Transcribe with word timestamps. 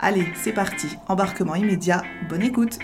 Allez, 0.00 0.26
c'est 0.34 0.52
parti, 0.52 0.88
embarquement 1.08 1.54
immédiat, 1.54 2.02
bonne 2.28 2.42
écoute. 2.42 2.78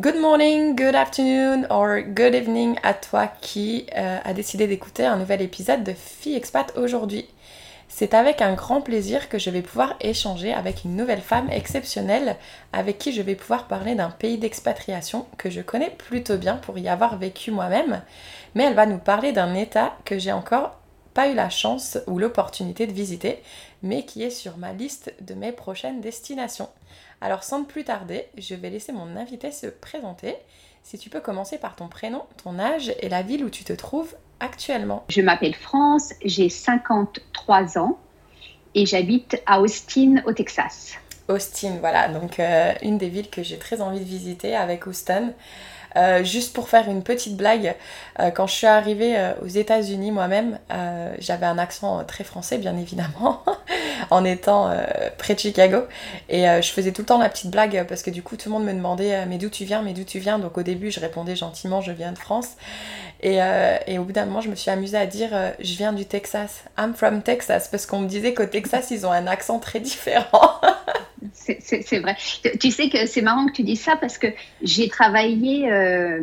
Good 0.00 0.20
morning, 0.20 0.76
good 0.76 0.94
afternoon 0.94 1.66
or 1.70 2.00
good 2.00 2.34
evening 2.34 2.76
à 2.84 2.94
toi 2.94 3.26
qui 3.40 3.86
euh, 3.96 4.18
a 4.24 4.32
décidé 4.32 4.68
d'écouter 4.68 5.04
un 5.04 5.16
nouvel 5.16 5.42
épisode 5.42 5.82
de 5.82 5.92
Fille 5.92 6.36
Expat 6.36 6.72
aujourd'hui. 6.76 7.26
C'est 7.88 8.14
avec 8.14 8.42
un 8.42 8.54
grand 8.54 8.80
plaisir 8.80 9.28
que 9.28 9.38
je 9.38 9.50
vais 9.50 9.60
pouvoir 9.60 9.96
échanger 10.00 10.52
avec 10.52 10.84
une 10.84 10.94
nouvelle 10.94 11.20
femme 11.20 11.50
exceptionnelle 11.50 12.36
avec 12.72 12.98
qui 12.98 13.12
je 13.12 13.22
vais 13.22 13.34
pouvoir 13.34 13.66
parler 13.66 13.96
d'un 13.96 14.10
pays 14.10 14.38
d'expatriation 14.38 15.26
que 15.36 15.50
je 15.50 15.62
connais 15.62 15.90
plutôt 15.90 16.36
bien 16.36 16.56
pour 16.56 16.78
y 16.78 16.88
avoir 16.88 17.18
vécu 17.18 17.50
moi-même, 17.50 18.02
mais 18.54 18.64
elle 18.64 18.74
va 18.74 18.86
nous 18.86 18.98
parler 18.98 19.32
d'un 19.32 19.54
état 19.54 19.96
que 20.04 20.18
j'ai 20.18 20.32
encore 20.32 20.78
pas 21.18 21.28
eu 21.28 21.34
la 21.34 21.50
chance 21.50 21.98
ou 22.06 22.20
l'opportunité 22.20 22.86
de 22.86 22.92
visiter, 22.92 23.42
mais 23.82 24.04
qui 24.04 24.22
est 24.22 24.30
sur 24.30 24.56
ma 24.56 24.72
liste 24.72 25.12
de 25.20 25.34
mes 25.34 25.52
prochaines 25.52 26.00
destinations. 26.00 26.68
Alors 27.20 27.44
sans 27.44 27.64
plus 27.64 27.84
tarder, 27.84 28.26
je 28.36 28.54
vais 28.54 28.70
laisser 28.70 28.92
mon 28.92 29.16
invité 29.16 29.50
se 29.52 29.66
présenter. 29.66 30.34
Si 30.82 30.98
tu 30.98 31.10
peux 31.10 31.20
commencer 31.20 31.58
par 31.58 31.76
ton 31.76 31.88
prénom, 31.88 32.22
ton 32.42 32.58
âge 32.58 32.92
et 33.00 33.08
la 33.08 33.22
ville 33.22 33.44
où 33.44 33.50
tu 33.50 33.64
te 33.64 33.72
trouves 33.72 34.14
actuellement. 34.40 35.04
Je 35.08 35.20
m'appelle 35.20 35.54
France, 35.54 36.12
j'ai 36.24 36.48
53 36.48 37.78
ans 37.78 37.98
et 38.74 38.86
j'habite 38.86 39.42
à 39.46 39.60
Austin, 39.60 40.22
au 40.26 40.32
Texas. 40.32 40.94
Austin, 41.28 41.76
voilà, 41.80 42.08
donc 42.08 42.40
euh, 42.40 42.72
une 42.82 42.96
des 42.96 43.08
villes 43.08 43.28
que 43.28 43.42
j'ai 43.42 43.58
très 43.58 43.80
envie 43.82 44.00
de 44.00 44.04
visiter 44.04 44.56
avec 44.56 44.86
Houston. 44.86 45.34
Euh, 45.96 46.22
juste 46.22 46.54
pour 46.54 46.68
faire 46.68 46.88
une 46.88 47.02
petite 47.02 47.36
blague, 47.36 47.74
euh, 48.20 48.30
quand 48.30 48.46
je 48.46 48.54
suis 48.54 48.66
arrivée 48.66 49.16
aux 49.42 49.48
États-Unis 49.48 50.10
moi-même, 50.10 50.58
j'avais 51.18 51.46
un 51.46 51.58
accent 51.58 52.04
très 52.04 52.24
français, 52.24 52.58
bien 52.58 52.76
évidemment, 52.76 53.42
en 54.10 54.24
étant 54.24 54.70
près 55.16 55.34
de 55.34 55.40
Chicago. 55.40 55.84
Et 56.28 56.44
je 56.44 56.70
faisais 56.70 56.92
tout 56.92 57.02
le 57.02 57.06
temps 57.06 57.18
la 57.18 57.28
petite 57.28 57.50
blague 57.50 57.86
parce 57.88 58.02
que 58.02 58.10
du 58.10 58.22
coup, 58.22 58.36
tout 58.36 58.48
le 58.48 58.54
monde 58.54 58.64
me 58.64 58.72
demandait 58.72 59.26
Mais 59.26 59.38
d'où 59.38 59.48
tu 59.48 59.64
viens 59.64 59.82
Mais 59.82 59.92
d'où 59.92 60.04
tu 60.04 60.18
viens? 60.18 60.38
Donc 60.38 60.58
au 60.58 60.62
début, 60.62 60.90
je 60.90 61.00
répondais 61.00 61.36
gentiment 61.36 61.80
Je 61.80 61.92
viens 61.92 62.12
de 62.12 62.18
France. 62.18 62.50
Et, 63.20 63.38
et 63.86 63.98
au 63.98 64.04
bout 64.04 64.12
d'un 64.12 64.26
moment, 64.26 64.40
je 64.40 64.48
me 64.48 64.54
suis 64.54 64.70
amusée 64.70 64.98
à 64.98 65.06
dire 65.06 65.30
Je 65.58 65.74
viens 65.74 65.92
du 65.92 66.04
Texas. 66.04 66.64
I'm 66.78 66.94
from 66.94 67.22
Texas. 67.22 67.68
Parce 67.68 67.86
qu'on 67.86 68.00
me 68.00 68.08
disait 68.08 68.34
qu'au 68.34 68.46
Texas, 68.46 68.90
ils 68.90 69.06
ont 69.06 69.12
un 69.12 69.26
accent 69.26 69.58
très 69.58 69.80
différent. 69.80 70.60
C'est 71.32 71.98
vrai. 71.98 72.16
Tu 72.60 72.70
sais 72.70 72.88
que 72.88 73.06
c'est 73.06 73.22
marrant 73.22 73.46
que 73.46 73.52
tu 73.52 73.62
dis 73.62 73.76
ça 73.76 73.96
parce 73.96 74.18
que 74.18 74.28
j'ai 74.62 74.88
travaillé. 74.88 75.70
Euh, 75.70 76.22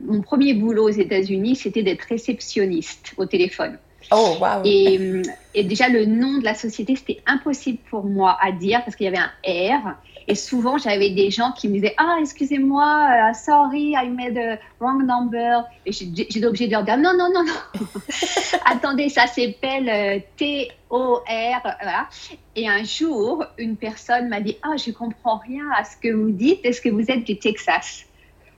mon 0.00 0.20
premier 0.20 0.52
boulot 0.52 0.88
aux 0.88 0.90
États-Unis, 0.90 1.56
c'était 1.56 1.82
d'être 1.82 2.02
réceptionniste 2.02 3.14
au 3.16 3.24
téléphone. 3.24 3.78
Oh, 4.12 4.36
wow. 4.40 4.62
Et, 4.64 5.22
et, 5.54 5.64
déjà, 5.64 5.88
le 5.88 6.04
nom 6.04 6.38
de 6.38 6.44
la 6.44 6.54
société, 6.54 6.96
c'était 6.96 7.22
impossible 7.26 7.78
pour 7.90 8.04
moi 8.04 8.36
à 8.40 8.52
dire 8.52 8.84
parce 8.84 8.94
qu'il 8.94 9.04
y 9.04 9.08
avait 9.08 9.16
un 9.16 9.30
R. 9.46 9.96
Et 10.28 10.34
souvent, 10.34 10.76
j'avais 10.76 11.10
des 11.10 11.30
gens 11.30 11.52
qui 11.52 11.68
me 11.68 11.74
disaient 11.74 11.94
Ah, 11.98 12.16
excusez-moi, 12.20 13.30
uh, 13.30 13.34
sorry, 13.34 13.94
I 13.96 14.08
made 14.08 14.36
a 14.36 14.58
wrong 14.80 15.06
number. 15.06 15.64
Et 15.84 15.92
j'étais 15.92 16.44
obligée 16.44 16.66
de 16.66 16.72
leur 16.72 16.84
dire 16.84 16.96
Non, 16.96 17.12
non, 17.16 17.28
non, 17.32 17.44
non. 17.44 17.80
Attendez, 18.64 19.08
ça 19.08 19.26
s'appelle 19.26 19.88
euh, 19.88 20.18
T-O-R. 20.36 21.60
Voilà. 21.62 22.08
Et 22.56 22.68
un 22.68 22.82
jour, 22.82 23.44
une 23.58 23.76
personne 23.76 24.28
m'a 24.28 24.40
dit 24.40 24.56
Ah, 24.62 24.76
je 24.76 24.90
comprends 24.90 25.38
rien 25.38 25.64
à 25.76 25.84
ce 25.84 25.96
que 25.96 26.12
vous 26.12 26.30
dites. 26.30 26.64
Est-ce 26.64 26.80
que 26.80 26.88
vous 26.88 27.08
êtes 27.10 27.24
du 27.24 27.38
Texas? 27.38 28.04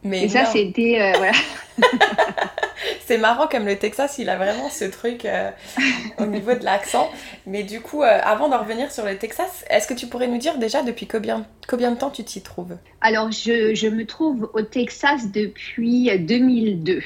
Mais 0.08 0.24
et 0.24 0.28
ça, 0.28 0.46
c'était. 0.46 1.00
Euh, 1.00 1.12
voilà. 1.18 1.32
c'est 3.06 3.18
marrant 3.18 3.46
comme 3.46 3.66
le 3.66 3.76
Texas, 3.76 4.18
il 4.18 4.28
a 4.28 4.36
vraiment 4.36 4.70
ce 4.70 4.84
truc 4.84 5.24
euh, 5.24 5.50
au 6.18 6.26
niveau 6.26 6.54
de 6.54 6.64
l'accent. 6.64 7.10
Mais 7.46 7.62
du 7.62 7.80
coup, 7.80 8.02
euh, 8.02 8.20
avant 8.22 8.48
de 8.48 8.54
revenir 8.54 8.90
sur 8.90 9.04
le 9.04 9.16
Texas, 9.16 9.64
est-ce 9.70 9.86
que 9.86 9.94
tu 9.94 10.06
pourrais 10.06 10.26
nous 10.26 10.38
dire 10.38 10.58
déjà 10.58 10.82
depuis 10.82 11.06
combien, 11.06 11.46
combien 11.68 11.90
de 11.90 11.98
temps 11.98 12.10
tu 12.10 12.24
t'y 12.24 12.40
trouves? 12.40 12.76
Alors, 13.00 13.30
je, 13.30 13.74
je, 13.74 13.88
me 13.88 14.06
trouve 14.06 14.50
au 14.54 14.62
Texas 14.62 15.30
depuis 15.30 16.10
2002. 16.18 17.02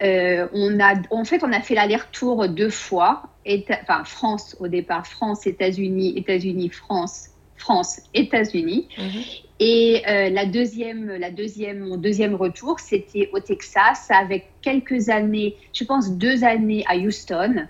on 0.00 0.80
a, 0.80 0.94
en 1.10 1.24
fait, 1.24 1.44
on 1.44 1.52
a 1.52 1.60
fait 1.60 1.74
l'aller-retour 1.74 2.48
deux 2.48 2.70
fois. 2.70 3.22
enfin, 3.46 4.04
France 4.04 4.56
au 4.58 4.68
départ, 4.68 5.06
France, 5.06 5.46
États-Unis, 5.46 6.14
États-Unis, 6.16 6.70
France, 6.70 7.28
France, 7.56 8.00
États-Unis. 8.14 8.88
Mhm. 8.96 9.22
Et 9.60 10.02
euh, 10.08 10.30
la 10.30 10.46
deuxième, 10.46 11.08
la 11.16 11.30
deuxième, 11.30 11.80
mon 11.80 11.96
deuxième 11.96 12.34
retour, 12.34 12.78
c'était 12.78 13.28
au 13.32 13.40
Texas 13.40 14.08
avec 14.10 14.46
quelques 14.62 15.08
années, 15.08 15.56
je 15.72 15.84
pense 15.84 16.12
deux 16.12 16.44
années 16.44 16.84
à 16.88 16.96
Houston 16.96 17.66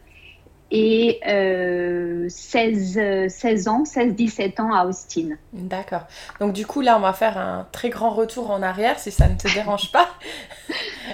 et 0.70 1.20
euh, 1.26 2.26
16, 2.28 3.28
16 3.28 3.68
ans, 3.68 3.84
16-17 3.84 4.60
ans 4.60 4.72
à 4.72 4.84
Austin. 4.84 5.36
D'accord. 5.52 6.02
Donc 6.40 6.52
du 6.52 6.66
coup, 6.66 6.82
là, 6.82 6.96
on 6.98 7.00
va 7.00 7.12
faire 7.12 7.38
un 7.38 7.66
très 7.72 7.88
grand 7.88 8.10
retour 8.10 8.50
en 8.50 8.62
arrière, 8.62 8.98
si 8.98 9.10
ça 9.10 9.28
ne 9.28 9.36
te 9.36 9.48
dérange 9.54 9.90
pas. 9.92 10.08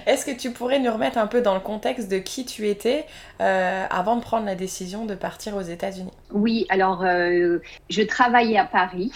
Est-ce 0.06 0.26
que 0.26 0.32
tu 0.32 0.50
pourrais 0.50 0.80
nous 0.80 0.92
remettre 0.92 1.18
un 1.18 1.28
peu 1.28 1.40
dans 1.40 1.54
le 1.54 1.60
contexte 1.60 2.10
de 2.10 2.18
qui 2.18 2.44
tu 2.44 2.68
étais 2.68 3.06
euh, 3.40 3.86
avant 3.90 4.16
de 4.16 4.22
prendre 4.22 4.44
la 4.44 4.56
décision 4.56 5.06
de 5.06 5.14
partir 5.14 5.56
aux 5.56 5.62
États-Unis? 5.62 6.10
Oui, 6.32 6.66
alors 6.68 7.04
euh, 7.04 7.58
je 7.90 8.02
travaillais 8.02 8.58
à 8.58 8.64
Paris 8.64 9.12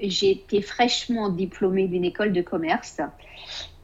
j'étais 0.00 0.60
fraîchement 0.60 1.28
diplômée 1.28 1.86
d'une 1.88 2.04
école 2.04 2.32
de 2.32 2.42
commerce 2.42 3.00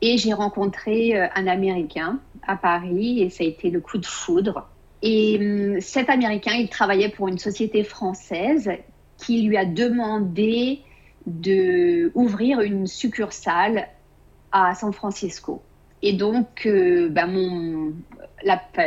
et 0.02 0.16
j'ai 0.18 0.32
rencontré 0.32 1.16
euh, 1.16 1.26
un 1.34 1.46
Américain 1.46 2.20
à 2.46 2.56
Paris 2.56 3.22
et 3.22 3.30
ça 3.30 3.44
a 3.44 3.46
été 3.46 3.70
le 3.70 3.80
coup 3.80 3.98
de 3.98 4.06
foudre. 4.06 4.68
Et 5.02 5.38
hum, 5.40 5.80
cet 5.80 6.10
Américain, 6.10 6.54
il 6.54 6.68
travaillait 6.68 7.10
pour 7.10 7.28
une 7.28 7.38
société 7.38 7.84
française 7.84 8.70
qui 9.18 9.42
lui 9.42 9.56
a 9.56 9.64
demandé 9.64 10.80
de 11.26 12.10
ouvrir 12.14 12.60
une 12.60 12.86
succursale 12.86 13.88
à 14.52 14.74
San 14.74 14.92
Francisco. 14.92 15.62
Et 16.02 16.14
donc, 16.14 16.64
euh, 16.64 17.10
mon, 17.28 17.92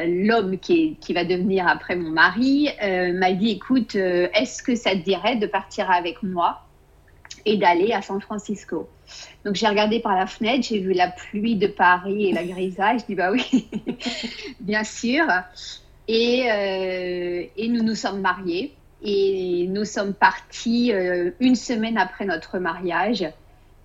l'homme 0.07 0.57
qui, 0.57 0.97
qui, 0.99 1.13
va 1.13 1.23
devenir 1.23 1.67
après 1.67 1.95
mon 1.95 2.09
mari 2.09 2.69
euh, 2.81 3.13
m'a 3.13 3.33
dit, 3.33 3.51
écoute, 3.51 3.93
est-ce 3.93 4.63
que 4.63 4.73
ça 4.73 4.91
te 4.91 5.03
dirait 5.03 5.35
de 5.35 5.45
partir 5.45 5.91
avec 5.91 6.23
moi 6.23 6.63
et 7.45 7.57
d'aller 7.57 7.91
à 7.93 8.01
San 8.01 8.21
Francisco. 8.21 8.89
Donc 9.45 9.55
j'ai 9.55 9.67
regardé 9.67 9.99
par 9.99 10.15
la 10.15 10.25
fenêtre, 10.25 10.65
j'ai 10.67 10.79
vu 10.79 10.93
la 10.93 11.09
pluie 11.09 11.55
de 11.55 11.67
Paris 11.67 12.29
et 12.29 12.31
la 12.31 12.43
grisaille. 12.43 12.99
Je 12.99 13.05
dis 13.05 13.15
bah 13.15 13.31
oui, 13.31 13.67
bien 14.59 14.83
sûr. 14.83 15.25
Et, 16.07 16.51
euh, 16.51 17.45
et, 17.55 17.67
nous 17.69 17.81
nous 17.83 17.95
sommes 17.95 18.19
mariés 18.19 18.73
et 19.01 19.67
nous 19.69 19.85
sommes 19.85 20.13
partis 20.13 20.91
euh, 20.91 21.31
une 21.39 21.55
semaine 21.55 21.97
après 21.97 22.25
notre 22.25 22.59
mariage 22.59 23.25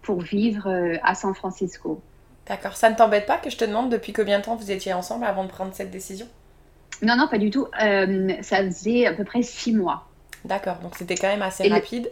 pour 0.02 0.20
vivre 0.20 0.68
euh, 0.68 0.96
à 1.04 1.14
San 1.14 1.34
Francisco. 1.34 2.00
D'accord. 2.46 2.76
Ça 2.76 2.90
ne 2.90 2.96
t'embête 2.96 3.26
pas 3.26 3.36
que 3.36 3.50
je 3.50 3.56
te 3.56 3.64
demande 3.64 3.90
depuis 3.90 4.12
combien 4.12 4.38
de 4.38 4.44
temps 4.44 4.56
vous 4.56 4.70
étiez 4.70 4.92
ensemble 4.92 5.26
avant 5.26 5.44
de 5.44 5.48
prendre 5.48 5.72
cette 5.74 5.90
décision? 5.90 6.26
Non, 7.02 7.14
non, 7.16 7.28
pas 7.28 7.38
du 7.38 7.50
tout. 7.50 7.68
ça 8.42 8.64
faisait 8.64 9.06
à 9.06 9.12
peu 9.12 9.22
près 9.22 9.42
six 9.42 9.72
mois. 9.72 10.08
D'accord. 10.44 10.78
Donc 10.82 10.96
c'était 10.96 11.14
quand 11.14 11.28
même 11.28 11.42
assez 11.42 11.68
rapide 11.68 12.10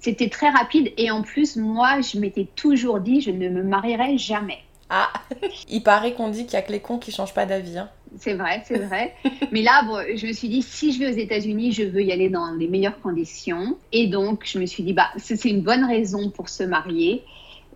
c'était 0.00 0.28
très 0.28 0.48
rapide 0.48 0.92
et 0.96 1.10
en 1.10 1.22
plus, 1.22 1.56
moi, 1.56 2.00
je 2.00 2.18
m'étais 2.18 2.46
toujours 2.56 3.00
dit, 3.00 3.20
je 3.20 3.30
ne 3.30 3.48
me 3.48 3.62
marierai 3.62 4.18
jamais. 4.18 4.58
Ah, 4.88 5.12
il 5.68 5.82
paraît 5.82 6.14
qu'on 6.14 6.28
dit 6.28 6.44
qu'il 6.44 6.54
y 6.54 6.56
a 6.56 6.62
que 6.62 6.72
les 6.72 6.80
cons 6.80 6.98
qui 6.98 7.12
changent 7.12 7.34
pas 7.34 7.46
d'avis. 7.46 7.78
Hein. 7.78 7.88
c'est 8.18 8.34
vrai, 8.34 8.62
c'est 8.66 8.78
vrai. 8.78 9.14
Mais 9.52 9.62
là, 9.62 9.84
bon, 9.84 9.98
je 10.16 10.26
me 10.26 10.32
suis 10.32 10.48
dit, 10.48 10.62
si 10.62 10.92
je 10.92 10.98
vais 10.98 11.12
aux 11.12 11.16
États-Unis, 11.16 11.72
je 11.72 11.84
veux 11.84 12.02
y 12.02 12.10
aller 12.10 12.28
dans 12.28 12.52
les 12.52 12.66
meilleures 12.66 13.00
conditions. 13.00 13.76
Et 13.92 14.08
donc, 14.08 14.42
je 14.44 14.58
me 14.58 14.66
suis 14.66 14.82
dit, 14.82 14.92
bah, 14.92 15.10
c'est 15.16 15.44
une 15.44 15.60
bonne 15.62 15.84
raison 15.84 16.30
pour 16.30 16.48
se 16.48 16.64
marier. 16.64 17.22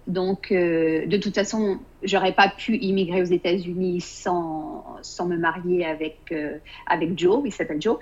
Donc, 0.06 0.52
euh, 0.52 1.06
de 1.06 1.16
toute 1.16 1.34
façon, 1.34 1.78
j'aurais 2.02 2.32
pas 2.32 2.48
pu 2.48 2.76
immigrer 2.76 3.22
aux 3.22 3.26
États-Unis 3.26 4.00
sans, 4.00 4.84
sans 5.02 5.26
me 5.26 5.36
marier 5.36 5.86
avec, 5.86 6.18
euh, 6.32 6.58
avec 6.86 7.18
Joe, 7.18 7.42
il 7.44 7.52
s'appelle 7.52 7.80
Joe. 7.80 7.98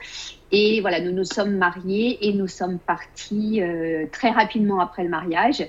Et 0.52 0.80
voilà, 0.80 1.00
nous 1.00 1.12
nous 1.12 1.24
sommes 1.24 1.56
mariés 1.56 2.28
et 2.28 2.34
nous 2.34 2.46
sommes 2.46 2.78
partis 2.78 3.62
euh, 3.62 4.06
très 4.12 4.30
rapidement 4.30 4.80
après 4.80 5.02
le 5.02 5.08
mariage 5.08 5.66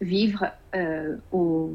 vivre 0.00 0.44
aux, 1.32 1.72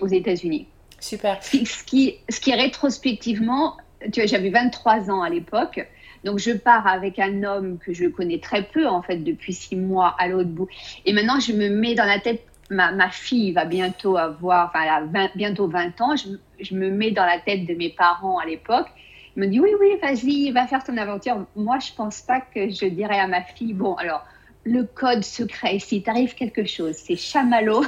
aux 0.00 0.06
États-Unis. 0.06 0.68
Super. 1.00 1.42
Ce 1.42 1.84
qui, 1.84 2.14
ce 2.28 2.40
qui 2.40 2.54
rétrospectivement, 2.54 3.76
tu 4.12 4.20
vois, 4.20 4.26
j'avais 4.26 4.50
23 4.50 5.10
ans 5.10 5.22
à 5.22 5.28
l'époque. 5.28 5.86
Donc 6.24 6.38
je 6.38 6.52
pars 6.52 6.86
avec 6.86 7.18
un 7.18 7.42
homme 7.42 7.78
que 7.78 7.92
je 7.92 8.06
connais 8.06 8.38
très 8.38 8.62
peu 8.62 8.86
en 8.86 9.02
fait 9.02 9.18
depuis 9.18 9.52
six 9.52 9.76
mois 9.76 10.14
à 10.18 10.28
l'autre 10.28 10.48
bout. 10.48 10.68
Et 11.04 11.12
maintenant 11.12 11.40
je 11.40 11.52
me 11.52 11.68
mets 11.68 11.94
dans 11.94 12.06
la 12.06 12.20
tête 12.20 12.42
ma, 12.70 13.10
fille 13.10 13.52
va 13.52 13.64
bientôt 13.64 14.16
avoir, 14.16 14.68
enfin, 14.68 14.80
elle 14.82 15.16
a 15.16 15.28
bientôt 15.34 15.68
20 15.68 16.00
ans. 16.00 16.14
Je, 16.16 16.74
me 16.74 16.90
mets 16.90 17.10
dans 17.10 17.24
la 17.24 17.38
tête 17.38 17.66
de 17.66 17.74
mes 17.74 17.90
parents 17.90 18.38
à 18.38 18.46
l'époque. 18.46 18.88
Me 19.36 19.46
disent 19.46 19.60
oui, 19.60 19.70
oui, 19.78 19.98
vas-y, 20.02 20.50
va 20.50 20.66
faire 20.66 20.82
ton 20.82 20.96
aventure. 20.96 21.44
Moi, 21.54 21.78
je 21.78 21.92
pense 21.94 22.20
pas 22.20 22.40
que 22.40 22.70
je 22.70 22.86
dirais 22.86 23.18
à 23.18 23.26
ma 23.26 23.42
fille, 23.42 23.74
bon, 23.74 23.94
alors, 23.94 24.24
le 24.66 24.82
code 24.82 25.24
secret, 25.24 25.78
si 25.78 26.02
t'arrive 26.02 26.34
quelque 26.34 26.64
chose, 26.64 26.94
c'est 26.96 27.16
chamallow. 27.16 27.84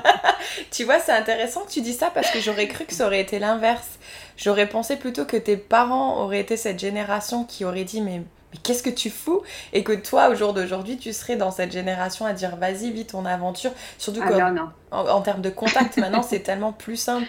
tu 0.70 0.84
vois, 0.84 1.00
c'est 1.00 1.12
intéressant 1.12 1.62
que 1.62 1.70
tu 1.70 1.80
dis 1.80 1.92
ça 1.92 2.10
parce 2.10 2.30
que 2.30 2.38
j'aurais 2.38 2.68
cru 2.68 2.84
que 2.84 2.94
ça 2.94 3.06
aurait 3.06 3.20
été 3.20 3.38
l'inverse. 3.38 3.98
J'aurais 4.36 4.68
pensé 4.68 4.96
plutôt 4.96 5.24
que 5.24 5.36
tes 5.36 5.56
parents 5.56 6.22
auraient 6.22 6.40
été 6.40 6.56
cette 6.56 6.78
génération 6.78 7.44
qui 7.44 7.64
aurait 7.64 7.84
dit, 7.84 8.00
mais 8.00 8.22
qu'est-ce 8.62 8.82
que 8.82 8.90
tu 8.90 9.10
fous? 9.10 9.42
Et 9.72 9.82
que 9.82 9.92
toi, 9.92 10.28
au 10.28 10.34
jour 10.36 10.54
d'aujourd'hui, 10.54 10.98
tu 10.98 11.12
serais 11.12 11.36
dans 11.36 11.50
cette 11.50 11.72
génération 11.72 12.26
à 12.26 12.32
dire 12.32 12.56
vas-y, 12.56 12.92
vis 12.92 13.06
ton 13.06 13.26
aventure. 13.26 13.72
Surtout 13.98 14.20
ah, 14.22 14.52
En, 14.92 15.20
termes 15.20 15.42
de 15.42 15.50
contact, 15.50 15.96
maintenant, 15.96 16.22
c'est 16.22 16.40
tellement 16.40 16.72
plus 16.72 16.96
simple 16.96 17.26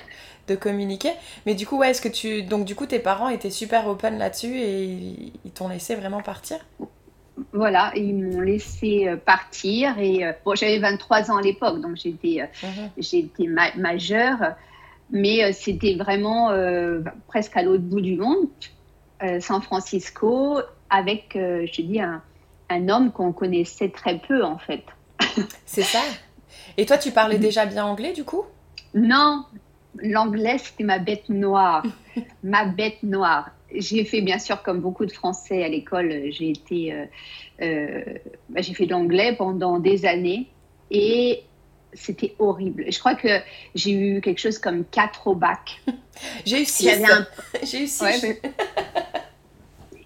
de 0.47 0.55
communiquer. 0.55 1.11
Mais 1.45 1.55
du 1.55 1.65
coup, 1.65 1.77
ouais, 1.77 1.91
est-ce 1.91 2.01
que 2.01 2.09
tu. 2.09 2.43
Donc, 2.43 2.65
du 2.65 2.75
coup, 2.75 2.85
tes 2.85 2.99
parents 2.99 3.29
étaient 3.29 3.49
super 3.49 3.87
open 3.87 4.17
là-dessus 4.17 4.57
et 4.57 4.83
ils 5.43 5.51
t'ont 5.51 5.67
laissé 5.67 5.95
vraiment 5.95 6.21
partir? 6.21 6.57
Voilà, 7.51 7.91
ils 7.95 8.13
m'ont 8.13 8.41
laissé 8.41 9.07
euh, 9.07 9.17
partir. 9.17 9.97
Et 9.99 10.25
euh, 10.25 10.31
bon, 10.45 10.55
j'avais 10.55 10.79
23 10.79 11.31
ans 11.31 11.37
à 11.37 11.41
l'époque, 11.41 11.81
donc 11.81 11.95
j'étais 11.95 12.49
j'étais 12.97 13.47
majeure, 13.75 14.55
mais 15.11 15.51
c'était 15.53 15.95
vraiment 15.95 16.51
presque 17.27 17.57
à 17.57 17.63
l'autre 17.63 17.83
bout 17.83 18.01
du 18.01 18.15
monde, 18.15 18.47
San 19.39 19.61
Francisco 19.61 20.61
avec, 20.89 21.35
euh, 21.35 21.65
je 21.71 21.81
dis, 21.81 21.99
un, 21.99 22.21
un 22.69 22.89
homme 22.89 23.11
qu'on 23.11 23.31
connaissait 23.31 23.89
très 23.89 24.19
peu 24.19 24.43
en 24.43 24.57
fait. 24.57 24.83
C'est 25.65 25.83
ça? 25.83 26.01
Et 26.77 26.85
toi, 26.85 26.97
tu 26.97 27.11
parlais 27.11 27.37
déjà 27.39 27.65
bien 27.65 27.85
anglais 27.85 28.13
du 28.13 28.23
coup? 28.23 28.43
Non, 28.93 29.45
l'anglais 30.01 30.57
c'était 30.57 30.83
ma 30.83 30.99
bête 30.99 31.29
noire, 31.29 31.83
ma 32.43 32.65
bête 32.65 33.03
noire. 33.03 33.49
J'ai 33.73 34.05
fait 34.05 34.21
bien 34.21 34.39
sûr 34.39 34.61
comme 34.63 34.79
beaucoup 34.79 35.05
de 35.05 35.11
Français 35.11 35.63
à 35.63 35.67
l'école, 35.67 36.09
j'ai 36.29 36.51
été, 36.51 36.93
euh, 36.93 37.05
euh, 37.61 38.03
bah, 38.49 38.61
j'ai 38.61 38.73
fait 38.73 38.85
de 38.85 38.91
l'anglais 38.91 39.35
pendant 39.35 39.79
des 39.79 40.05
années 40.05 40.47
et 40.91 41.43
c'était 41.93 42.35
horrible. 42.39 42.85
Je 42.89 42.99
crois 42.99 43.15
que 43.15 43.39
j'ai 43.73 43.91
eu 43.91 44.21
quelque 44.21 44.39
chose 44.39 44.59
comme 44.59 44.85
4 44.85 45.27
au 45.27 45.35
bac. 45.35 45.81
j'ai 46.45 46.61
eu 46.61 46.65
6. 46.65 46.89
Un... 46.89 47.27
J'ai 47.63 47.83
eu 47.83 47.87
6. 47.87 48.25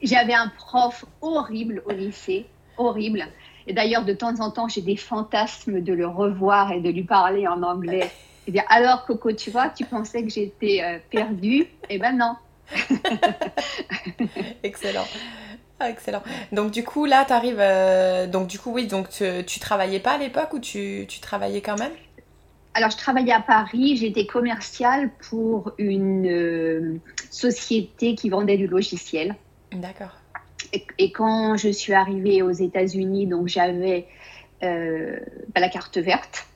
J'avais 0.01 0.33
un 0.33 0.47
prof 0.47 1.03
horrible 1.21 1.83
au 1.85 1.91
lycée, 1.91 2.45
horrible. 2.77 3.27
Et 3.67 3.73
d'ailleurs, 3.73 4.05
de 4.05 4.13
temps 4.13 4.39
en 4.39 4.49
temps, 4.49 4.67
j'ai 4.67 4.81
des 4.81 4.95
fantasmes 4.95 5.81
de 5.81 5.93
le 5.93 6.07
revoir 6.07 6.71
et 6.71 6.79
de 6.79 6.89
lui 6.89 7.03
parler 7.03 7.47
en 7.47 7.61
anglais. 7.63 8.09
Et 8.49 8.51
dire, 8.51 8.63
alors 8.67 9.05
Coco, 9.05 9.31
tu 9.31 9.51
vois, 9.51 9.69
tu 9.69 9.85
pensais 9.85 10.23
que 10.23 10.29
j'étais 10.31 10.81
euh, 10.83 10.97
perdue 11.11 11.67
Eh 11.87 11.99
ben 11.99 12.17
non. 12.17 12.35
excellent. 14.63 15.05
Ah, 15.79 15.91
excellent. 15.91 16.23
Donc 16.51 16.71
du 16.71 16.83
coup, 16.83 17.05
là, 17.05 17.25
tu 17.25 17.33
arrives... 17.33 17.59
Euh, 17.59 18.25
donc 18.25 18.47
du 18.47 18.57
coup, 18.57 18.71
oui, 18.71 18.87
donc 18.87 19.09
tu, 19.09 19.23
tu 19.45 19.59
travaillais 19.59 19.99
pas 19.99 20.13
à 20.13 20.17
l'époque 20.17 20.51
ou 20.53 20.59
tu, 20.59 21.05
tu 21.07 21.19
travaillais 21.19 21.61
quand 21.61 21.77
même? 21.77 21.91
Alors, 22.73 22.89
je 22.89 22.97
travaillais 22.97 23.33
à 23.33 23.39
Paris, 23.39 23.97
j'étais 23.97 24.25
commerciale 24.25 25.11
pour 25.29 25.73
une 25.77 26.27
euh, 26.27 26.99
société 27.29 28.15
qui 28.15 28.29
vendait 28.29 28.57
du 28.57 28.65
logiciel. 28.65 29.35
D'accord. 29.71 30.15
Et, 30.97 31.11
quand 31.11 31.55
je 31.55 31.69
suis 31.69 31.93
arrivée 31.93 32.41
aux 32.41 32.51
États-Unis, 32.51 33.27
donc 33.27 33.47
j'avais 33.47 34.07
euh, 34.63 35.19
bah, 35.53 35.61
la 35.61 35.69
carte 35.69 35.99
verte. 35.99 36.48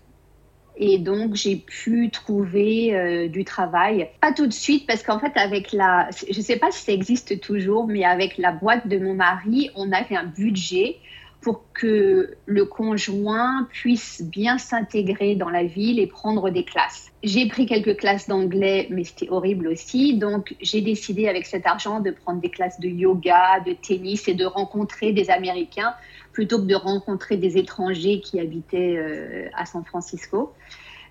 Et 0.77 0.97
donc, 0.97 1.35
j'ai 1.35 1.57
pu 1.57 2.09
trouver 2.09 2.95
euh, 2.95 3.27
du 3.27 3.45
travail. 3.45 4.09
Pas 4.21 4.33
tout 4.33 4.47
de 4.47 4.53
suite, 4.53 4.87
parce 4.87 5.03
qu'en 5.03 5.19
fait, 5.19 5.31
avec 5.35 5.71
la. 5.71 6.09
Je 6.29 6.37
ne 6.37 6.43
sais 6.43 6.57
pas 6.57 6.71
si 6.71 6.83
ça 6.83 6.91
existe 6.91 7.39
toujours, 7.39 7.87
mais 7.87 8.03
avec 8.03 8.37
la 8.37 8.51
boîte 8.51 8.87
de 8.87 8.97
mon 8.97 9.13
mari, 9.13 9.69
on 9.75 9.91
avait 9.91 10.15
un 10.15 10.25
budget 10.25 10.97
pour 11.43 11.65
que 11.73 12.35
le 12.45 12.65
conjoint 12.65 13.67
puisse 13.69 14.21
bien 14.23 14.57
s'intégrer 14.57 15.35
dans 15.35 15.49
la 15.49 15.63
ville 15.63 15.99
et 15.99 16.07
prendre 16.07 16.49
des 16.49 16.63
classes. 16.63 17.11
J'ai 17.21 17.47
pris 17.47 17.65
quelques 17.65 17.97
classes 17.97 18.27
d'anglais, 18.27 18.87
mais 18.89 19.03
c'était 19.03 19.29
horrible 19.29 19.67
aussi. 19.67 20.15
Donc, 20.15 20.55
j'ai 20.61 20.81
décidé 20.81 21.27
avec 21.27 21.45
cet 21.45 21.67
argent 21.67 21.99
de 21.99 22.11
prendre 22.11 22.39
des 22.39 22.49
classes 22.49 22.79
de 22.79 22.87
yoga, 22.87 23.59
de 23.65 23.73
tennis 23.73 24.27
et 24.29 24.33
de 24.33 24.45
rencontrer 24.45 25.11
des 25.11 25.29
Américains 25.29 25.93
plutôt 26.33 26.57
que 26.57 26.65
de 26.65 26.75
rencontrer 26.75 27.37
des 27.37 27.57
étrangers 27.57 28.19
qui 28.19 28.39
habitaient 28.39 28.97
euh, 28.97 29.47
à 29.55 29.65
San 29.65 29.85
Francisco. 29.85 30.51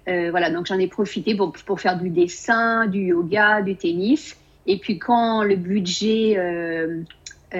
Euh, 0.09 0.31
voilà, 0.31 0.51
donc 0.51 0.67
j'en 0.67 0.79
ai 0.79 0.89
profité 0.89 1.37
pour, 1.37 1.53
pour, 1.53 1.81
faire 1.81 1.97
du 1.97 2.11
dessin, 2.11 2.87
du 2.87 3.07
yoga, 3.07 3.63
du 3.63 3.77
tennis. 3.77 4.37
Et 4.67 4.79
puis 4.79 4.99
quand 4.99 5.45
le 5.45 5.55
budget 5.55 6.35
euh, 6.37 7.03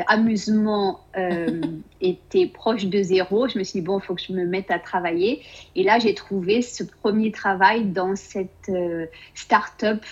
amusement 0.09 1.01
était 2.01 2.47
proche 2.47 2.87
de 2.87 3.01
zéro, 3.01 3.47
je 3.47 3.59
me 3.59 3.65
suis 3.65 3.81
dit, 3.81 3.87
bon, 3.87 4.01
il 4.01 4.03
faut 4.03 4.17
que 4.17 4.23
je 4.23 4.33
me 4.33 4.45
mette 4.45 4.73
à 4.73 4.81
travailler. 4.81 5.43
Et 5.77 5.85
là, 5.85 6.01
j'ai 6.01 6.15
trouvé 6.15 6.63
ce 6.63 6.83
premier 6.83 7.31
travail 7.31 7.85
dans 7.85 8.17
cette 8.17 8.71
start-up, 9.35 10.05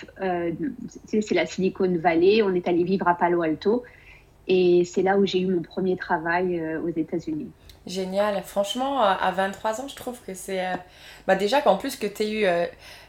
c'est 1.05 1.33
la 1.33 1.45
Silicon 1.45 1.97
Valley. 1.97 2.43
On 2.43 2.53
est 2.53 2.67
allé 2.67 2.83
vivre 2.83 3.07
à 3.07 3.15
Palo 3.15 3.41
Alto. 3.41 3.83
Et 4.53 4.83
c'est 4.83 5.01
là 5.01 5.17
où 5.17 5.25
j'ai 5.25 5.39
eu 5.39 5.47
mon 5.47 5.61
premier 5.61 5.95
travail 5.95 6.61
aux 6.83 6.89
États-Unis. 6.89 7.49
Génial. 7.87 8.43
Franchement, 8.43 9.01
à 9.01 9.31
23 9.31 9.79
ans, 9.79 9.87
je 9.87 9.95
trouve 9.95 10.19
que 10.27 10.33
c'est. 10.33 10.61
Bah 11.25 11.35
déjà 11.35 11.61
qu'en 11.61 11.77
plus 11.77 11.95
que 11.95 12.05
tu 12.05 12.23
aies 12.23 12.31
eu 12.31 12.45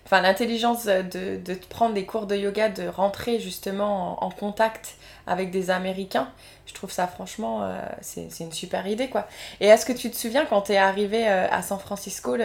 enfin, 0.04 0.20
l'intelligence 0.20 0.84
de, 0.86 1.36
de, 1.36 1.54
prendre 1.68 1.94
des 1.94 2.06
cours 2.06 2.26
de 2.26 2.36
yoga, 2.36 2.68
de 2.68 2.86
rentrer 2.86 3.40
justement 3.40 4.22
en 4.22 4.30
contact 4.30 4.96
avec 5.26 5.50
des 5.50 5.70
Américains. 5.70 6.28
Je 6.66 6.74
trouve 6.74 6.90
ça 6.90 7.06
franchement, 7.06 7.62
euh, 7.62 7.78
c'est 8.00 8.28
une 8.40 8.52
super 8.52 8.86
idée 8.86 9.08
quoi. 9.08 9.26
Et 9.60 9.66
est-ce 9.66 9.84
que 9.84 9.92
tu 9.92 10.10
te 10.10 10.16
souviens 10.16 10.44
quand 10.46 10.62
tu 10.62 10.72
es 10.72 10.76
arrivé 10.76 11.28
euh, 11.28 11.46
à 11.50 11.62
San 11.62 11.78
Francisco 11.78 12.36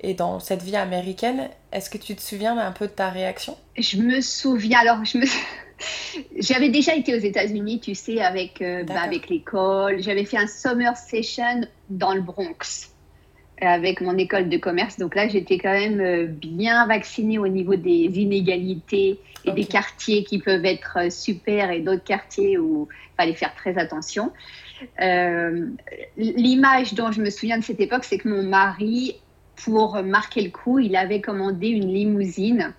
et 0.00 0.14
dans 0.14 0.38
cette 0.40 0.62
vie 0.62 0.76
américaine, 0.76 1.48
est-ce 1.72 1.88
que 1.88 1.98
tu 1.98 2.14
te 2.14 2.20
souviens 2.22 2.58
un 2.58 2.72
peu 2.72 2.86
de 2.86 2.92
ta 2.92 3.08
réaction? 3.08 3.56
Je 3.78 3.98
me 3.98 4.20
souviens, 4.20 4.80
alors 4.80 5.04
je 5.04 5.18
me... 5.18 5.24
J'avais 6.38 6.68
déjà 6.68 6.94
été 6.94 7.14
aux 7.14 7.18
États-Unis, 7.18 7.80
tu 7.80 7.94
sais, 7.94 8.20
avec, 8.20 8.62
euh, 8.62 8.84
bah, 8.84 9.02
avec 9.02 9.28
l'école. 9.28 10.02
J'avais 10.02 10.24
fait 10.24 10.38
un 10.38 10.46
summer 10.46 10.96
session 10.96 11.62
dans 11.90 12.14
le 12.14 12.20
Bronx 12.20 12.90
avec 13.60 14.00
mon 14.00 14.16
école 14.18 14.48
de 14.48 14.56
commerce. 14.58 14.98
Donc 14.98 15.14
là, 15.14 15.28
j'étais 15.28 15.58
quand 15.58 15.72
même 15.72 16.26
bien 16.26 16.86
vaccinée 16.86 17.38
au 17.38 17.48
niveau 17.48 17.76
des 17.76 18.18
inégalités 18.18 19.18
et 19.44 19.52
des 19.52 19.64
quartiers 19.64 20.24
qui 20.24 20.38
peuvent 20.38 20.64
être 20.64 20.98
euh, 20.98 21.10
super 21.10 21.70
et 21.70 21.80
d'autres 21.80 22.04
quartiers 22.04 22.58
où 22.58 22.88
il 22.90 23.16
fallait 23.16 23.34
faire 23.34 23.54
très 23.54 23.78
attention. 23.78 24.32
Euh, 25.00 25.68
l'image 26.16 26.94
dont 26.94 27.12
je 27.12 27.20
me 27.20 27.30
souviens 27.30 27.58
de 27.58 27.64
cette 27.64 27.80
époque, 27.80 28.04
c'est 28.04 28.18
que 28.18 28.28
mon 28.28 28.42
mari, 28.42 29.16
pour 29.64 30.02
marquer 30.02 30.42
le 30.42 30.50
coup, 30.50 30.78
il 30.78 30.96
avait 30.96 31.20
commandé 31.20 31.68
une 31.68 31.92
limousine. 31.92 32.72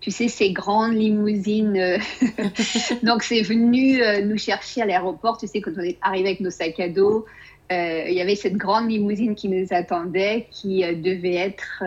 Tu 0.00 0.10
sais, 0.10 0.28
ces 0.28 0.52
grandes 0.52 0.94
limousines. 0.94 1.76
Euh, 1.76 1.98
donc, 3.02 3.22
c'est 3.22 3.42
venu 3.42 4.00
nous 4.24 4.38
chercher 4.38 4.82
à 4.82 4.86
l'aéroport. 4.86 5.38
Tu 5.38 5.46
sais, 5.46 5.60
quand 5.60 5.72
on 5.76 5.82
est 5.82 5.98
arrivé 6.02 6.28
avec 6.28 6.40
nos 6.40 6.50
sacs 6.50 6.80
à 6.80 6.88
dos, 6.88 7.26
il 7.70 8.12
y 8.12 8.20
avait 8.20 8.34
cette 8.34 8.56
grande 8.56 8.90
limousine 8.90 9.34
qui 9.34 9.48
nous 9.48 9.66
attendait, 9.70 10.48
qui 10.50 10.80
devait 10.80 11.36
être. 11.36 11.84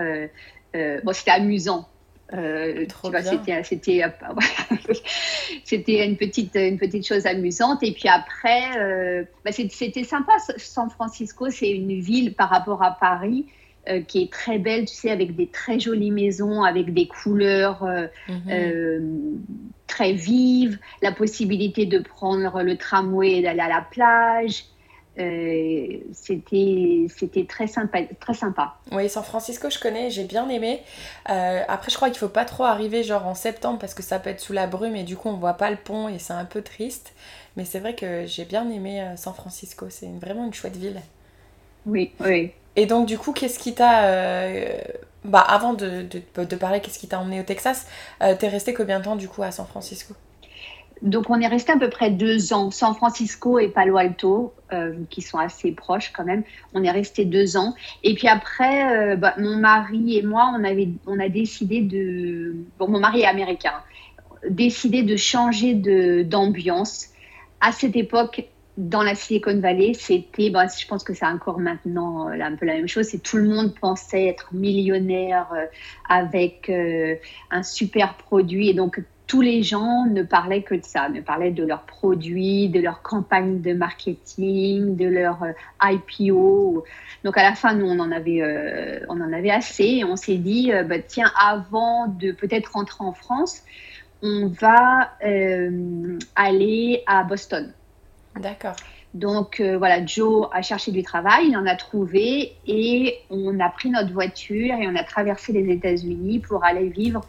bon, 1.04 1.14
c'était 1.14 1.32
amusant 1.32 1.88
euh, 2.34 2.86
c'était, 3.64 4.04
euh, 4.04 4.10
c'était, 5.64 6.06
une 6.06 6.18
petite, 6.18 6.56
une 6.56 6.80
petite 6.80 7.06
chose 7.06 7.26
amusante. 7.26 7.84
Et 7.84 7.92
puis 7.92 8.10
après, 8.10 8.78
euh, 8.78 9.24
bah, 9.46 9.52
c'était 9.52 10.04
sympa. 10.04 10.34
San 10.58 10.90
Francisco, 10.90 11.50
c'est 11.50 11.70
une 11.70 12.00
ville 12.00 12.34
par 12.34 12.50
rapport 12.50 12.82
à 12.82 12.92
Paris 12.92 13.46
qui 14.08 14.24
est 14.24 14.32
très 14.32 14.60
belle, 14.60 14.86
tu 14.86 14.96
sais, 14.96 15.12
avec 15.12 15.36
des 15.36 15.48
très 15.48 15.80
jolies 15.80 16.12
maisons, 16.12 16.64
avec 16.64 16.94
des 16.94 17.08
couleurs. 17.08 17.86
Mhm. 18.30 19.42
très 19.86 20.14
vive, 20.14 20.80
la 21.02 21.12
possibilité 21.12 21.86
de 21.86 22.00
prendre 22.00 22.64
le 22.64 22.78
tramway 22.78 23.34
et 23.34 23.42
d'aller 23.42 23.60
à 23.60 23.68
la 23.68 23.82
plage. 23.82 24.66
Euh, 25.20 26.00
c'était 26.12 27.06
c'était 27.16 27.46
très 27.46 27.68
sympa 27.68 28.00
très 28.20 28.34
sympa 28.34 28.78
oui 28.92 29.08
San 29.08 29.24
Francisco 29.24 29.70
je 29.70 29.78
connais 29.78 30.10
j'ai 30.10 30.24
bien 30.24 30.50
aimé 30.50 30.82
euh, 31.30 31.62
après 31.68 31.92
je 31.92 31.98
crois 31.98 32.10
qu'il 32.10 32.18
faut 32.18 32.30
pas 32.30 32.46
trop 32.46 32.64
arriver 32.64 33.04
genre 33.04 33.28
en 33.28 33.36
septembre 33.36 33.78
parce 33.78 33.94
que 33.94 34.02
ça 34.02 34.18
peut 34.18 34.32
être 34.32 34.40
sous 34.40 34.54
la 34.54 34.66
brume 34.66 34.96
et 34.96 35.04
du 35.04 35.16
coup 35.16 35.30
on 35.30 35.34
voit 35.34 35.54
pas 35.54 35.70
le 35.70 35.76
pont 35.76 36.10
et 36.10 36.18
c'est 36.18 36.34
un 36.34 36.46
peu 36.46 36.64
triste 36.64 37.14
mais 37.56 37.64
c'est 37.64 37.78
vrai 37.78 37.94
que 37.94 38.26
j'ai 38.26 38.44
bien 38.44 38.68
aimé 38.72 39.04
euh, 39.04 39.16
San 39.16 39.36
Francisco 39.36 39.86
c'est 39.92 40.10
vraiment 40.20 40.46
une 40.46 40.54
chouette 40.56 40.78
ville 40.78 41.00
oui 41.86 42.12
oui 42.20 42.52
et 42.76 42.86
donc 42.86 43.08
du 43.08 43.18
coup 43.18 43.34
qu'est-ce 43.34 43.60
qui 43.60 43.74
t'a 43.76 44.08
bah 45.26 45.40
avant 45.40 45.74
de, 45.74 46.04
de, 46.36 46.44
de 46.44 46.56
parler 46.56 46.82
qu'est-ce 46.82 47.00
qui 47.00 47.08
t'a 47.08 47.20
emmené 47.20 47.40
au 47.40 47.44
Texas 47.44 47.88
t'es 48.20 48.48
resté 48.48 48.74
combien 48.74 49.00
de 49.00 49.06
temps 49.06 49.16
du 49.16 49.28
coup 49.28 49.44
à 49.44 49.52
San 49.52 49.66
Francisco? 49.66 50.16
Donc 51.04 51.30
on 51.30 51.40
est 51.42 51.48
resté 51.48 51.74
à 51.74 51.78
peu 51.78 51.90
près 51.90 52.12
deux 52.12 52.54
ans. 52.54 52.72
San 52.72 52.96
Francisco 52.96 53.60
et 53.60 53.68
Palo 53.68 53.98
Alto, 53.98 54.54
euh, 54.72 54.94
qui 55.10 55.22
sont 55.22 55.38
assez 55.38 55.74
proches 55.74 56.14
quand 56.16 56.24
même, 56.24 56.44
on 56.74 56.82
est 56.82 56.92
resté 56.92 57.26
deux 57.26 57.58
ans. 57.58 57.76
Et 58.04 58.16
puis 58.16 58.30
après, 58.30 59.12
euh, 59.12 59.16
bah, 59.18 59.34
mon 59.38 59.58
mari 59.58 60.18
et 60.18 60.22
moi, 60.22 60.54
on, 60.58 60.64
avait, 60.64 60.88
on 61.06 61.20
a 61.20 61.28
décidé 61.28 61.82
de... 61.82 62.56
Bon, 62.80 62.88
mon 62.88 63.02
mari 63.02 63.22
est 63.22 63.26
américain. 63.26 63.74
Décidé 64.50 65.04
de 65.04 65.18
changer 65.18 65.74
d'ambiance. 66.24 67.08
À 67.60 67.74
cette 67.74 67.98
époque, 67.98 68.46
dans 68.78 69.04
la 69.04 69.16
Silicon 69.16 69.60
Valley, 69.60 69.94
c'était, 69.94 70.50
bah, 70.50 70.66
je 70.68 70.88
pense 70.88 71.04
que 71.04 71.14
c'est 71.14 71.26
encore 71.26 71.60
maintenant 71.60 72.30
euh, 72.30 72.40
un 72.40 72.56
peu 72.56 72.66
la 72.66 72.74
même 72.74 72.88
chose, 72.88 73.08
c'est 73.08 73.22
tout 73.22 73.38
le 73.38 73.48
monde 73.48 73.74
pensait 73.80 74.26
être 74.26 74.54
millionnaire 74.54 75.48
avec 76.10 76.72
un 77.52 77.64
super 77.64 78.16
produit 78.16 78.70
et 78.70 78.74
donc 78.74 79.00
tous 79.34 79.42
les 79.42 79.64
gens 79.64 80.06
ne 80.06 80.22
parlaient 80.22 80.62
que 80.62 80.76
de 80.76 80.84
ça, 80.84 81.10
ne 81.10 81.22
parlaient 81.22 81.52
de 81.52 81.66
leurs 81.66 81.84
produits, 81.84 82.70
de 82.70 82.80
leur 82.80 83.02
campagne 83.02 83.62
de 83.62 83.74
marketing, 83.74 84.96
de 84.96 85.08
leur 85.08 85.42
euh, 85.44 85.52
IPO. 85.82 86.84
Donc 87.24 87.38
à 87.38 87.42
la 87.42 87.56
fin, 87.56 87.74
nous, 87.74 87.88
on 87.88 88.00
en 88.00 88.12
avait, 88.12 88.44
euh, 88.44 89.00
on 89.10 89.20
en 89.22 89.34
avait 89.34 89.50
assez 89.50 89.86
et 89.86 90.04
on 90.04 90.16
s'est 90.16 90.38
dit, 90.38 90.72
euh, 90.72 90.84
bah, 90.84 91.00
tiens, 91.00 91.32
avant 91.36 92.08
de 92.08 92.32
peut-être 92.32 92.74
rentrer 92.74 93.04
en 93.04 93.14
France, 93.14 93.64
on 94.22 94.48
va 94.48 95.18
aller 96.36 97.04
à 97.08 97.24
Boston. 97.24 97.74
D'accord. 98.40 98.76
Donc 99.14 99.62
voilà, 99.62 100.04
Joe 100.04 100.48
a 100.52 100.64
cherché 100.64 100.92
du 100.92 101.04
travail, 101.04 101.50
il 101.50 101.58
en 101.58 101.68
a 101.68 101.76
trouvé 101.76 102.56
et 102.66 103.20
on 103.30 103.60
a 103.60 103.70
pris 103.70 103.92
notre 103.92 104.12
voiture 104.12 104.74
et 104.74 104.88
on 104.88 104.96
a 104.96 105.04
traversé 105.04 105.54
les 105.54 105.72
États-Unis 105.72 106.40
pour 106.40 106.64
aller 106.64 106.90
vivre 106.90 107.22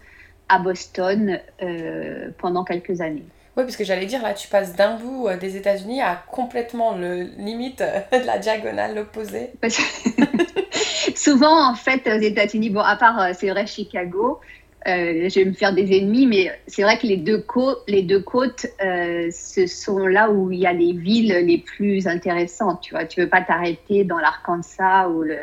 à 0.49 0.59
Boston 0.59 1.41
euh, 1.63 2.31
pendant 2.39 2.65
quelques 2.65 3.01
années. 3.01 3.25
Oui, 3.57 3.63
parce 3.63 3.77
que 3.77 3.85
j'allais 3.85 4.07
dire, 4.07 4.23
là, 4.23 4.35
tu 4.35 4.49
passes 4.49 4.75
d'un 4.75 4.97
bout 4.97 5.29
euh, 5.29 5.37
des 5.37 5.57
États-Unis 5.57 6.03
à 6.03 6.23
complètement 6.31 6.97
le 6.97 7.23
limite 7.39 7.79
de 7.79 8.27
la 8.27 8.39
diagonale 8.39 8.99
opposée. 8.99 9.51
Souvent, 11.15 11.71
en 11.71 11.75
fait, 11.75 12.07
aux 12.09 12.21
États-Unis, 12.21 12.71
bon, 12.71 12.81
à 12.81 12.97
part, 12.97 13.21
euh, 13.21 13.33
c'est 13.33 13.51
vrai, 13.51 13.67
Chicago, 13.67 14.41
je 14.87 15.35
vais 15.35 15.45
me 15.45 15.53
faire 15.53 15.75
des 15.75 15.97
ennemis, 15.97 16.27
mais 16.27 16.53
c'est 16.67 16.83
vrai 16.83 16.99
que 16.99 17.07
les 17.07 17.17
deux 17.17 17.41
côtes, 17.41 17.83
les 17.89 18.03
deux 18.03 18.21
côtes 18.21 18.67
ce 18.81 19.67
sont 19.67 20.07
là 20.07 20.31
où 20.31 20.53
il 20.53 20.61
y 20.61 20.67
a 20.67 20.73
les 20.73 20.93
villes 20.93 21.33
les 21.47 21.59
plus 21.59 22.07
intéressantes. 22.07 22.81
Tu 22.83 22.95
vois, 22.95 23.05
tu 23.05 23.21
veux 23.21 23.29
pas 23.29 23.43
t'arrêter 23.43 24.05
dans 24.05 24.19
l'Arkansas 24.19 25.09
ou 25.09 25.23
le, 25.23 25.39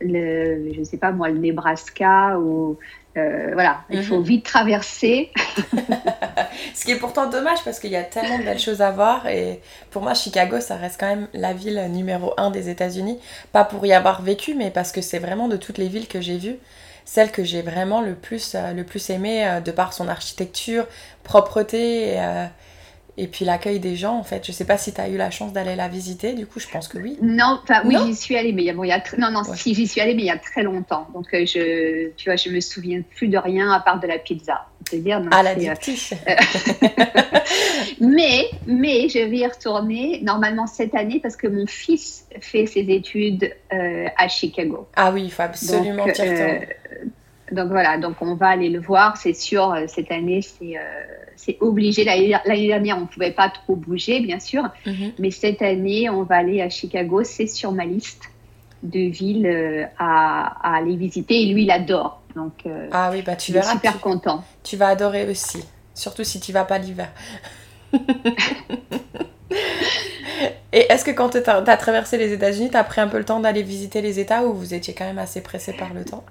le, 0.00 0.72
je 0.72 0.82
sais 0.82 0.98
pas 0.98 1.12
moi, 1.12 1.28
le 1.28 1.38
Nebraska 1.38 2.38
ou 2.38 2.78
euh, 3.16 3.50
voilà, 3.54 3.80
il 3.88 4.02
faut 4.04 4.18
mhm. 4.18 4.24
vite 4.24 4.44
traverser. 4.44 5.30
Ce 6.74 6.84
qui 6.84 6.90
est 6.90 6.98
pourtant 6.98 7.30
dommage 7.30 7.64
parce 7.64 7.80
qu'il 7.80 7.90
y 7.90 7.96
a 7.96 8.02
tellement 8.02 8.38
de 8.38 8.44
belles 8.44 8.58
choses 8.58 8.82
à 8.82 8.90
voir 8.90 9.26
et 9.26 9.60
pour 9.90 10.02
moi 10.02 10.12
Chicago 10.12 10.60
ça 10.60 10.76
reste 10.76 11.00
quand 11.00 11.06
même 11.06 11.28
la 11.32 11.54
ville 11.54 11.82
numéro 11.90 12.34
un 12.36 12.50
des 12.50 12.68
États-Unis. 12.68 13.18
Pas 13.52 13.64
pour 13.64 13.86
y 13.86 13.94
avoir 13.94 14.20
vécu 14.20 14.54
mais 14.54 14.70
parce 14.70 14.92
que 14.92 15.00
c'est 15.00 15.18
vraiment 15.18 15.48
de 15.48 15.56
toutes 15.56 15.78
les 15.78 15.88
villes 15.88 16.08
que 16.08 16.20
j'ai 16.20 16.36
vues 16.36 16.56
celle 17.06 17.30
que 17.30 17.44
j'ai 17.44 17.62
vraiment 17.62 18.02
le 18.02 18.14
plus, 18.14 18.54
euh, 18.54 18.74
le 18.74 18.84
plus 18.84 19.08
aimée 19.08 19.46
euh, 19.46 19.60
de 19.60 19.70
par 19.70 19.94
son 19.94 20.08
architecture, 20.08 20.86
propreté. 21.22 22.08
Et, 22.08 22.48
et 23.18 23.28
puis 23.28 23.44
l'accueil 23.44 23.80
des 23.80 23.96
gens, 23.96 24.18
en 24.18 24.22
fait. 24.22 24.46
Je 24.46 24.52
sais 24.52 24.66
pas 24.66 24.76
si 24.76 24.92
tu 24.92 25.00
as 25.00 25.08
eu 25.08 25.16
la 25.16 25.30
chance 25.30 25.52
d'aller 25.52 25.74
la 25.74 25.88
visiter, 25.88 26.34
du 26.34 26.46
coup, 26.46 26.60
je 26.60 26.68
pense 26.68 26.86
que 26.86 26.98
oui. 26.98 27.16
Non, 27.22 27.60
enfin, 27.62 27.80
oui, 27.84 27.96
j'y 28.06 28.14
suis 28.14 28.36
allée, 28.36 28.52
mais 28.52 28.62
il 28.62 28.66
y 28.66 28.70
a, 28.70 28.74
bon, 28.74 28.84
il 28.84 28.88
y 28.88 28.92
a 28.92 29.02
non, 29.18 29.30
non, 29.30 29.42
si 29.44 29.74
j'y 29.74 29.86
suis 29.86 30.00
allée, 30.00 30.14
mais 30.14 30.22
il 30.22 30.26
y 30.26 30.30
a 30.30 30.36
très 30.36 30.62
longtemps. 30.62 31.08
Donc, 31.14 31.32
euh, 31.32 31.46
je, 31.46 32.10
tu 32.16 32.28
vois, 32.28 32.36
je 32.36 32.50
me 32.50 32.60
souviens 32.60 33.00
plus 33.14 33.28
de 33.28 33.38
rien 33.38 33.72
à 33.72 33.80
part 33.80 34.00
de 34.00 34.06
la 34.06 34.18
pizza. 34.18 34.66
dire, 34.92 35.22
ah, 35.30 35.42
la 35.42 35.52
euh, 35.52 35.56
mais, 38.00 38.50
mais 38.66 39.08
je 39.08 39.18
vais 39.18 39.38
y 39.38 39.46
retourner 39.46 40.20
normalement 40.22 40.66
cette 40.66 40.94
année 40.94 41.20
parce 41.20 41.36
que 41.36 41.46
mon 41.46 41.66
fils 41.66 42.26
fait 42.40 42.66
ses 42.66 42.80
études 42.80 43.50
euh, 43.72 44.08
à 44.18 44.28
Chicago. 44.28 44.88
Ah 44.94 45.10
oui, 45.10 45.24
il 45.24 45.32
faut 45.32 45.42
absolument 45.42 46.04
donc, 46.04 46.20
donc 47.52 47.68
voilà, 47.68 47.98
donc 47.98 48.16
on 48.20 48.34
va 48.34 48.48
aller 48.48 48.68
le 48.68 48.80
voir, 48.80 49.16
c'est 49.16 49.34
sûr. 49.34 49.74
Cette 49.86 50.10
année, 50.10 50.42
c'est 50.42 50.76
c'est 51.36 51.58
obligé. 51.60 52.04
L'année 52.04 52.66
dernière, 52.66 52.96
on 52.96 53.02
ne 53.02 53.06
pouvait 53.06 53.30
pas 53.30 53.50
trop 53.50 53.76
bouger, 53.76 54.20
bien 54.20 54.40
sûr. 54.40 54.64
Mhm. 54.84 55.12
Mais 55.18 55.30
cette 55.30 55.62
année, 55.62 56.10
on 56.10 56.24
va 56.24 56.36
aller 56.36 56.60
à 56.60 56.68
Chicago. 56.68 57.22
C'est 57.22 57.46
sur 57.46 57.72
ma 57.72 57.84
liste 57.84 58.30
de 58.82 59.00
villes 59.00 59.46
euh, 59.46 59.84
à, 59.98 60.76
aller 60.76 60.96
visiter. 60.96 61.42
Et 61.42 61.46
lui, 61.46 61.64
il 61.64 61.70
adore. 61.70 62.22
Donc, 62.34 62.52
euh, 62.66 62.88
ah 62.92 63.10
oui, 63.12 63.22
bah 63.22 63.36
tu 63.36 63.52
verras. 63.52 63.72
super 63.72 64.00
content. 64.00 64.44
Tu 64.62 64.76
vas 64.76 64.88
adorer 64.88 65.28
aussi. 65.28 65.64
Surtout 65.94 66.24
si 66.24 66.40
tu 66.40 66.52
vas 66.52 66.64
pas 66.64 66.78
l'hiver. 66.78 67.10
Et 70.72 70.84
est-ce 70.90 71.04
que 71.06 71.10
quand 71.12 71.30
tu 71.30 71.38
as, 71.38 71.76
traversé 71.78 72.18
les 72.18 72.32
États-Unis, 72.34 72.68
tu 72.70 72.76
as 72.76 72.84
pris 72.84 73.00
un 73.00 73.08
peu 73.08 73.16
le 73.16 73.24
temps 73.24 73.40
d'aller 73.40 73.62
visiter 73.62 74.02
les 74.02 74.20
États 74.20 74.44
ou 74.44 74.52
vous 74.52 74.74
étiez 74.74 74.92
quand 74.92 75.06
même 75.06 75.18
assez 75.18 75.40
pressé 75.40 75.72
par 75.72 75.94
le 75.94 76.04
temps? 76.04 76.24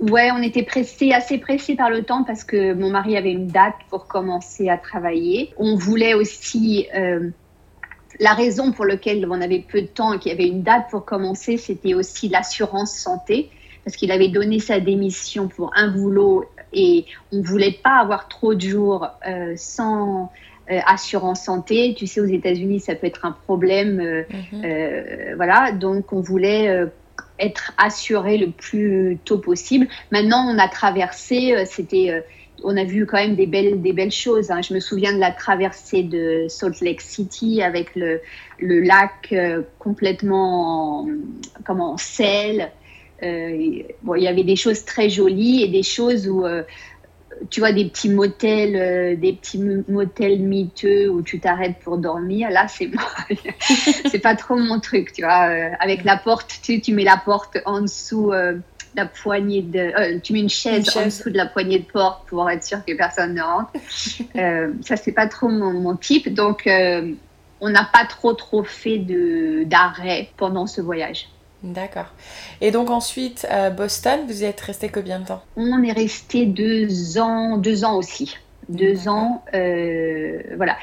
Ouais, 0.00 0.30
on 0.32 0.42
était 0.42 0.62
pressé, 0.62 1.12
assez 1.12 1.36
pressé 1.36 1.74
par 1.74 1.90
le 1.90 2.02
temps 2.04 2.24
parce 2.24 2.42
que 2.42 2.72
mon 2.72 2.90
mari 2.90 3.18
avait 3.18 3.32
une 3.32 3.48
date 3.48 3.74
pour 3.90 4.06
commencer 4.06 4.70
à 4.70 4.78
travailler. 4.78 5.52
On 5.58 5.76
voulait 5.76 6.14
aussi 6.14 6.86
euh, 6.96 7.28
la 8.18 8.32
raison 8.32 8.72
pour 8.72 8.86
laquelle 8.86 9.26
on 9.30 9.42
avait 9.42 9.58
peu 9.58 9.82
de 9.82 9.86
temps 9.86 10.14
et 10.14 10.18
qu'il 10.18 10.32
y 10.32 10.34
avait 10.34 10.48
une 10.48 10.62
date 10.62 10.88
pour 10.90 11.04
commencer, 11.04 11.58
c'était 11.58 11.92
aussi 11.92 12.30
l'assurance 12.30 12.96
santé 12.96 13.50
parce 13.84 13.96
qu'il 13.96 14.10
avait 14.10 14.28
donné 14.28 14.58
sa 14.58 14.80
démission 14.80 15.48
pour 15.48 15.70
un 15.76 15.88
boulot 15.88 16.46
et 16.72 17.04
on 17.30 17.42
voulait 17.42 17.78
pas 17.82 17.98
avoir 17.98 18.28
trop 18.28 18.54
de 18.54 18.60
jours 18.60 19.06
euh, 19.28 19.52
sans 19.56 20.32
euh, 20.70 20.80
assurance 20.86 21.42
santé. 21.42 21.94
Tu 21.94 22.06
sais, 22.06 22.22
aux 22.22 22.26
États-Unis, 22.26 22.80
ça 22.80 22.94
peut 22.94 23.06
être 23.06 23.26
un 23.26 23.32
problème. 23.32 24.00
Mm-hmm. 24.00 25.34
voilà, 25.36 25.72
donc 25.72 26.10
on 26.14 26.20
voulait 26.20 26.88
être 27.40 27.72
assuré 27.78 28.38
le 28.38 28.50
plus 28.50 29.18
tôt 29.24 29.38
possible. 29.38 29.88
Maintenant, 30.10 30.46
on 30.48 30.58
a 30.58 30.68
traversé, 30.68 31.54
euh, 31.54 31.64
c'était, 31.66 32.10
euh, 32.10 32.20
on 32.62 32.76
a 32.76 32.84
vu 32.84 33.06
quand 33.06 33.16
même 33.16 33.34
des 33.34 33.46
belles, 33.46 33.80
des 33.80 33.92
belles 33.92 34.12
choses. 34.12 34.50
Hein. 34.50 34.60
Je 34.62 34.74
me 34.74 34.80
souviens 34.80 35.12
de 35.12 35.18
la 35.18 35.32
traversée 35.32 36.02
de 36.02 36.46
Salt 36.48 36.80
Lake 36.82 37.00
City 37.00 37.62
avec 37.62 37.96
le, 37.96 38.20
le 38.58 38.80
lac 38.80 39.28
euh, 39.32 39.62
complètement 39.78 41.00
en, 41.00 41.08
comment, 41.64 41.94
en 41.94 41.96
sel. 41.96 42.70
bon, 43.22 44.14
il 44.14 44.22
y 44.22 44.28
avait 44.28 44.44
des 44.44 44.56
choses 44.56 44.84
très 44.84 45.08
jolies 45.08 45.62
et 45.62 45.68
des 45.68 45.82
choses 45.82 46.28
où 46.28 46.44
tu 47.48 47.60
vois, 47.60 47.72
des 47.72 47.86
petits 47.86 48.08
motels, 48.08 48.76
euh, 48.76 49.16
des 49.16 49.32
petits 49.32 49.58
motels 49.88 50.40
miteux 50.40 51.08
où 51.08 51.22
tu 51.22 51.40
t'arrêtes 51.40 51.78
pour 51.78 51.98
dormir. 51.98 52.50
Là, 52.50 52.66
c'est 52.68 52.90
c'est 54.10 54.18
pas 54.18 54.36
trop 54.36 54.56
mon 54.56 54.80
truc, 54.80 55.12
tu 55.12 55.22
vois. 55.22 55.48
Euh, 55.48 55.70
avec 55.80 56.04
la 56.04 56.16
porte, 56.16 56.60
tu, 56.62 56.80
tu 56.80 56.92
mets 56.92 57.04
la 57.04 57.16
porte 57.16 57.58
en 57.64 57.82
dessous 57.82 58.32
euh, 58.32 58.58
la 58.96 59.06
poignée 59.06 59.62
de, 59.62 60.18
tu 60.18 60.32
mets 60.32 60.40
une 60.40 60.50
chaise, 60.50 60.96
en 60.96 61.04
dessous 61.04 61.30
de 61.30 61.36
la 61.36 61.46
poignée 61.46 61.78
de 61.78 61.90
porte 61.90 62.28
pour 62.28 62.50
être 62.50 62.64
sûr 62.64 62.84
que 62.84 62.92
personne 62.94 63.34
ne 63.34 63.42
rentre. 63.42 63.70
ça, 64.84 64.96
c'est 64.96 65.12
pas 65.12 65.28
trop 65.28 65.48
mon, 65.48 65.72
mon 65.72 65.96
type. 65.96 66.34
Donc, 66.34 66.68
on 67.60 67.68
n'a 67.70 67.84
pas 67.84 68.04
trop 68.04 68.32
trop 68.32 68.64
fait 68.64 68.98
de 68.98 69.62
d'arrêt 69.64 70.30
pendant 70.36 70.66
ce 70.66 70.80
voyage. 70.80 71.28
D'accord. 71.62 72.06
Et 72.60 72.70
donc 72.70 72.90
ensuite, 72.90 73.46
Boston, 73.76 74.20
vous 74.26 74.42
y 74.42 74.44
êtes 74.46 74.60
resté 74.60 74.88
combien 74.88 75.20
de 75.20 75.26
temps? 75.26 75.42
On 75.56 75.82
est 75.82 75.92
resté 75.92 76.46
deux 76.46 77.18
ans, 77.18 77.58
deux 77.58 77.84
ans 77.84 77.96
aussi. 77.96 78.36
Deux 78.70 79.08
ans, 79.08 79.42
euh, 79.52 80.42
voilà. 80.56 80.76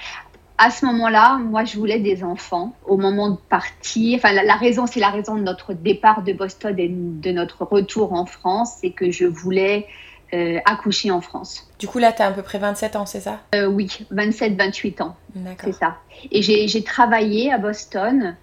À 0.57 0.71
ce 0.71 0.85
moment-là, 0.87 1.37
moi, 1.37 1.63
je 1.63 1.77
voulais 1.77 1.99
des 1.99 2.23
enfants. 2.23 2.73
Au 2.85 2.97
moment 2.97 3.29
de 3.29 3.37
partir, 3.37 4.17
enfin, 4.17 4.33
la, 4.33 4.55
raison, 4.55 4.87
c'est 4.87 4.99
la 4.99 5.09
raison 5.09 5.35
de 5.35 5.41
notre 5.41 5.73
départ 5.73 6.23
de 6.23 6.33
Boston 6.33 6.75
et 6.77 6.89
de 6.89 7.31
notre 7.31 7.63
retour 7.63 8.13
en 8.13 8.25
France, 8.25 8.73
c'est 8.81 8.89
que 8.89 9.11
je 9.11 9.25
voulais 9.25 9.85
euh, 10.33 10.57
accoucher 10.65 11.11
en 11.11 11.21
France. 11.21 11.69
Du 11.79 11.87
coup, 11.87 11.99
là, 11.99 12.11
tu 12.11 12.23
as 12.23 12.27
à 12.27 12.31
peu 12.31 12.41
près 12.41 12.57
27 12.57 12.95
ans, 12.95 13.05
c'est 13.05 13.21
ça? 13.21 13.39
Euh, 13.55 13.67
Oui, 13.67 13.87
27-28 14.11 15.03
ans. 15.03 15.15
C'est 15.63 15.73
ça. 15.73 15.97
Et 16.31 16.41
j'ai 16.41 16.83
travaillé 16.83 17.53
à 17.53 17.57
Boston 17.59 18.35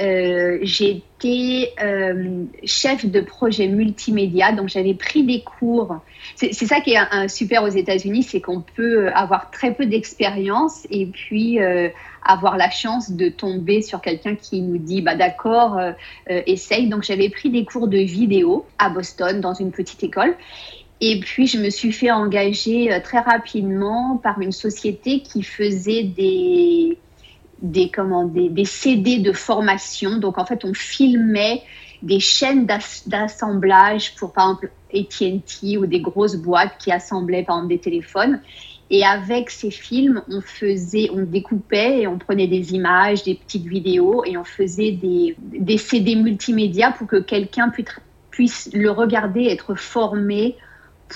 euh, 0.00 0.58
j'étais 0.62 1.72
euh, 1.80 2.44
chef 2.64 3.06
de 3.06 3.20
projet 3.20 3.68
multimédia, 3.68 4.52
donc 4.52 4.68
j'avais 4.68 4.94
pris 4.94 5.22
des 5.22 5.42
cours. 5.42 6.00
C'est 6.36 6.52
ça 6.52 6.80
qui 6.80 6.92
est 6.92 6.98
un, 6.98 7.28
super 7.28 7.62
aux 7.62 7.68
États-Unis, 7.68 8.24
c'est 8.24 8.40
qu'on 8.40 8.60
peut 8.60 9.08
avoir 9.14 9.50
très 9.50 9.72
peu 9.72 9.86
d'expérience 9.86 10.86
et 10.90 11.06
puis 11.06 11.60
euh, 11.60 11.88
avoir 12.24 12.56
la 12.56 12.70
chance 12.70 13.12
de 13.12 13.28
tomber 13.28 13.82
sur 13.82 14.00
quelqu'un 14.00 14.34
qui 14.34 14.62
nous 14.62 14.78
dit 14.78 15.00
bah 15.00 15.14
d'accord, 15.14 15.78
essaye. 16.28 16.88
Donc 16.88 17.04
j'avais 17.04 17.28
pris 17.28 17.50
des 17.50 17.64
cours 17.64 17.86
de 17.86 17.98
vidéo 17.98 18.66
à 18.78 18.88
Boston 18.88 19.40
dans 19.40 19.54
une 19.54 19.70
petite 19.70 20.02
école. 20.02 20.34
Et 21.00 21.20
puis, 21.20 21.46
je 21.46 21.58
me 21.58 21.70
suis 21.70 21.92
fait 21.92 22.10
engager 22.10 22.98
très 23.02 23.18
rapidement 23.18 24.16
par 24.16 24.40
une 24.40 24.52
société 24.52 25.20
qui 25.20 25.42
faisait 25.42 26.04
des, 26.04 26.96
des, 27.62 27.90
comment, 27.90 28.24
des, 28.24 28.48
des, 28.48 28.64
CD 28.64 29.18
de 29.18 29.32
formation. 29.32 30.18
Donc, 30.18 30.38
en 30.38 30.46
fait, 30.46 30.64
on 30.64 30.74
filmait 30.74 31.62
des 32.02 32.20
chaînes 32.20 32.66
d'assemblage 33.06 34.14
pour, 34.16 34.32
par 34.32 34.44
exemple, 34.44 34.70
AT&T 34.94 35.78
ou 35.78 35.86
des 35.86 36.00
grosses 36.00 36.36
boîtes 36.36 36.76
qui 36.78 36.92
assemblaient, 36.92 37.42
par 37.42 37.56
exemple, 37.56 37.74
des 37.74 37.80
téléphones. 37.80 38.40
Et 38.90 39.04
avec 39.04 39.50
ces 39.50 39.70
films, 39.70 40.22
on 40.28 40.40
faisait, 40.40 41.08
on 41.12 41.22
découpait 41.22 42.02
et 42.02 42.06
on 42.06 42.18
prenait 42.18 42.46
des 42.46 42.74
images, 42.74 43.24
des 43.24 43.34
petites 43.34 43.66
vidéos 43.66 44.24
et 44.24 44.36
on 44.36 44.44
faisait 44.44 44.92
des, 44.92 45.34
des 45.38 45.78
CD 45.78 46.14
multimédia 46.14 46.92
pour 46.92 47.06
que 47.06 47.16
quelqu'un 47.16 47.70
puisse, 47.70 47.88
puisse 48.30 48.70
le 48.74 48.90
regarder, 48.90 49.44
être 49.46 49.74
formé 49.74 50.56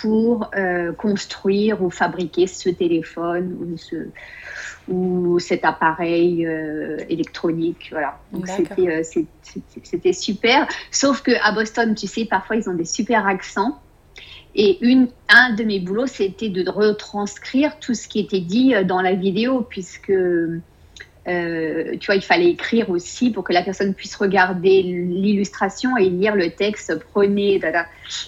pour 0.00 0.50
euh, 0.56 0.92
construire 0.92 1.82
ou 1.82 1.90
fabriquer 1.90 2.46
ce 2.46 2.68
téléphone 2.68 3.56
ou, 3.60 3.76
ce, 3.76 3.96
ou 4.88 5.38
cet 5.38 5.64
appareil 5.64 6.46
euh, 6.46 6.98
électronique. 7.08 7.88
Voilà. 7.90 8.18
Donc 8.32 8.48
euh, 8.78 9.02
c'était, 9.02 10.12
super. 10.12 10.68
Sauf 10.90 11.22
qu'à 11.22 11.52
Boston, 11.52 11.94
tu 11.94 12.06
sais, 12.06 12.24
parfois 12.24 12.56
ils 12.56 12.68
ont 12.68 12.74
des 12.74 12.84
super 12.84 13.26
accents. 13.26 13.80
Et 14.54 14.78
une, 14.84 15.08
un 15.28 15.54
de 15.54 15.64
mes 15.64 15.78
boulots, 15.78 16.06
c'était 16.06 16.48
de 16.48 16.68
retranscrire 16.68 17.78
tout 17.78 17.94
ce 17.94 18.08
qui 18.08 18.20
était 18.20 18.40
dit 18.40 18.74
dans 18.84 19.02
la 19.02 19.14
vidéo, 19.14 19.60
puisque 19.68 20.12
euh, 21.28 21.96
tu 21.98 22.06
vois, 22.06 22.14
il 22.14 22.22
fallait 22.22 22.50
écrire 22.50 22.88
aussi 22.90 23.30
pour 23.30 23.44
que 23.44 23.52
la 23.52 23.62
personne 23.62 23.94
puisse 23.94 24.16
regarder 24.16 24.82
l'illustration 24.82 25.96
et 25.96 26.08
lire 26.08 26.34
le 26.34 26.50
texte. 26.50 26.98
Prenez, 27.12 27.60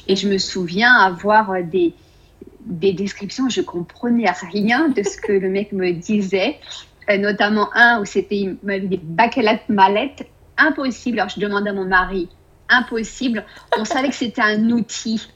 et 0.06 0.16
je 0.16 0.28
me 0.28 0.38
souviens 0.38 0.92
avoir 0.92 1.62
des, 1.62 1.94
des 2.66 2.92
descriptions, 2.92 3.48
je 3.48 3.62
comprenais 3.62 4.30
rien 4.52 4.88
de 4.88 5.02
ce 5.02 5.16
que 5.16 5.32
le 5.32 5.48
mec 5.48 5.72
me 5.72 5.92
disait, 5.92 6.56
euh, 7.08 7.16
notamment 7.16 7.70
un 7.74 8.00
où 8.00 8.04
c'était, 8.04 8.36
il 8.36 8.56
m'avait 8.62 8.86
dit 8.86 9.00
mallette, 9.68 10.26
impossible. 10.58 11.20
Alors 11.20 11.30
je 11.30 11.40
demandais 11.40 11.70
à 11.70 11.72
mon 11.72 11.86
mari, 11.86 12.28
impossible. 12.68 13.44
On 13.78 13.84
savait 13.84 14.08
que 14.08 14.14
c'était 14.14 14.42
un 14.42 14.68
outil, 14.70 15.26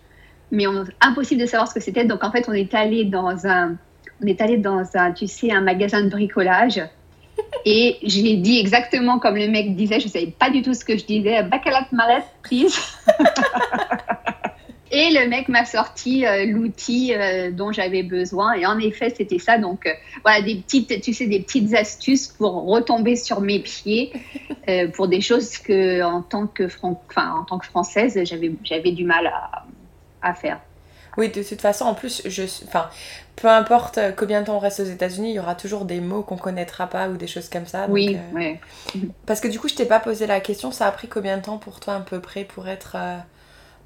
mais 0.50 0.64
impossible 1.00 1.40
de 1.40 1.46
savoir 1.46 1.68
ce 1.68 1.74
que 1.74 1.80
c'était. 1.80 2.04
Donc 2.04 2.22
en 2.24 2.30
fait, 2.30 2.46
on 2.48 2.52
est 2.52 2.74
allé 2.74 3.06
dans 3.06 3.46
un, 3.46 3.76
on 4.22 4.26
est 4.26 4.40
allé 4.42 4.58
dans 4.58 4.84
un, 4.94 5.12
tu 5.12 5.26
sais, 5.26 5.50
un 5.50 5.62
magasin 5.62 6.02
de 6.02 6.10
bricolage 6.10 6.80
et 7.64 7.98
j'ai 8.02 8.36
dit 8.36 8.58
exactement 8.58 9.18
comme 9.18 9.36
le 9.36 9.48
mec 9.48 9.74
disait, 9.74 10.00
je 10.00 10.06
ne 10.06 10.10
savais 10.10 10.34
pas 10.38 10.50
du 10.50 10.62
tout 10.62 10.74
ce 10.74 10.84
que 10.84 10.96
je 10.96 11.04
disais, 11.04 11.42
bacalat 11.42 11.86
malette, 11.92 12.24
please. 12.42 12.78
Et 14.96 15.10
le 15.10 15.28
mec 15.28 15.48
m'a 15.48 15.64
sorti 15.64 16.24
euh, 16.24 16.46
l'outil 16.46 17.12
euh, 17.14 17.50
dont 17.50 17.72
j'avais 17.72 18.04
besoin. 18.04 18.52
Et 18.52 18.64
en 18.64 18.78
effet, 18.78 19.12
c'était 19.16 19.40
ça. 19.40 19.58
Donc, 19.58 19.86
euh, 19.86 19.92
voilà, 20.22 20.40
des 20.40 20.54
petites, 20.54 21.00
tu 21.00 21.12
sais, 21.12 21.26
des 21.26 21.40
petites 21.40 21.74
astuces 21.74 22.28
pour 22.28 22.64
retomber 22.64 23.16
sur 23.16 23.40
mes 23.40 23.58
pieds 23.58 24.12
pour 24.94 25.08
des 25.08 25.20
choses 25.20 25.58
que, 25.58 26.02
en 26.02 26.22
tant 26.22 26.46
que, 26.46 26.68
enfin, 26.82 27.34
en 27.40 27.44
tant 27.44 27.58
que 27.58 27.66
française, 27.66 28.18
j'avais, 28.24 28.52
j'avais 28.62 28.92
du 28.92 29.04
mal 29.04 29.26
à, 29.26 29.66
à 30.22 30.32
faire. 30.32 30.60
Oui, 31.16 31.30
de 31.30 31.42
toute 31.42 31.60
façon, 31.60 31.84
en 31.84 31.94
plus, 31.94 32.22
je, 32.24 32.42
enfin, 32.66 32.88
peu 33.36 33.48
importe 33.48 33.98
euh, 33.98 34.12
combien 34.12 34.40
de 34.40 34.46
temps 34.46 34.56
on 34.56 34.60
reste 34.60 34.80
aux 34.80 34.84
États-Unis, 34.84 35.30
il 35.30 35.34
y 35.34 35.38
aura 35.38 35.54
toujours 35.54 35.84
des 35.84 36.00
mots 36.00 36.22
qu'on 36.22 36.36
connaîtra 36.36 36.86
pas 36.86 37.08
ou 37.08 37.16
des 37.16 37.26
choses 37.26 37.48
comme 37.48 37.66
ça. 37.66 37.86
oui, 37.88 38.16
euh, 38.36 38.54
Parce 39.26 39.40
que 39.40 39.48
du 39.48 39.58
coup, 39.58 39.68
je 39.68 39.74
t'ai 39.74 39.86
pas 39.86 40.00
posé 40.00 40.26
la 40.26 40.40
question, 40.40 40.70
ça 40.70 40.86
a 40.86 40.92
pris 40.92 41.08
combien 41.08 41.38
de 41.38 41.42
temps 41.42 41.58
pour 41.58 41.80
toi 41.80 41.94
à 41.94 42.00
peu 42.00 42.20
près 42.20 42.44
pour 42.44 42.68
être 42.68 42.96
euh, 42.96 43.18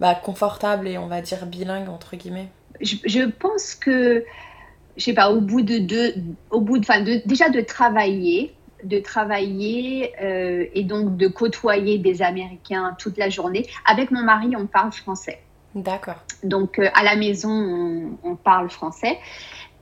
bah, 0.01 0.15
confortable 0.15 0.89
et 0.89 0.99
on 0.99 1.07
va 1.07 1.21
dire 1.21 1.47
bilingue 1.47 1.89
entre 1.89 2.17
guillemets? 2.17 2.49
Je, 2.81 3.25
pense 3.29 3.75
que, 3.75 4.25
je 4.97 5.05
sais 5.05 5.15
pas, 5.15 5.31
au 5.31 5.41
bout 5.41 5.63
de 5.63 5.79
deux, 5.79 6.15
au 6.51 6.61
bout 6.61 6.79
de, 6.79 6.85
enfin, 6.85 7.03
de, 7.03 7.21
déjà 7.27 7.49
de 7.49 7.61
travailler, 7.61 8.55
de 8.85 9.01
travailler 9.01 10.13
et 10.73 10.85
donc 10.85 11.17
de 11.17 11.27
côtoyer 11.27 11.99
des 11.99 12.23
Américains 12.23 12.95
toute 12.97 13.17
la 13.17 13.31
journée. 13.31 13.67
Avec 13.85 14.13
mon 14.13 14.23
mari, 14.23 14.55
on 14.57 14.67
parle 14.67 14.93
français. 14.93 15.41
D'accord. 15.83 16.17
Donc, 16.43 16.79
euh, 16.79 16.89
à 16.95 17.03
la 17.03 17.17
maison, 17.17 18.17
on, 18.23 18.37
parle 18.37 18.71
français. 18.71 19.19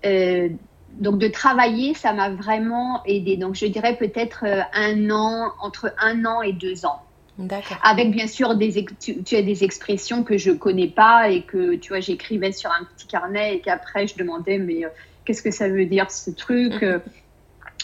Euh, 0.05 0.49
donc, 0.93 1.19
de 1.19 1.29
travailler, 1.29 1.95
ça 1.95 2.13
m'a 2.13 2.31
vraiment 2.31 3.03
aidé. 3.05 3.37
Donc, 3.37 3.55
je 3.55 3.67
dirais 3.67 3.97
peut-être 3.97 4.45
euh, 4.47 4.61
un 4.73 5.11
an, 5.11 5.53
entre 5.61 5.93
un 6.01 6.25
an 6.25 6.43
et 6.43 6.53
deux 6.53 6.87
ans. 6.87 7.03
D'accord. 7.39 7.79
Avec 7.83 8.11
bien 8.11 8.27
sûr 8.27 8.55
des, 8.55 8.87
tu, 8.99 9.37
as 9.37 9.43
des 9.43 9.65
expressions 9.65 10.23
que 10.23 10.39
je 10.39 10.53
connais 10.53 10.89
pas 10.89 11.29
et 11.29 11.43
que 11.43 11.75
tu 11.75 11.91
vois 11.91 12.01
j'écrivais 12.01 12.53
sur 12.53 12.71
un 12.71 12.85
petit 12.85 13.07
carnet 13.07 13.57
et 13.57 13.61
qu'après 13.61 14.07
je 14.07 14.17
demandais 14.17 14.57
mais 14.57 14.85
qu'est-ce 15.27 15.43
que 15.43 15.51
ça 15.51 15.69
veut 15.69 15.85
dire 15.85 16.11
ce 16.11 16.31
truc? 16.31 16.81
Mhm. 16.81 17.03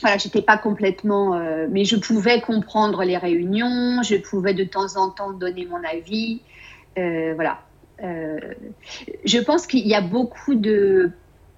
voilà 0.01 0.17
j'étais 0.17 0.41
pas 0.41 0.57
complètement 0.57 1.39
mais 1.69 1.85
je 1.85 1.97
pouvais 1.97 2.41
comprendre 2.41 3.05
les 3.05 3.19
réunions 3.19 4.03
je 4.03 4.17
pouvais 4.17 4.55
de 4.55 4.65
temps 4.65 4.97
en 4.97 5.11
temps 5.11 5.33
donner 5.33 5.67
mon 5.67 5.85
avis 5.85 6.41
voilà 6.97 7.59
euh, 8.03 8.39
je 9.25 9.39
pense 9.39 9.67
qu'il 9.67 9.87
y 9.87 9.95
a 9.95 10.01
beaucoup 10.01 10.55
de... 10.55 11.11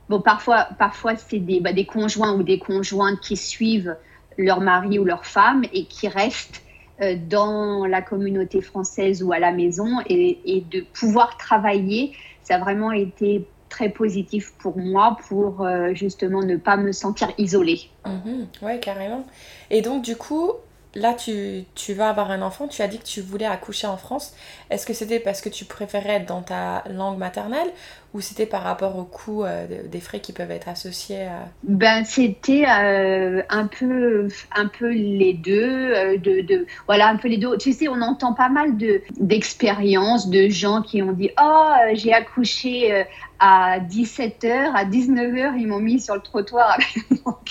Bon, 0.09 0.21
parfois, 0.21 0.69
parfois 0.79 1.17
c'est 1.17 1.39
des, 1.39 1.61
bah, 1.61 1.73
des 1.73 1.87
conjoints 1.87 2.35
ou 2.35 2.43
des 2.43 2.59
conjointes 2.59 3.21
qui 3.21 3.37
suivent 3.37 3.97
leur 4.37 4.61
mari 4.61 4.99
ou 4.99 5.05
leur 5.05 5.25
femme 5.25 5.65
et 5.73 5.87
qui 5.87 6.09
restent 6.09 6.63
euh, 7.01 7.17
dans 7.17 7.87
la 7.87 8.03
communauté 8.03 8.61
française 8.61 9.23
ou 9.23 9.33
à 9.33 9.39
la 9.39 9.53
maison 9.53 10.01
et, 10.07 10.65
de 10.71 10.81
pouvoir 10.81 11.37
travailler, 11.39 12.13
ça 12.43 12.57
a 12.57 12.59
vraiment 12.59 12.93
été 12.93 13.47
très 13.69 13.89
positif 13.89 14.53
pour 14.59 14.79
moi 14.79 15.17
pour 15.29 15.63
euh, 15.63 15.95
justement 15.95 16.43
ne 16.43 16.57
pas 16.57 16.77
me 16.77 16.93
sentir 16.93 17.33
isolée. 17.39 17.81
Mhm. 18.07 18.47
oui, 18.63 18.79
carrément. 18.81 19.25
Et 19.71 19.83
donc 19.83 20.05
du 20.05 20.15
coup, 20.15 20.53
là, 20.95 21.15
tu, 21.15 21.65
tu, 21.75 21.95
vas 21.95 22.09
avoir 22.09 22.31
un 22.31 22.43
enfant, 22.43 22.69
tu 22.69 22.83
as 22.83 22.89
dit 22.89 22.99
que 22.99 23.05
tu 23.05 23.21
voulais 23.21 23.47
accoucher 23.47 23.87
en 23.87 23.97
France. 23.97 24.35
Est-ce 24.71 24.87
que 24.87 24.93
c'était 24.93 25.21
parce 25.21 25.41
que 25.41 25.49
tu 25.49 25.65
préférais 25.65 26.15
être 26.15 26.27
dans 26.27 26.43
ta 26.43 26.85
langue 26.89 27.19
maternelle 27.19 27.69
ou 28.15 28.21
c'était 28.21 28.47
par 28.47 28.63
rapport 28.63 28.97
au 28.97 29.03
coût 29.03 29.43
euh, 29.43 29.67
des 29.87 29.99
frais 29.99 30.21
qui 30.21 30.33
peuvent 30.33 30.53
être 30.53 30.69
associés. 30.69 31.27
Ben, 31.65 32.05
c'était 32.05 32.65
euh, 32.65 33.43
un, 33.51 33.67
peu, 33.67 34.29
un 34.55 34.69
peu 34.69 34.89
les 34.89 35.33
deux. 35.35 35.93
Euh, 35.93 36.17
de, 36.17 36.41
de, 36.43 36.67
voilà, 36.87 37.09
un 37.09 37.17
peu 37.17 37.27
les 37.27 37.39
deux. 37.39 37.57
Tu 37.59 37.73
sais, 37.73 37.89
on 37.89 38.01
entend 38.01 38.33
pas 38.33 38.49
mal 38.49 38.77
d'expériences 39.19 40.31
de, 40.31 40.49
gens 40.49 40.83
qui 40.83 41.03
ont 41.03 41.13
dit 41.13 41.31
Oh, 41.43 41.73
j'ai 41.95 42.13
accouché 42.13 43.05
à 43.45 43.79
17h, 43.81 44.73
à 44.75 44.85
19h, 44.85 45.55
ils 45.59 45.67
m'ont 45.67 45.81
mis 45.81 46.01
sur 46.01 46.15
le 46.15 46.21
trottoir 46.21 46.79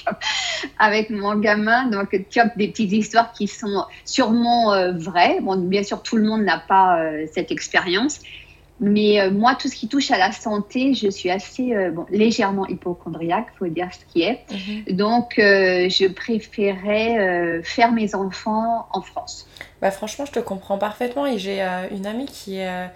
avec 0.79 1.09
mon, 1.09 1.35
gamin. 1.35 1.87
Donc, 1.89 2.17
tu 2.29 2.39
as 2.39 2.45
des 2.47 2.69
petites 2.69 2.91
histoires 2.91 3.31
qui 3.33 3.47
sont 3.47 3.85
sûrement 4.05 4.91
vraies. 4.93 5.39
Bon, 5.41 5.57
bien 5.57 5.83
sûr, 5.83 6.01
tout 6.01 6.17
le 6.17 6.23
monde 6.23 6.43
n'a 6.43 6.57
pas 6.57 6.99
cette 7.33 7.51
expérience. 7.51 8.21
Mais 8.79 9.21
euh, 9.21 9.31
moi, 9.31 9.55
tout 9.55 9.69
ce 9.69 9.75
qui 9.75 9.87
touche 9.87 10.11
à 10.11 10.17
la 10.17 10.31
santé, 10.31 10.93
je 10.93 11.09
suis 11.09 11.29
assez 11.29 11.73
euh, 11.73 11.91
bon, 11.91 12.05
légèrement 12.09 12.67
hypochondriaque, 12.67 13.47
faut 13.57 13.67
dire 13.67 13.87
ce 13.93 14.11
qui 14.11 14.23
est. 14.23 14.39
Mhm. 14.51 14.95
Donc, 14.95 15.39
euh, 15.39 15.87
je 15.89 16.07
préférais 16.07 17.61
faire 17.63 17.91
mes 17.91 18.15
enfants 18.15 18.87
en 18.91 19.01
France. 19.01 19.47
Bah, 19.81 19.91
franchement, 19.91 20.25
je 20.25 20.33
te 20.33 20.39
comprends 20.39 20.77
parfaitement. 20.77 21.25
Et 21.25 21.37
j'ai 21.37 21.61
une 21.91 22.05
amie 22.05 22.25
qui 22.25 22.57
est 22.57 22.89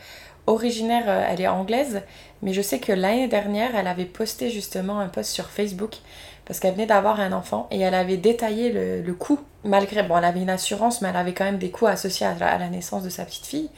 originaire, 0.48 1.08
elle 1.30 1.42
est 1.42 1.48
anglaise, 1.48 2.02
mais 2.42 2.54
je 2.54 2.62
sais 2.62 2.80
que 2.80 2.92
l'année 2.92 3.28
dernière, 3.28 3.76
elle 3.76 3.88
avait 3.88 4.06
posté 4.06 4.50
justement 4.50 5.00
un 5.00 5.08
post 5.08 5.32
sur 5.32 5.50
Facebook 5.50 5.98
parce 6.46 6.60
qu'elle 6.60 6.74
venait 6.74 6.86
d'avoir 6.86 7.20
un 7.20 7.34
enfant 7.34 7.68
et 7.72 7.80
elle 7.82 7.94
avait 7.94 8.18
détaillé 8.18 8.72
le, 8.72 9.14
coût, 9.14 9.40
malgré, 9.66 10.02
bon, 10.04 10.18
elle 10.18 10.24
avait 10.24 10.42
une 10.42 10.50
assurance, 10.50 11.02
mais 11.02 11.10
elle 11.10 11.18
avait 11.18 11.34
quand 11.34 11.44
même 11.44 11.58
des 11.58 11.72
coûts 11.72 11.88
associés 11.88 12.26
à 12.26 12.58
la 12.58 12.70
naissance 12.70 13.04
de 13.04 13.10
sa 13.10 13.26
petite 13.26 13.46
fille. 13.46 13.70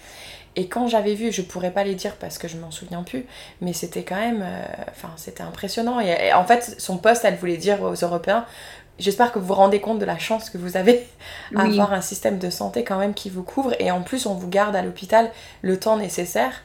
Et 0.55 0.67
quand 0.67 0.87
j'avais 0.87 1.13
vu, 1.13 1.31
je 1.31 1.41
pourrais 1.41 1.71
pas 1.71 1.83
les 1.83 1.95
dire 1.95 2.15
parce 2.15 2.37
que 2.37 2.47
je 2.47 2.57
m'en 2.57 2.69
souviens 2.69 3.03
plus, 3.03 3.25
mais 3.61 3.73
c'était 3.73 4.03
quand 4.03 4.17
même, 4.17 4.41
euh, 4.43 4.63
enfin, 4.89 5.09
c'était 5.15 5.43
impressionnant. 5.43 5.99
Et, 5.99 6.33
en 6.33 6.43
fait, 6.43 6.75
son 6.79 6.97
poste, 6.97 7.23
elle 7.23 7.35
voulait 7.35 7.57
dire 7.57 7.81
aux 7.81 7.93
Européens, 7.93 8.45
j'espère 8.99 9.31
que 9.31 9.39
vous 9.39 9.47
vous 9.47 9.53
rendez 9.53 9.81
compte 9.81 9.99
de 9.99 10.05
la 10.05 10.17
chance 10.17 10.49
que 10.49 10.57
vous 10.57 10.77
avez 10.77 11.07
à 11.55 11.63
avoir 11.63 11.93
un 11.93 12.01
système 12.01 12.37
de 12.37 12.49
santé 12.49 12.83
quand 12.83 12.97
même 12.97 13.13
qui 13.13 13.29
vous 13.29 13.43
couvre. 13.43 13.73
Et 13.79 13.91
en 13.91 14.01
plus, 14.01 14.25
on 14.25 14.35
vous 14.35 14.47
garde 14.47 14.75
à 14.75 14.81
l'hôpital 14.81 15.31
le 15.61 15.79
temps 15.79 15.97
nécessaire. 15.97 16.63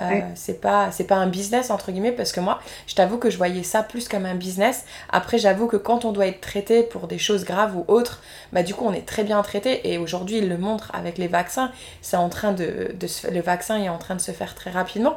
Euh, 0.00 0.20
c'est 0.34 0.60
pas 0.60 0.90
c'est 0.90 1.04
pas 1.04 1.14
un 1.14 1.28
business 1.28 1.70
entre 1.70 1.92
guillemets 1.92 2.10
parce 2.10 2.32
que 2.32 2.40
moi 2.40 2.58
je 2.88 2.96
t'avoue 2.96 3.16
que 3.16 3.30
je 3.30 3.36
voyais 3.36 3.62
ça 3.62 3.84
plus 3.84 4.08
comme 4.08 4.26
un 4.26 4.34
business. 4.34 4.84
Après 5.08 5.38
j'avoue 5.38 5.68
que 5.68 5.76
quand 5.76 6.04
on 6.04 6.10
doit 6.10 6.26
être 6.26 6.40
traité 6.40 6.82
pour 6.82 7.06
des 7.06 7.18
choses 7.18 7.44
graves 7.44 7.76
ou 7.76 7.84
autres 7.86 8.20
bah 8.52 8.64
du 8.64 8.74
coup 8.74 8.84
on 8.84 8.92
est 8.92 9.06
très 9.06 9.22
bien 9.22 9.40
traité. 9.42 9.92
Et 9.92 9.98
aujourd'hui 9.98 10.38
il 10.38 10.48
le 10.48 10.58
montre 10.58 10.90
avec 10.94 11.16
les 11.16 11.28
vaccins. 11.28 11.70
C'est 12.02 12.16
en 12.16 12.28
train 12.28 12.50
de, 12.50 12.92
de 12.98 13.06
se, 13.06 13.30
le 13.30 13.40
vaccin 13.40 13.80
est 13.80 13.88
en 13.88 13.98
train 13.98 14.16
de 14.16 14.20
se 14.20 14.32
faire 14.32 14.56
très 14.56 14.70
rapidement. 14.70 15.14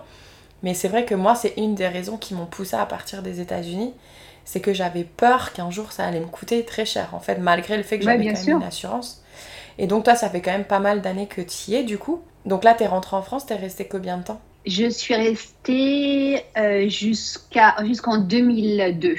Mais 0.62 0.75
c'est 0.75 0.89
vrai 0.89 1.06
que 1.06 1.15
moi 1.15 1.34
c'est 1.34 1.56
une 1.58 1.73
des 1.73 1.88
raisons 1.88 2.17
qui 2.17 2.36
m'ont 2.36 2.45
poussé 2.45 2.75
à 2.75 2.86
partir 2.86 3.23
des 3.23 3.41
États-Unis 3.41 3.95
c'est 4.47 4.62
que 4.62 4.73
j'avais 4.73 5.03
peur 5.03 5.51
qu'un 5.51 5.69
jour 5.69 5.91
ça 5.91 6.05
allait 6.05 6.21
me 6.21 6.25
coûter 6.25 6.63
très 6.63 6.86
cher 6.86 7.10
en 7.13 7.19
fait 7.19 7.38
malgré 7.38 7.77
le 7.77 7.83
fait 7.83 7.99
que 7.99 8.05
j'avais 8.05 8.33
quand 8.33 8.45
même 8.45 8.57
une 8.57 8.63
assurance 8.63 9.21
et 9.77 9.86
donc 9.86 10.05
toi 10.05 10.15
ça 10.15 10.29
fait 10.29 10.41
quand 10.41 10.51
même 10.51 10.63
pas 10.63 10.79
mal 10.79 11.01
d'années 11.01 11.27
que 11.27 11.41
tu 11.41 11.71
y 11.71 11.75
es 11.75 11.83
du 11.83 11.97
coup 11.97 12.21
donc 12.45 12.63
là 12.63 12.73
t'es 12.73 12.88
rentrée 12.88 13.15
en 13.17 13.21
France 13.21 13.45
t'es 13.45 13.55
resté 13.55 13.88
combien 13.88 14.17
de 14.17 14.23
temps? 14.23 14.41
Je 14.67 14.89
suis 14.89 15.15
restée 15.15 16.43
euh, 16.57 16.89
jusqu'à, 16.89 17.75
jusqu'en 17.86 18.17
2002. 18.17 19.15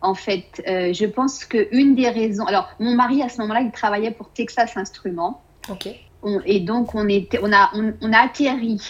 En 0.00 0.14
fait, 0.14 0.62
euh, 0.66 0.94
je 0.94 1.04
pense 1.04 1.44
qu'une 1.44 1.94
des 1.94 2.08
raisons. 2.08 2.46
Alors, 2.46 2.70
mon 2.78 2.94
mari, 2.94 3.22
à 3.22 3.28
ce 3.28 3.38
moment-là, 3.42 3.60
il 3.60 3.70
travaillait 3.72 4.10
pour 4.10 4.30
Texas 4.30 4.78
Instruments. 4.78 5.42
OK. 5.68 5.88
et 6.46 6.60
donc, 6.60 6.94
on, 6.94 7.06
était, 7.08 7.38
on, 7.42 7.52
a, 7.52 7.70
on, 7.74 8.12
a 8.14 8.18
atterri 8.18 8.80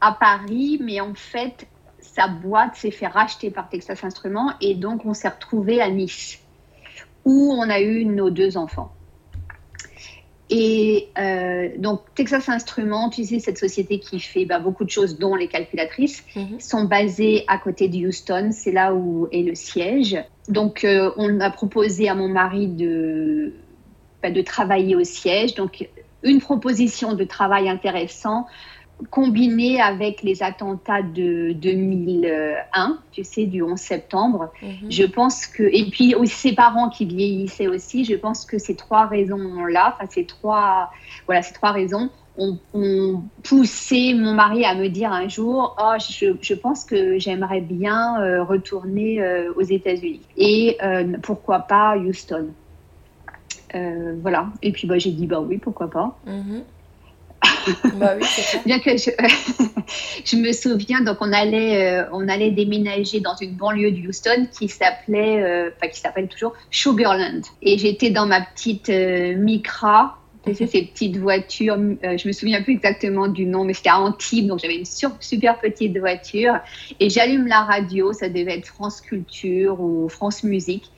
à 0.00 0.10
Paris, 0.10 0.80
mais 0.82 1.00
en 1.00 1.14
fait, 1.14 1.68
sa 2.18 2.26
boîte 2.26 2.74
s'est 2.74 2.90
fait 2.90 3.06
racheter 3.06 3.50
par 3.50 3.68
Texas 3.68 4.02
Instruments. 4.02 4.52
Et 4.60 4.74
donc, 4.74 5.06
on 5.06 5.14
s'est 5.14 5.28
retrouvé 5.28 5.80
à 5.80 5.88
Nice, 5.88 6.40
où 7.24 7.52
on 7.52 7.70
a 7.70 7.80
eu 7.80 8.04
nos 8.04 8.30
deux 8.30 8.56
enfants. 8.56 8.92
Et 10.50 11.10
euh, 11.18 11.68
donc, 11.78 12.00
Texas 12.16 12.48
Instruments, 12.48 13.10
tu 13.10 13.22
sais, 13.24 13.38
cette 13.38 13.58
société 13.58 14.00
qui 14.00 14.18
fait 14.18 14.46
bah, 14.46 14.58
beaucoup 14.58 14.84
de 14.84 14.90
choses, 14.90 15.18
dont 15.18 15.36
les 15.36 15.46
calculatrices, 15.46 16.24
mhm. 16.34 16.58
sont 16.58 16.84
basées 16.84 17.44
à 17.46 17.58
côté 17.58 17.88
de 17.88 18.08
Houston. 18.08 18.48
C'est 18.50 18.72
là 18.72 18.94
où 18.94 19.28
est 19.30 19.42
le 19.42 19.54
siège. 19.54 20.16
Donc, 20.48 20.84
euh, 20.84 21.12
on 21.16 21.38
a 21.38 21.50
proposé 21.50 22.08
à 22.08 22.14
mon 22.14 22.28
mari 22.28 22.66
de, 22.66 23.52
bah, 24.22 24.30
de 24.30 24.40
travailler 24.40 24.96
au 24.96 25.04
siège. 25.04 25.54
Donc, 25.54 25.88
une 26.24 26.40
proposition 26.40 27.14
de 27.14 27.22
travail 27.22 27.68
intéressant 27.68 28.46
combiné 29.10 29.80
avec 29.80 30.22
les 30.22 30.42
attentats 30.42 31.02
de 31.02 31.52
2001, 31.52 32.98
tu 33.12 33.24
sais, 33.24 33.46
du 33.46 33.62
11 33.62 33.78
septembre, 33.78 34.50
mhm. 34.62 34.90
je 34.90 35.04
pense 35.04 35.46
que, 35.46 35.62
et 35.62 35.88
puis 35.90 36.14
aussi 36.14 36.48
ses 36.48 36.54
parents 36.54 36.88
qui 36.88 37.04
vieillissaient 37.06 37.68
aussi, 37.68 38.04
je 38.04 38.14
pense 38.14 38.44
que 38.44 38.58
ces 38.58 38.74
trois 38.74 39.06
raisons-là, 39.06 39.94
enfin 39.94 40.08
ces 40.10 40.24
trois, 40.24 40.90
voilà, 41.26 41.42
ces 41.42 41.54
trois 41.54 41.72
raisons 41.72 42.10
ont, 42.36 43.22
poussé 43.42 44.14
mon 44.14 44.34
mari 44.34 44.64
à 44.64 44.74
me 44.74 44.88
dire 44.88 45.12
un 45.12 45.28
jour, 45.28 45.76
oh, 45.80 45.94
je, 45.98 46.54
pense 46.54 46.84
que 46.84 47.18
j'aimerais 47.18 47.60
bien 47.60 48.20
euh, 48.20 48.44
retourner 48.44 49.20
euh, 49.20 49.52
aux 49.56 49.62
États-Unis 49.62 50.20
et 50.36 50.76
euh, 50.82 51.16
pourquoi 51.22 51.60
pas 51.60 51.96
Houston. 51.96 52.48
voilà. 54.22 54.48
Et 54.62 54.70
puis 54.70 54.86
bah, 54.86 54.98
j'ai 54.98 55.10
dit 55.10 55.26
bah 55.26 55.40
oui, 55.40 55.58
pourquoi 55.58 55.90
pas. 55.90 56.16
Mhm. 56.26 56.62
Bah 57.94 58.14
oui, 58.18 58.26
Bien 58.66 58.78
que 58.78 58.96
je, 58.96 59.10
je, 60.24 60.36
me 60.36 60.52
souviens, 60.52 61.00
donc 61.00 61.18
on 61.20 61.32
allait, 61.32 62.00
euh, 62.00 62.04
on 62.12 62.28
allait 62.28 62.50
déménager 62.50 63.20
dans 63.20 63.36
une 63.36 63.52
banlieue 63.52 63.90
de 63.90 64.08
Houston 64.08 64.46
qui 64.56 64.68
s'appelait, 64.68 65.42
euh, 65.42 65.70
enfin 65.76 65.88
qui 65.88 66.00
s'appelle 66.00 66.28
toujours 66.28 66.54
Sugarland. 66.70 67.42
Et 67.62 67.78
j'étais 67.78 68.10
dans 68.10 68.26
ma 68.26 68.40
petite 68.40 68.90
euh, 68.90 69.36
Micra, 69.36 70.18
tu 70.46 70.54
sais, 70.54 70.66
ces 70.66 70.82
petites 70.82 71.16
voitures, 71.16 71.76
je 71.76 72.26
me 72.26 72.32
souviens 72.32 72.62
plus 72.62 72.74
exactement 72.74 73.28
du 73.28 73.44
nom, 73.44 73.64
mais 73.64 73.74
c'était 73.74 73.90
à 73.90 73.98
Antibes, 73.98 74.46
donc 74.46 74.60
j'avais 74.60 74.76
une 74.76 74.84
super 74.86 75.58
petite 75.58 75.98
voiture. 75.98 76.54
Et 77.00 77.10
j'allume 77.10 77.46
la 77.48 77.62
radio, 77.62 78.12
ça 78.12 78.28
devait 78.28 78.58
être 78.58 78.66
France 78.66 79.00
Culture 79.00 79.80
ou 79.80 80.08
France 80.08 80.44
Musique. 80.44 80.90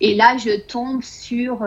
Et 0.00 0.14
là, 0.14 0.36
je 0.36 0.60
tombe 0.60 1.02
sur 1.02 1.64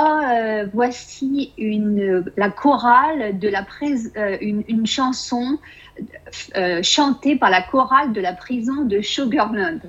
oh, 0.00 0.20
euh, 0.24 0.66
voici 0.72 1.52
une, 1.58 2.24
la 2.36 2.50
chorale 2.50 3.38
de 3.38 3.48
la 3.48 3.66
euh, 4.16 4.36
une, 4.40 4.86
chanson 4.86 5.58
euh, 6.56 6.82
chantée 6.82 7.36
par 7.36 7.50
la 7.50 7.62
chorale 7.62 8.12
de 8.12 8.20
la 8.20 8.32
prison 8.32 8.84
de 8.84 9.00
Sugarland 9.00 9.80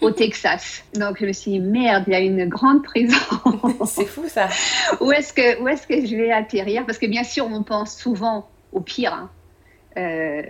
au 0.00 0.10
Texas. 0.12 0.84
Donc 0.94 1.18
je 1.20 1.26
me 1.26 1.32
suis 1.32 1.52
dit, 1.52 1.60
merde, 1.60 2.04
il 2.06 2.12
y 2.12 2.16
a 2.16 2.20
une 2.20 2.48
grande 2.48 2.82
prison. 2.82 3.16
C'est 3.86 4.06
fou 4.06 4.24
ça. 4.28 4.48
où 5.00 5.12
est-ce 5.12 5.32
que, 5.32 5.62
où 5.62 5.68
est 5.68 5.86
que 5.86 6.06
je 6.06 6.16
vais 6.16 6.32
atterrir? 6.32 6.84
Parce 6.86 6.98
que 6.98 7.06
bien 7.06 7.24
sûr, 7.24 7.46
on 7.50 7.62
pense 7.62 7.96
souvent 7.96 8.48
au 8.72 8.80
pire. 8.80 9.12
Hein. 9.12 9.30
Euh, 9.96 10.42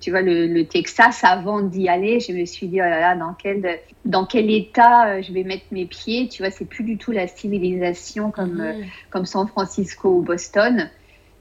tu 0.00 0.10
vois, 0.10 0.22
le, 0.22 0.62
Texas, 0.64 1.24
avant 1.24 1.60
d'y 1.60 1.88
aller, 1.88 2.20
je 2.20 2.32
me 2.32 2.44
suis 2.44 2.68
dit, 2.68 2.80
oh 2.80 2.84
là 2.84 3.00
là, 3.00 3.16
dans 3.16 3.34
quel, 3.34 3.80
dans 4.04 4.24
quel 4.24 4.50
état 4.50 5.08
euh, 5.08 5.22
je 5.22 5.32
vais 5.32 5.42
mettre 5.42 5.64
mes 5.72 5.86
pieds? 5.86 6.28
Tu 6.28 6.42
vois, 6.42 6.50
c'est 6.50 6.64
plus 6.64 6.84
du 6.84 6.96
tout 6.96 7.10
la 7.10 7.26
civilisation 7.26 8.30
comme, 8.30 8.54
mhm. 8.54 8.60
euh, 8.60 8.82
comme 9.10 9.26
San 9.26 9.48
Francisco 9.48 10.08
ou 10.18 10.22
Boston. 10.22 10.88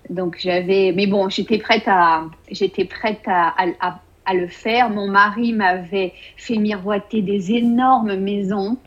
Donc 0.10 0.38
j'avais, 0.40 0.92
mais 0.96 1.06
bon, 1.06 1.30
j'étais 1.30 1.60
prête 1.60 1.88
à, 1.88 2.26
j'étais 2.50 2.86
prête 2.86 3.22
à, 3.28 3.54
à, 3.80 4.00
à, 4.26 4.34
le 4.34 4.48
faire. 4.48 4.90
Mon 4.90 5.08
mari 5.08 5.54
m'avait 5.54 6.14
fait 6.36 6.58
miroiter 6.58 7.22
des 7.22 7.52
énormes 7.52 8.16
maisons, 8.16 8.78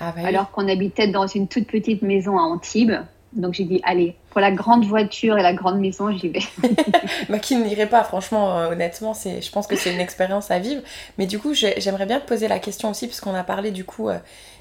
ah 0.00 0.12
alors 0.24 0.50
qu'on 0.50 0.66
habitait 0.68 1.06
dans 1.06 1.28
une 1.28 1.46
toute 1.46 1.68
petite 1.68 2.02
maison 2.02 2.38
à 2.38 2.42
Antibes. 2.42 2.96
Donc 3.32 3.54
j'ai 3.54 3.64
dit, 3.64 3.80
allez, 3.84 4.14
pour 4.30 4.40
la 4.40 4.50
grande 4.50 4.84
voiture 4.84 5.38
et 5.38 5.42
la 5.42 5.54
grande 5.54 5.80
maison, 5.80 6.14
j'y 6.14 6.28
vais. 6.28 6.40
Moi 7.30 7.38
qui 7.40 7.56
n'irai 7.56 7.86
pas, 7.86 8.04
franchement, 8.04 8.58
euh, 8.58 8.72
honnêtement, 8.72 9.14
c'est, 9.14 9.40
je 9.40 9.50
pense 9.50 9.66
que 9.66 9.74
c'est 9.74 9.92
une 9.92 10.00
expérience 10.00 10.50
à 10.50 10.58
vivre. 10.58 10.82
Mais 11.16 11.26
du 11.26 11.38
coup, 11.38 11.54
j'aimerais 11.54 12.04
bien 12.04 12.20
te 12.20 12.26
poser 12.26 12.46
la 12.46 12.58
question 12.58 12.90
aussi, 12.90 13.06
puisqu'on 13.06 13.34
a 13.34 13.42
parlé 13.42 13.70
du 13.70 13.84
coup 13.84 14.10
euh, 14.10 14.18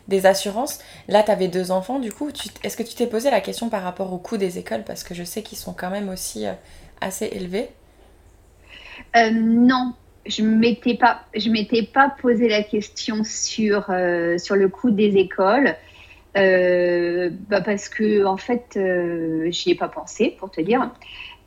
des 0.08 0.26
assurances. 0.26 0.80
Là, 1.10 1.22
tu 1.22 1.32
avais 1.32 1.50
deux 1.50 1.72
enfants, 1.72 2.00
du 2.00 2.14
coup, 2.14 2.30
est-ce 2.64 2.78
que 2.78 2.84
tu 2.84 2.96
t'es 2.96 3.08
posé 3.08 3.30
la 3.30 3.42
question 3.42 3.70
par 3.70 3.84
rapport 3.84 4.14
au 4.14 4.18
coût 4.18 4.38
des 4.38 4.58
écoles? 4.58 4.84
Parce 4.86 5.04
que 5.04 5.14
je 5.14 5.24
sais 5.24 5.42
qu'ils 5.42 5.58
sont 5.58 5.74
quand 5.74 5.90
même 5.90 6.08
aussi 6.08 6.48
euh, 6.48 6.54
assez 7.02 7.26
élevés. 7.26 7.70
non, 9.16 9.94
je 10.26 10.44
m'étais 10.44 10.96
pas, 10.96 11.24
je 11.36 11.50
m'étais 11.50 11.84
pas 11.84 12.16
posé 12.22 12.48
la 12.48 12.64
question 12.64 13.26
sur, 13.26 13.92
sur 14.38 14.56
le 14.56 14.70
coût 14.70 14.92
des 14.92 15.18
écoles. 15.18 15.76
Euh, 16.38 17.30
bah 17.50 17.62
Parce 17.62 17.90
que, 17.90 18.26
en 18.26 18.38
fait, 18.38 18.78
euh, 18.78 19.48
j'y 19.52 19.72
ai 19.72 19.76
pas 19.76 19.90
pensé, 19.90 20.36
pour 20.40 20.52
te 20.52 20.62
dire. 20.62 20.90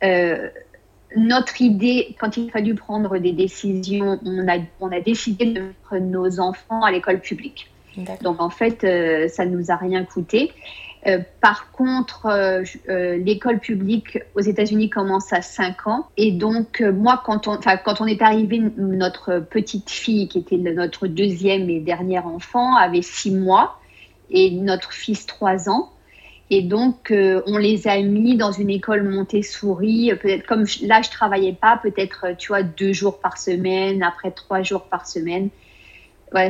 Euh, 0.03 0.49
notre 1.15 1.61
idée, 1.61 2.15
quand 2.19 2.37
il 2.37 2.49
a 2.49 2.51
fallu 2.51 2.75
prendre 2.75 3.17
des 3.17 3.31
décisions, 3.31 4.19
on 4.25 4.47
a, 4.47 4.57
on 4.81 4.91
a 4.91 4.99
décidé 4.99 5.45
de 5.45 5.61
mettre 5.61 5.97
nos 5.97 6.39
enfants 6.39 6.83
à 6.83 6.91
l'école 6.91 7.19
publique. 7.19 7.71
Donc, 8.21 8.41
en 8.41 8.49
fait, 8.49 8.81
ça 9.29 9.45
ne 9.45 9.55
nous 9.55 9.71
a 9.71 9.77
rien 9.77 10.03
coûté. 10.03 10.51
par 11.39 11.71
contre, 11.71 12.27
l'école 12.89 13.59
publique 13.59 14.19
aux 14.35 14.41
États-Unis 14.41 14.89
commence 14.89 15.31
à 15.31 15.41
5 15.41 15.87
ans. 15.87 16.09
Et 16.17 16.33
donc, 16.33 16.81
moi, 16.81 17.21
quand 17.23 17.47
on, 17.47 17.57
quand 17.61 18.01
on 18.01 18.05
est 18.05 18.21
arrivé, 18.21 18.61
notre 18.75 19.39
petite 19.39 19.89
fille, 19.89 20.27
qui 20.27 20.39
était 20.39 20.57
notre 20.57 21.07
deuxième 21.07 21.69
et 21.69 21.79
dernier 21.79 22.19
enfant, 22.19 22.75
avait 22.75 23.03
6 23.03 23.31
mois 23.31 23.79
et 24.29 24.51
notre 24.51 24.91
fils 24.93 25.25
3 25.25 25.69
ans. 25.69 25.91
Et 26.51 26.61
donc, 26.61 27.09
euh, 27.09 27.41
on 27.47 27.57
les 27.57 27.87
a 27.87 27.99
mis 28.01 28.37
dans 28.37 28.51
une 28.51 28.69
école 28.69 29.03
Montessori. 29.03 30.11
Peut-être 30.21 30.45
comme 30.45 30.65
là, 30.83 31.01
je 31.01 31.09
travaillais 31.09 31.53
pas, 31.53 31.79
peut-être, 31.81 32.25
euh, 32.27 32.33
tu 32.37 32.49
vois, 32.49 32.61
deux 32.61 32.93
jours 32.93 33.19
par 33.19 33.37
semaine, 33.37 34.03
après 34.03 34.31
trois 34.31 34.61
jours 34.61 34.83
par 34.83 35.07
semaine. 35.07 35.49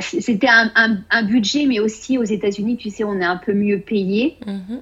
C'était 0.01 0.47
un, 0.47 0.71
un, 1.11 1.23
budget, 1.23 1.67
mais 1.67 1.79
aussi 1.79 2.17
aux 2.17 2.23
États-Unis, 2.23 2.77
tu 2.77 2.89
sais, 2.89 3.03
on 3.03 3.19
est 3.21 3.25
un 3.25 3.37
peu 3.37 3.53
mieux 3.53 3.79
payé. 3.79 4.37
Mm-hmm. 4.45 4.79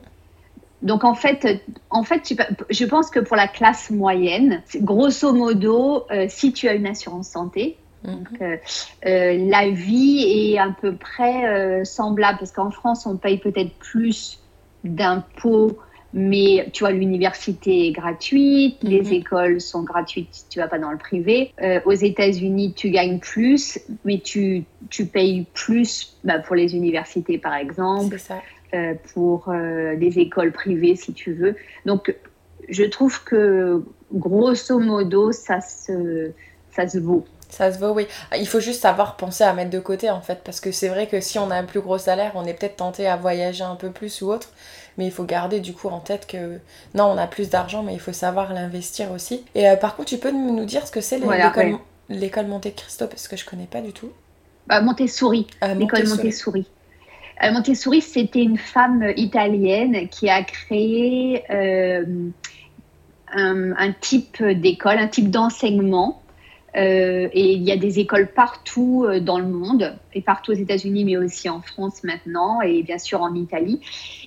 Donc 0.82 1.04
en 1.04 1.14
fait, 1.14 1.62
en 1.90 2.04
fait, 2.04 2.34
je 2.70 2.86
pense 2.86 3.10
que 3.10 3.20
pour 3.20 3.36
la 3.36 3.48
classe 3.48 3.90
moyenne, 3.90 4.62
grosso 4.78 5.34
modo, 5.34 6.06
euh, 6.10 6.28
si 6.30 6.54
tu 6.54 6.70
as 6.70 6.74
une 6.74 6.88
assurance 6.88 7.30
santé, 7.30 7.78
donc, 8.04 8.32
mhm. 8.32 8.38
euh, 8.42 8.58
euh, 9.06 9.50
la 9.50 9.70
vie 9.70 10.52
est 10.54 10.58
à 10.58 10.76
peu 10.80 10.96
près 10.96 11.46
euh, 11.46 11.84
semblable 11.84 12.40
parce 12.40 12.52
qu'en 12.52 12.72
France, 12.72 13.06
on 13.06 13.18
paye 13.18 13.38
peut-être 13.38 13.74
plus 13.80 14.40
d'impôts, 14.84 15.78
mais 16.14 16.70
tu 16.74 16.84
vois, 16.84 16.92
l'université 16.92 17.88
est 17.88 17.92
gratuite, 17.92 18.78
les 18.84 19.02
mhm. 19.02 19.14
écoles 19.14 19.62
sont 19.62 19.84
gratuites 19.84 20.28
si 20.32 20.50
tu 20.50 20.60
vas 20.60 20.68
pas 20.68 20.80
dans 20.80 20.92
le 20.92 20.98
privé. 20.98 21.54
aux 21.86 21.94
États-Unis, 21.94 22.74
tu 22.74 22.90
gagnes 22.90 23.20
plus, 23.20 23.80
mais 24.04 24.20
tu, 24.20 24.66
tu 24.90 25.06
payes 25.06 25.46
plus 25.54 26.18
bah, 26.24 26.40
pour 26.40 26.56
les 26.56 26.76
universités, 26.76 27.38
par 27.38 27.56
exemple, 27.56 28.18
pour 29.14 29.52
les 29.52 30.20
écoles 30.20 30.52
privées, 30.52 30.96
si 30.96 31.14
tu 31.14 31.34
veux. 31.34 31.56
Donc, 31.86 32.14
je 32.70 32.84
trouve 32.84 33.24
que 33.24 33.84
grosso 34.12 34.78
modo, 34.80 35.32
ça 35.32 35.62
se, 35.62 36.32
ça 36.72 36.88
se 36.88 37.00
vaut. 37.00 37.26
Ça 37.54 37.72
se 37.72 37.78
vaut, 37.78 37.92
oui. 37.92 38.08
Il 38.36 38.48
faut 38.48 38.60
juste 38.60 38.82
savoir 38.82 39.16
penser 39.16 39.44
à 39.44 39.54
mettre 39.54 39.70
de 39.70 39.78
côté 39.78 40.10
en 40.10 40.22
fait, 40.22 40.42
parce 40.44 40.60
que 40.60 40.72
c'est 40.72 40.88
vrai 40.88 41.06
que 41.06 41.22
si 41.22 41.38
on 41.38 41.52
a 41.52 41.56
un 41.56 41.66
plus 41.66 41.82
gros 41.82 42.00
salaire, 42.00 42.32
on 42.34 42.46
est 42.46 42.56
peut-être 42.56 42.78
tenté 42.78 43.08
à 43.08 43.16
voyager 43.16 43.64
un 43.64 43.76
peu 43.76 43.92
plus 43.92 44.24
ou 44.24 44.32
autre, 44.32 44.50
mais 44.98 45.06
il 45.06 45.12
faut 45.12 45.24
garder 45.24 45.60
du 45.60 45.74
coup 45.74 45.88
en 45.88 46.00
tête 46.00 46.26
que 46.26 46.58
non, 46.96 47.04
on 47.04 47.18
a 47.18 47.28
plus 47.28 47.52
d'argent, 47.52 47.84
mais 47.84 47.94
il 47.94 48.00
faut 48.00 48.12
savoir 48.12 48.54
l'investir 48.54 49.12
aussi. 49.12 49.46
Et 49.54 49.70
euh, 49.70 49.76
par 49.76 49.96
contre, 49.96 50.10
tu 50.10 50.18
peux 50.18 50.32
nous 50.32 50.66
dire 50.66 50.88
ce 50.88 50.92
que 50.92 51.00
c'est 51.00 51.20
l'école 51.20 51.78
l'école 52.10 52.48
Monte 52.48 52.74
Cristo, 52.76 53.06
parce 53.06 53.28
que 53.28 53.38
je 53.38 53.46
connais 53.46 53.68
pas 53.68 53.82
du 53.82 53.94
tout. 53.94 54.12
Bah, 54.66 54.82
Montessori, 54.82 55.46
euh, 55.64 55.76
l'école 55.76 56.08
Montessori. 56.08 56.66
Euh, 57.44 57.52
Montessori, 57.52 58.02
c'était 58.02 58.42
une 58.42 58.58
femme 58.58 59.14
italienne 59.16 60.10
qui 60.10 60.28
a 60.28 60.42
créé 60.44 61.44
un, 63.32 63.92
type 64.02 64.44
d'école, 64.44 64.98
un 64.98 65.08
type 65.08 65.30
d'enseignement. 65.30 66.23
Euh, 66.76 67.30
et 67.34 67.54
il 67.54 67.64
y 67.64 67.72
a 67.72 67.78
des 67.78 68.00
écoles 68.00 68.28
partout 68.34 69.06
euh, 69.08 69.20
dans 69.20 69.38
le 69.38 69.46
monde, 69.46 69.96
et 70.14 70.22
partout 70.22 70.52
aux 70.52 70.56
États-Unis, 70.56 71.06
mais 71.06 71.18
aussi 71.18 71.48
en 71.48 71.62
France 71.62 72.04
maintenant, 72.04 72.62
et 72.62 72.82
bien 72.82 72.98
sûr 72.98 73.22
en 73.22 73.36
Italie. 73.36 73.80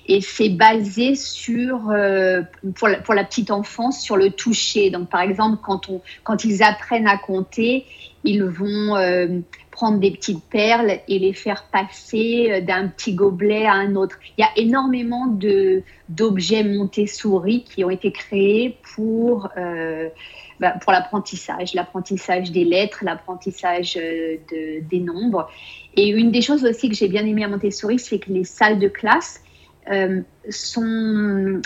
Et 0.07 0.21
c'est 0.21 0.49
basé 0.49 1.15
sur, 1.15 1.89
euh, 1.89 2.41
pour, 2.75 3.13
la, 3.13 3.23
petite 3.25 3.51
enfance, 3.51 4.01
sur 4.01 4.15
le 4.15 4.31
toucher. 4.31 4.89
Donc, 4.89 5.09
par 5.09 5.21
exemple, 5.21 5.57
quand 5.61 6.45
ils 6.45 6.63
apprennent 6.63 7.07
à 7.07 7.17
compter, 7.17 7.85
ils 8.23 8.43
vont 8.43 8.95
prendre 9.77 9.99
des 9.99 10.09
petites 10.11 10.43
perles 10.43 10.99
et 11.07 11.19
les 11.19 11.33
faire 11.33 11.65
passer 11.71 12.61
d'un 12.61 12.87
petit 12.87 13.13
gobelet 13.13 13.67
à 13.67 13.73
un 13.73 13.95
autre. 13.95 14.17
Il 14.37 14.41
y 14.41 14.43
a 14.43 14.49
énormément 14.57 15.27
de, 15.27 15.83
d'objets 16.09 16.63
Montessori 16.63 17.63
qui 17.63 17.83
ont 17.83 17.91
été 17.91 18.11
créés 18.11 18.77
pour 18.95 19.49
bah, 20.59 20.73
pour 20.81 20.91
l'apprentissage, 20.91 21.75
l'apprentissage 21.75 22.51
des 22.51 22.63
lettres, 22.63 23.03
l'apprentissage 23.03 23.95
euh, 23.95 24.37
de, 24.51 24.79
des 24.87 24.99
nombres. 24.99 25.49
Et 25.95 26.07
une 26.07 26.31
des 26.31 26.41
choses 26.41 26.65
aussi 26.65 26.89
que 26.89 26.95
j'ai 26.95 27.07
bien 27.07 27.25
aimé 27.25 27.43
à 27.43 27.47
Montessori, 27.47 27.99
c'est 27.99 28.17
que 28.17 28.31
les 28.31 28.43
salles 28.43 28.79
de 28.79 28.87
classe 28.87 29.41
euh, 29.91 30.21
sont, 30.49 30.81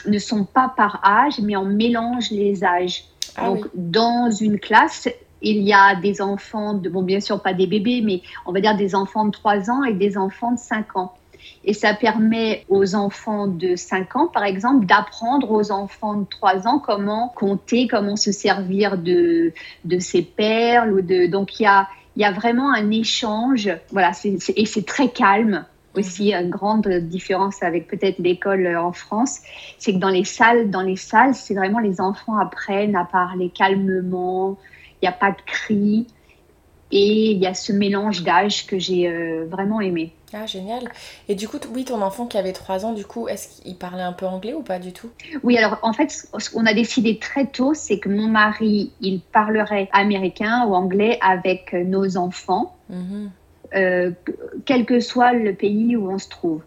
ne 0.06 0.20
sont 0.20 0.44
pas 0.44 0.74
par 0.76 1.02
âge, 1.06 1.40
mais 1.42 1.56
on 1.56 1.66
mélange 1.66 2.32
les 2.32 2.66
âges. 2.66 3.06
Ah 3.38 3.48
Donc, 3.48 3.68
dans 3.74 4.30
une 4.30 4.60
classe, 4.60 5.08
il 5.42 5.62
y 5.64 5.74
a 5.74 5.96
des 5.96 6.22
enfants, 6.22 6.74
de, 6.74 6.90
bon, 6.90 7.02
bien 7.02 7.20
sûr 7.20 7.42
pas 7.42 7.54
des 7.54 7.68
bébés, 7.68 8.02
mais 8.04 8.22
on 8.46 8.52
va 8.52 8.62
dire 8.62 8.76
des 8.76 8.96
enfants 8.96 9.26
de 9.26 9.32
3 9.32 9.70
ans 9.70 9.84
et 9.84 9.94
des 9.94 10.18
enfants 10.18 10.52
de 10.52 10.60
5 10.60 10.96
ans. 10.96 11.14
Et 11.64 11.74
ça 11.74 11.94
permet 11.94 12.66
aux 12.70 12.96
enfants 12.96 13.48
de 13.48 13.76
5 13.76 14.16
ans, 14.16 14.28
par 14.28 14.44
exemple, 14.44 14.86
d'apprendre 14.86 15.52
aux 15.52 15.72
enfants 15.72 16.16
de 16.16 16.26
3 16.26 16.68
ans 16.68 16.80
comment 16.80 17.30
compter, 17.36 17.88
comment 17.88 18.16
se 18.16 18.32
servir 18.32 18.98
de, 18.98 19.54
de 19.86 20.00
ces 20.00 20.22
perles. 20.22 20.94
Ou 20.94 21.02
de... 21.02 21.28
Donc, 21.28 21.60
il 21.60 21.64
y 21.64 21.68
a, 21.68 21.88
y 22.18 22.24
a 22.24 22.32
vraiment 22.32 22.72
un 22.72 22.92
échange. 22.92 23.70
Voilà, 23.92 24.12
et 24.24 24.66
c'est 24.66 24.86
très 24.86 25.10
calme 25.10 25.66
aussi 25.96 26.34
une 26.34 26.50
grande 26.50 26.88
différence 26.88 27.62
avec 27.64 27.88
peut-être 27.88 28.20
l'école 28.20 28.66
en 28.78 28.94
France, 28.94 29.42
c'est 29.78 29.94
que 29.94 29.98
dans 29.98 30.10
les 30.10 30.24
salles, 30.24 30.70
dans 30.70 30.82
les 30.82 30.96
salles, 30.96 31.36
c'est 31.36 31.54
vraiment 31.54 31.80
les 31.80 32.00
enfants 32.00 32.38
apprennent 32.38 32.96
à 32.96 33.04
parler 33.04 33.50
calmement, 33.50 34.58
il 35.02 35.06
n'y 35.06 35.10
a 35.10 35.18
pas 35.18 35.32
de 35.32 35.42
cris 35.46 36.08
et 36.92 37.32
il 37.32 37.38
y 37.38 37.48
a 37.48 37.54
ce 37.54 37.72
mélange 37.72 38.24
d'âge 38.24 38.66
que 38.68 38.78
j'ai 38.78 39.08
euh, 39.08 39.46
vraiment 39.50 39.80
aimé. 39.80 40.14
Ah, 40.34 40.46
génial. 40.46 40.90
Et 41.28 41.36
du 41.36 41.48
coup, 41.48 41.58
oui, 41.74 41.84
ton 41.86 42.02
enfant 42.02 42.26
qui 42.26 42.38
avait 42.38 42.54
3 42.54 42.86
ans, 42.86 42.94
du 42.94 43.06
coup, 43.06 43.28
est-ce 43.28 43.62
qu'il 43.62 43.76
parlait 43.76 44.02
un 44.02 44.14
peu 44.14 44.26
anglais 44.26 44.54
ou 44.54 44.62
pas 44.62 44.80
du 44.80 44.94
tout? 44.94 45.10
Oui, 45.44 45.58
alors 45.58 45.80
en 45.82 45.94
fait, 45.94 46.10
ce 46.10 46.50
qu'on 46.50 46.66
a 46.66 46.74
décidé 46.74 47.18
très 47.18 47.48
tôt, 47.48 47.74
c'est 47.74 48.00
que 48.00 48.10
mon 48.10 48.28
mari, 48.28 48.92
il 49.02 49.22
parlerait 49.22 49.90
américain 49.92 50.66
ou 50.68 50.74
anglais 50.74 51.18
avec 51.22 51.74
nos 51.74 52.18
enfants, 52.18 52.76
mhm. 52.90 53.32
euh, 53.76 54.12
quel 54.66 54.86
que 54.86 55.00
soit 55.00 55.34
le 55.34 55.54
pays 55.54 55.96
où 55.96 56.10
on 56.12 56.18
se 56.18 56.30
trouve. 56.30 56.62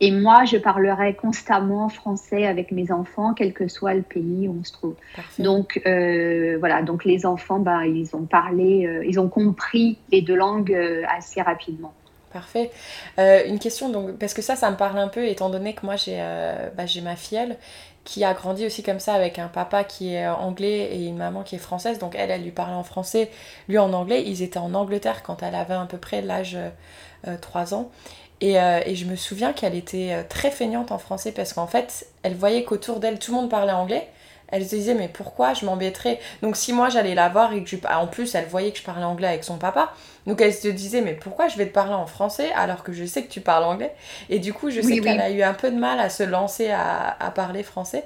Et 0.00 0.10
moi, 0.10 0.44
je 0.44 0.58
parlerai 0.58 1.14
constamment 1.14 1.88
français 1.88 2.46
avec 2.46 2.70
mes 2.70 2.92
enfants, 2.92 3.32
quel 3.34 3.52
que 3.52 3.66
soit 3.68 3.94
le 3.94 4.02
pays 4.02 4.46
où 4.48 4.56
on 4.60 4.64
se 4.64 4.72
trouve. 4.72 4.94
Donc 5.38 5.80
euh, 5.86 6.56
voilà, 6.58 6.82
donc 6.82 7.04
les 7.04 7.24
enfants, 7.24 7.58
ben, 7.58 7.82
ils 7.84 8.14
ont 8.14 8.24
parlé, 8.24 8.86
euh, 8.86 9.04
ils 9.06 9.18
ont 9.18 9.28
compris 9.28 9.98
les 10.12 10.20
deux 10.20 10.36
langues 10.36 10.76
assez 11.08 11.40
rapidement. 11.40 11.94
Parfait. 12.36 12.70
Euh, 13.18 13.46
une 13.46 13.58
question, 13.58 13.88
donc, 13.88 14.18
parce 14.18 14.34
que 14.34 14.42
ça, 14.42 14.56
ça 14.56 14.70
me 14.70 14.76
parle 14.76 14.98
un 14.98 15.08
peu, 15.08 15.26
étant 15.26 15.48
donné 15.48 15.72
que 15.72 15.86
moi, 15.86 15.96
j'ai 15.96 16.18
euh, 16.20 16.68
bah, 16.76 16.84
ma 17.02 17.16
fille 17.16 17.56
qui 18.04 18.24
a 18.24 18.34
grandi 18.34 18.66
aussi 18.66 18.82
comme 18.82 19.00
ça 19.00 19.14
avec 19.14 19.38
un 19.38 19.48
papa 19.48 19.84
qui 19.84 20.14
est 20.14 20.28
anglais 20.28 20.90
et 20.92 21.06
une 21.06 21.16
maman 21.16 21.42
qui 21.42 21.56
est 21.56 21.58
française. 21.58 21.98
Donc 21.98 22.14
elle, 22.14 22.30
elle 22.30 22.42
lui 22.42 22.50
parlait 22.50 22.74
en 22.74 22.84
français, 22.84 23.30
lui 23.68 23.78
en 23.78 23.90
anglais. 23.94 24.22
Ils 24.26 24.42
étaient 24.42 24.58
en 24.58 24.74
Angleterre 24.74 25.22
quand 25.22 25.42
elle 25.42 25.54
avait 25.54 25.74
à 25.74 25.86
peu 25.86 25.96
près 25.96 26.20
l'âge 26.20 26.58
euh, 27.26 27.36
3 27.40 27.72
ans. 27.72 27.90
Et, 28.40 28.60
euh, 28.60 28.80
et, 28.84 28.94
je 28.96 29.06
me 29.06 29.16
souviens 29.16 29.52
qu'elle 29.52 29.74
était 29.74 30.24
très 30.28 30.50
feignante 30.50 30.92
en 30.92 30.98
français 30.98 31.32
parce 31.32 31.54
qu'en 31.54 31.66
fait, 31.66 32.06
elle 32.22 32.34
voyait 32.34 32.64
qu'autour 32.64 33.00
d'elle, 33.00 33.18
tout 33.18 33.32
le 33.32 33.38
monde 33.38 33.50
parlait 33.50 33.72
anglais. 33.72 34.08
Elle 34.48 34.64
se 34.64 34.76
disait 34.76 34.94
mais 34.94 35.08
pourquoi 35.08 35.54
je 35.54 35.64
m'embêterais? 35.64 36.20
Donc 36.42 36.56
si 36.56 36.72
moi 36.72 36.88
j'allais 36.88 37.14
la 37.14 37.28
voir 37.28 37.52
et 37.52 37.64
que 37.64 37.68
je 37.68 37.76
en 37.92 38.06
plus 38.06 38.34
elle 38.34 38.46
voyait 38.46 38.70
que 38.70 38.78
je 38.78 38.84
parlais 38.84 39.04
anglais 39.04 39.28
avec 39.28 39.44
son 39.44 39.56
papa. 39.56 39.92
Donc 40.26 40.40
elle 40.40 40.54
se 40.54 40.68
disait 40.68 41.00
mais 41.00 41.14
pourquoi 41.14 41.48
je 41.48 41.56
vais 41.56 41.66
te 41.66 41.72
parler 41.72 41.94
en 41.94 42.06
français 42.06 42.52
alors 42.54 42.84
que 42.84 42.92
je 42.92 43.04
sais 43.04 43.24
que 43.24 43.30
tu 43.30 43.40
parles 43.40 43.64
anglais? 43.64 43.92
Et 44.30 44.38
du 44.38 44.52
coup 44.52 44.70
je 44.70 44.80
sais 44.80 45.00
qu'elle 45.00 45.20
a 45.20 45.30
eu 45.30 45.42
un 45.42 45.54
peu 45.54 45.70
de 45.70 45.76
mal 45.76 45.98
à 45.98 46.10
se 46.10 46.22
lancer 46.22 46.70
à, 46.70 47.16
à 47.18 47.30
parler 47.30 47.62
français 47.62 48.04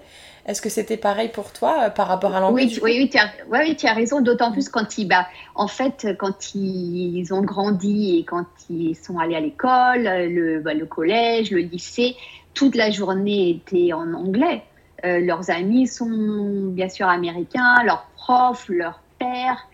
est-ce 0.51 0.61
que 0.61 0.69
c'était 0.69 0.97
pareil 0.97 1.29
pour 1.29 1.53
toi 1.53 1.85
euh, 1.85 1.91
par 1.91 2.09
rapport 2.09 2.35
à 2.35 2.41
l'anglais 2.41 2.65
Oui, 2.65 2.81
oui, 2.83 2.97
oui, 2.99 3.09
tu 3.09 3.19
as, 3.19 3.31
oui, 3.49 3.77
tu 3.77 3.87
as 3.87 3.95
raison, 3.95 4.21
d'autant 4.21 4.51
plus 4.51 4.69
quand 4.69 4.99
ils, 4.99 5.07
bah, 5.07 5.27
en 5.55 5.69
fait, 5.69 6.09
quand 6.19 6.55
ils 6.55 7.33
ont 7.33 7.43
grandi 7.43 8.19
et 8.19 8.25
quand 8.25 8.47
ils 8.69 8.97
sont 8.97 9.19
allés 9.19 9.37
à 9.37 9.41
l'école, 9.41 10.03
le, 10.03 10.61
bah, 10.61 10.75
le 10.75 10.87
collège, 10.87 11.51
le 11.53 11.61
lycée, 11.61 12.17
toute 12.55 12.75
la 12.75 12.91
journée 12.91 13.51
était 13.51 13.93
en 13.93 14.13
anglais. 14.13 14.63
Euh, 15.05 15.21
leurs 15.21 15.51
amis 15.51 15.87
sont 15.87 16.69
bien 16.73 16.89
sûr 16.89 17.09
américains, 17.09 17.83
leurs 17.85 18.07
profs, 18.17 18.69
leurs 18.69 19.01
pères. 19.19 19.69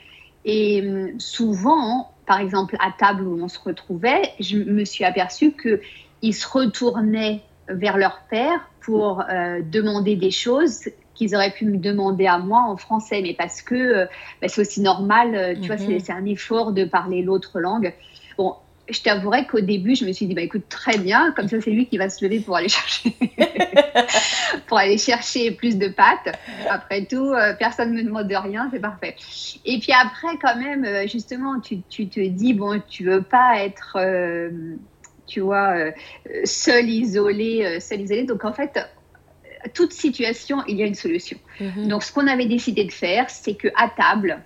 Et 0.44 0.82
hum, 0.86 1.18
souvent, 1.18 2.10
par 2.26 2.40
exemple, 2.40 2.76
à 2.80 2.92
table 2.96 3.26
où 3.26 3.42
on 3.42 3.48
se 3.48 3.58
retrouvait, 3.58 4.32
je 4.40 4.58
me 4.58 4.84
suis 4.84 5.04
aperçue 5.04 5.52
qu'ils 5.52 6.34
se 6.34 6.46
retournaient 6.46 7.42
vers 7.68 7.96
leur 7.96 8.20
père 8.30 8.68
pour 8.80 9.22
euh, 9.28 9.60
demander 9.62 10.16
des 10.16 10.30
choses 10.30 10.88
qu'ils 11.14 11.34
auraient 11.34 11.52
pu 11.52 11.64
me 11.64 11.78
demander 11.78 12.26
à 12.26 12.38
moi 12.38 12.62
en 12.68 12.76
français, 12.76 13.20
mais 13.22 13.34
parce 13.34 13.62
que 13.62 13.74
euh, 13.74 14.06
bah, 14.40 14.48
c'est 14.48 14.60
aussi 14.60 14.80
normal, 14.80 15.58
tu 15.60 15.66
vois, 15.68 15.76
mhm. 15.76 15.98
c'est 15.98 16.12
un 16.12 16.24
effort 16.26 16.72
de 16.72 16.84
parler 16.84 17.22
l'autre 17.22 17.58
langue. 17.58 17.94
Bon, 18.36 18.54
je 18.88 19.00
t'avouerai 19.00 19.46
qu'au 19.46 19.60
début, 19.60 19.94
je 19.96 20.04
me 20.04 20.12
suis 20.12 20.26
dit, 20.26 20.34
bah, 20.34 20.42
écoute, 20.42 20.68
très 20.68 20.98
bien, 20.98 21.32
comme 21.32 21.48
ça, 21.48 21.60
c'est 21.60 21.70
lui 21.70 21.86
qui 21.86 21.98
va 21.98 22.08
se 22.08 22.24
lever 22.24 22.40
pour 22.40 22.56
aller 22.56 22.68
chercher, 22.68 23.14
pour 24.66 24.78
aller 24.78 24.98
chercher 24.98 25.50
plus 25.50 25.76
de 25.76 25.88
pâtes. 25.88 26.36
Après 26.70 27.04
tout, 27.04 27.32
euh, 27.32 27.54
personne 27.58 27.92
ne 27.92 28.02
me 28.02 28.04
demande 28.04 28.28
de 28.28 28.36
rien, 28.36 28.68
c'est 28.72 28.80
parfait. 28.80 29.16
Et 29.64 29.78
puis 29.78 29.92
après, 29.92 30.36
quand 30.40 30.56
même, 30.56 30.84
euh, 30.84 31.06
justement, 31.06 31.60
tu, 31.60 31.80
tu, 31.88 32.08
te 32.08 32.20
dis, 32.20 32.54
bon, 32.54 32.80
tu 32.88 33.04
veux 33.04 33.22
pas 33.22 33.62
être, 33.62 33.96
euh, 33.96 34.50
tu 35.26 35.40
vois, 35.40 35.74
seul, 36.44 36.88
isolé, 36.88 37.80
seul, 37.80 38.00
isolé. 38.00 38.24
Donc, 38.24 38.44
en 38.44 38.52
fait, 38.52 38.78
toute 39.74 39.92
situation, 39.92 40.62
il 40.68 40.76
y 40.76 40.82
a 40.82 40.86
une 40.86 40.94
solution. 40.94 41.38
Mm-hmm. 41.60 41.88
Donc, 41.88 42.02
ce 42.02 42.12
qu'on 42.12 42.26
avait 42.26 42.46
décidé 42.46 42.84
de 42.84 42.92
faire, 42.92 43.28
c'est 43.30 43.54
que 43.54 43.68
à 43.76 43.88
table, 43.88 44.40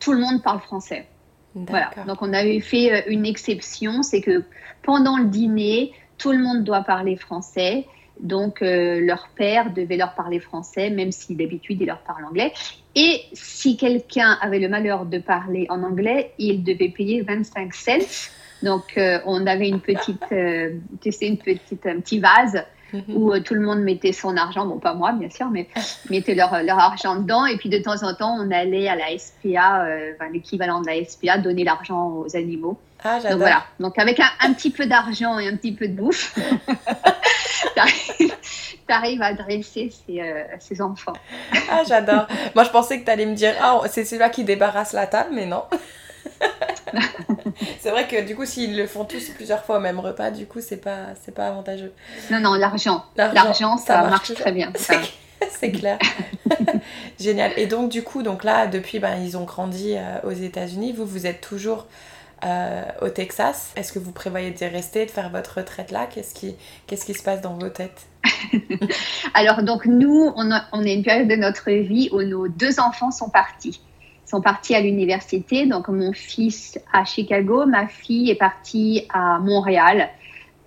tout 0.00 0.12
le 0.12 0.18
monde 0.18 0.42
parle 0.42 0.60
français. 0.60 1.06
Voilà. 1.54 1.90
Donc 2.06 2.22
on 2.22 2.32
avait 2.32 2.60
fait 2.60 2.92
euh, 2.92 3.02
une 3.08 3.26
exception, 3.26 4.02
c'est 4.02 4.20
que 4.20 4.44
pendant 4.82 5.18
le 5.18 5.26
dîner, 5.26 5.92
tout 6.18 6.32
le 6.32 6.38
monde 6.38 6.64
doit 6.64 6.82
parler 6.82 7.16
français. 7.16 7.86
Donc 8.20 8.62
euh, 8.62 9.00
leur 9.00 9.28
père 9.34 9.72
devait 9.72 9.96
leur 9.96 10.14
parler 10.14 10.40
français, 10.40 10.90
même 10.90 11.10
si 11.10 11.34
d'habitude 11.34 11.78
il 11.80 11.86
leur 11.86 12.00
parle 12.00 12.24
anglais. 12.24 12.52
Et 12.94 13.22
si 13.32 13.76
quelqu'un 13.76 14.38
avait 14.40 14.58
le 14.58 14.68
malheur 14.68 15.06
de 15.06 15.18
parler 15.18 15.66
en 15.70 15.82
anglais, 15.82 16.32
il 16.38 16.62
devait 16.62 16.90
payer 16.90 17.22
25 17.22 17.74
cents. 17.74 17.92
Donc 18.62 18.96
euh, 18.96 19.20
on 19.26 19.46
avait 19.46 19.68
une 19.68 19.80
petite, 19.80 20.24
tu 20.28 21.12
sais, 21.12 21.26
une 21.26 21.38
petite, 21.38 21.86
un 21.86 22.00
petit 22.00 22.20
vase 22.20 22.64
Mhm. 22.92 23.16
où 23.16 23.32
euh, 23.32 23.40
tout 23.40 23.54
le 23.54 23.60
monde 23.60 23.80
mettait 23.80 24.12
son 24.12 24.36
argent, 24.36 24.66
bon 24.66 24.78
pas 24.78 24.94
moi 24.94 25.12
bien 25.12 25.30
sûr, 25.30 25.48
mais 25.50 25.68
mettait 26.08 26.34
leur, 26.34 26.62
leur, 26.62 26.78
argent 26.78 27.16
dedans. 27.16 27.46
Et 27.46 27.56
puis 27.56 27.68
de 27.68 27.78
temps 27.78 28.02
en 28.02 28.14
temps, 28.14 28.36
on 28.38 28.50
allait 28.50 28.88
à 28.88 28.96
la 28.96 29.16
SPA, 29.16 29.84
euh, 29.84 30.12
l'équivalent 30.32 30.80
de 30.80 30.86
la 30.86 31.04
SPA, 31.04 31.38
donner 31.38 31.64
l'argent 31.64 32.08
aux 32.08 32.36
animaux. 32.36 32.78
Ah, 33.02 33.18
Donc 33.20 33.38
voilà, 33.38 33.64
donc 33.78 33.98
avec 33.98 34.20
un, 34.20 34.52
petit 34.52 34.70
peu 34.70 34.84
d'argent 34.84 35.38
et 35.38 35.48
un 35.48 35.56
petit 35.56 35.72
peu 35.72 35.88
de 35.88 35.94
bouffe, 35.94 36.38
tu 37.76 38.92
arrives 38.92 39.22
à 39.22 39.32
dresser 39.32 39.90
ses, 39.90 40.20
euh, 40.20 40.84
enfants. 40.84 41.14
ah 41.70 41.82
j'adore. 41.88 42.26
Moi 42.54 42.64
je 42.64 42.70
pensais 42.70 43.00
que 43.00 43.06
tu 43.06 43.10
allais 43.10 43.24
me 43.24 43.34
dire, 43.34 43.54
ah 43.62 43.80
c'est 43.88 44.04
celui-là 44.04 44.28
qui 44.28 44.44
débarrasse 44.44 44.92
la 44.92 45.06
table, 45.06 45.30
mais 45.32 45.46
non. 45.46 45.62
c'est 47.80 47.90
vrai 47.90 48.06
que 48.06 48.26
du 48.26 48.36
coup, 48.36 48.44
s'ils 48.44 48.76
le 48.76 48.86
font 48.86 49.04
tous 49.04 49.30
plusieurs 49.30 49.64
fois 49.64 49.78
au 49.78 49.80
même 49.80 50.00
repas, 50.00 50.30
du 50.30 50.46
coup, 50.46 50.60
c'est 50.60 50.76
pas, 50.78 51.14
c'est 51.22 51.34
pas 51.34 51.48
avantageux. 51.48 51.92
Non, 52.30 52.40
non, 52.40 52.54
l'argent. 52.54 53.04
L'argent, 53.16 53.76
ça, 53.76 54.02
marche, 54.02 54.34
très 54.34 54.52
bien. 54.52 54.72
C'est 55.58 55.72
clair. 55.72 55.98
Génial. 57.18 57.52
Et 57.56 57.66
donc, 57.66 57.90
du 57.90 58.02
coup, 58.02 58.22
donc 58.22 58.44
là, 58.44 58.66
depuis, 58.66 58.98
ben, 58.98 59.16
ils 59.16 59.38
ont 59.38 59.44
grandi 59.44 59.96
aux 60.22 60.32
États-Unis. 60.32 60.92
Vous, 60.92 61.06
vous 61.06 61.26
êtes 61.26 61.40
toujours 61.40 61.86
au 63.00 63.08
Texas. 63.08 63.72
Est-ce 63.74 63.90
que 63.92 63.98
vous 63.98 64.12
prévoyez 64.12 64.50
de 64.50 64.64
rester, 64.66 65.06
de 65.06 65.10
faire 65.10 65.30
votre 65.30 65.56
retraite 65.56 65.92
là? 65.92 66.06
Qu'est-ce 66.06 66.34
qui, 66.34 66.56
qu'est-ce 66.86 67.06
qui 67.06 67.14
se 67.14 67.22
passe 67.22 67.40
dans 67.40 67.54
vos 67.54 67.70
têtes? 67.70 68.06
Alors, 69.34 69.62
donc, 69.62 69.86
nous, 69.86 70.30
on, 70.36 70.50
on 70.72 70.84
est 70.84 70.94
une 70.94 71.04
période 71.04 71.28
de 71.28 71.36
notre 71.36 71.70
vie 71.70 72.10
où 72.12 72.22
nos 72.22 72.48
deux 72.48 72.78
enfants 72.78 73.10
sont 73.10 73.30
partis 73.30 73.80
sont 74.30 74.40
partis 74.40 74.74
à 74.74 74.80
l'université. 74.80 75.66
Donc, 75.66 75.88
mon 75.88 76.12
fils 76.12 76.78
à 76.92 77.04
Chicago, 77.04 77.66
ma 77.66 77.88
fille 77.88 78.30
est 78.30 78.36
partie 78.36 79.06
à 79.10 79.38
Montréal. 79.40 80.10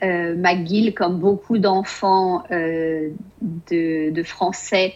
Euh, 0.04 0.36
McGill, 0.36 0.94
comme 0.94 1.20
beaucoup 1.20 1.58
d'enfants 1.60 2.44
euh, 2.52 3.10
de, 3.42 4.24
Français 4.24 4.96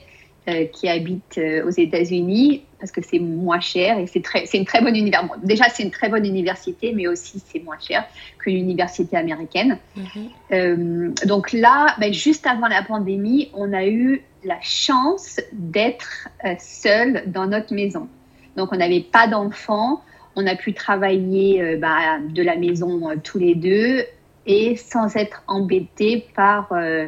euh, 0.49 0.65
qui 0.65 0.89
habitent 0.89 1.39
aux 1.65 1.69
États-Unis, 1.69 2.63
parce 2.79 2.91
que 2.91 3.01
c'est 3.01 3.19
moins 3.19 3.61
cher 3.61 3.99
et 3.99 4.07
c'est 4.07 4.57
une 4.57 4.65
très 4.65 4.81
bonne 4.81 4.95
université. 4.95 5.39
déjà, 5.43 5.69
c'est 5.69 5.83
une 5.83 5.91
très 5.91 6.09
bonne 6.09 6.25
université, 6.25 6.91
mais 6.93 7.07
aussi 7.07 7.41
c'est 7.47 7.63
moins 7.63 7.79
cher 7.79 8.05
que 8.39 8.49
l'université 8.49 9.15
américaine. 9.15 9.77
Mm-hmm. 9.97 11.25
donc 11.25 11.53
là, 11.53 11.95
ben, 11.99 12.13
juste 12.13 12.45
avant 12.45 12.67
la 12.67 12.83
pandémie, 12.83 13.49
on 13.53 13.71
a 13.71 13.85
eu 13.85 14.23
la 14.43 14.59
chance 14.61 15.39
d'être 15.53 16.27
seul 16.59 17.23
dans 17.27 17.47
notre 17.47 17.73
maison. 17.73 18.09
Donc, 18.57 18.73
on 18.73 18.77
n'avait 18.77 19.01
pas 19.01 19.27
d'enfants. 19.27 20.01
On 20.35 20.45
a 20.47 20.55
pu 20.55 20.73
travailler 20.73 21.61
euh, 21.61 21.77
bah, 21.77 22.19
de 22.19 22.41
la 22.41 22.55
maison 22.55 23.09
euh, 23.09 23.15
tous 23.23 23.37
les 23.37 23.55
deux 23.55 24.03
et 24.47 24.75
sans 24.75 25.15
être 25.15 25.43
embêtés 25.47 26.27
par, 26.35 26.71
euh, 26.71 27.07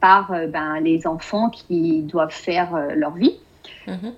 par 0.00 0.32
ben, 0.48 0.80
les 0.80 1.06
enfants 1.06 1.50
qui 1.50 2.02
doivent 2.02 2.32
faire 2.32 2.74
leur 2.94 3.14
vie. 3.14 3.34
Mhm. 3.86 4.12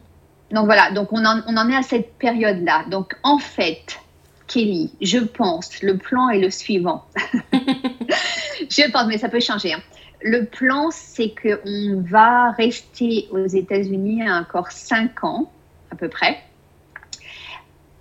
Donc 0.53 0.66
voilà, 0.66 0.90
donc 0.90 1.12
on 1.12 1.25
en, 1.25 1.40
on 1.46 1.57
en 1.57 1.68
est 1.68 1.77
à 1.77 1.83
cette 1.83 2.14
période-là. 2.18 2.85
Donc 2.90 3.16
en 3.22 3.38
fait, 3.38 3.98
Kelly, 4.46 4.92
je 5.01 5.18
pense, 5.18 5.83
le 5.83 5.96
plan 5.96 6.29
est 6.29 6.40
le 6.40 6.51
suivant. 6.51 7.05
je 7.53 8.90
pense, 8.92 9.07
mais 9.07 9.18
ça 9.18 9.31
peut 9.31 9.40
changer. 9.40 9.72
Hein. 9.72 9.81
Le 10.20 10.44
plan, 10.44 10.90
c'est 10.90 11.35
qu'on 11.35 12.03
va 12.03 12.51
rester 12.53 13.29
aux 13.31 13.46
États-Unis 13.46 14.31
encore 14.31 14.70
cinq 14.70 15.25
ans, 15.25 15.51
à 15.90 15.96
peu 15.96 16.09
près 16.09 16.38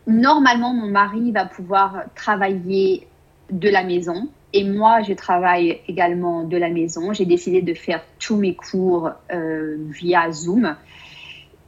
normalement, 0.07 0.73
mon 0.73 0.87
mari 0.87 1.31
va 1.31 1.45
pouvoir 1.45 2.03
travailler 2.15 3.07
de 3.51 3.69
la 3.69 3.83
maison. 3.83 4.29
Et 4.53 4.63
moi, 4.63 5.01
je 5.01 5.13
travaille 5.13 5.79
également 5.87 6.43
de 6.43 6.57
la 6.57 6.69
maison. 6.69 7.13
J'ai 7.13 7.25
décidé 7.25 7.61
de 7.61 7.73
faire 7.73 8.03
tous 8.19 8.35
mes 8.35 8.55
cours 8.55 9.11
euh, 9.33 9.77
via 9.89 10.31
Zoom. 10.31 10.75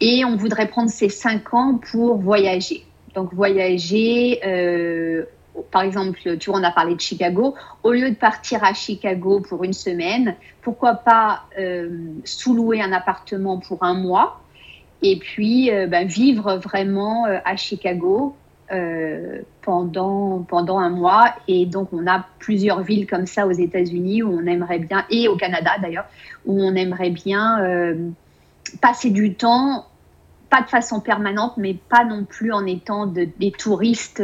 Et 0.02 0.26
on 0.26 0.36
voudrait 0.36 0.68
prendre 0.68 0.90
ces 0.90 1.10
cinq 1.10 1.54
ans 1.54 1.80
pour 1.92 2.18
voyager. 2.18 2.84
Donc, 3.16 3.34
voyager, 3.34 4.42
euh, 4.46 5.24
par 5.72 5.84
exemple, 5.84 6.38
tu 6.38 6.50
vois, 6.50 6.60
on 6.60 6.64
a 6.64 6.72
parlé 6.72 6.96
de 6.96 7.00
Chicago. 7.00 7.56
Au 7.84 7.92
lieu 7.92 8.10
de 8.10 8.16
partir 8.16 8.64
à 8.64 8.74
Chicago 8.74 9.40
pour 9.40 9.64
une 9.64 9.74
semaine, 9.74 10.36
pourquoi 10.62 10.96
pas 10.96 11.44
euh, 11.58 11.90
sous-louer 12.26 12.82
un 12.82 12.92
appartement 12.92 13.60
pour 13.60 13.84
un 13.84 13.94
mois 13.94 14.43
et 15.04 15.18
puis 15.18 15.70
euh, 15.70 15.86
ben, 15.86 16.08
vivre 16.08 16.56
vraiment 16.56 17.28
euh, 17.28 17.38
à 17.46 17.58
Chicago 17.58 18.36
euh, 18.72 19.42
pendant, 19.62 20.46
pendant 20.48 20.80
un 20.80 20.90
mois. 20.90 21.36
Et 21.48 21.66
donc, 21.66 21.90
on 21.92 22.08
a 22.08 22.26
plusieurs 22.40 22.82
villes 22.82 23.06
comme 23.06 23.28
ça 23.28 23.46
aux 23.46 23.52
États-Unis 23.52 24.24
où 24.24 24.34
on 24.34 24.48
aimerait 24.48 24.80
bien, 24.80 25.06
et 25.10 25.28
au 25.28 25.36
Canada 25.36 25.72
d'ailleurs, 25.82 26.06
où 26.46 26.64
on 26.64 26.74
aimerait 26.74 27.12
bien 27.12 27.60
passer 28.82 29.12
du 29.12 29.36
temps, 29.36 29.86
pas 30.50 30.62
de 30.62 30.68
façon 30.68 31.02
permanente, 31.02 31.54
mais 31.58 31.74
pas 31.74 32.06
non 32.06 32.24
plus 32.24 32.52
en 32.52 32.66
étant 32.66 33.06
des 33.06 33.52
touristes 33.52 34.24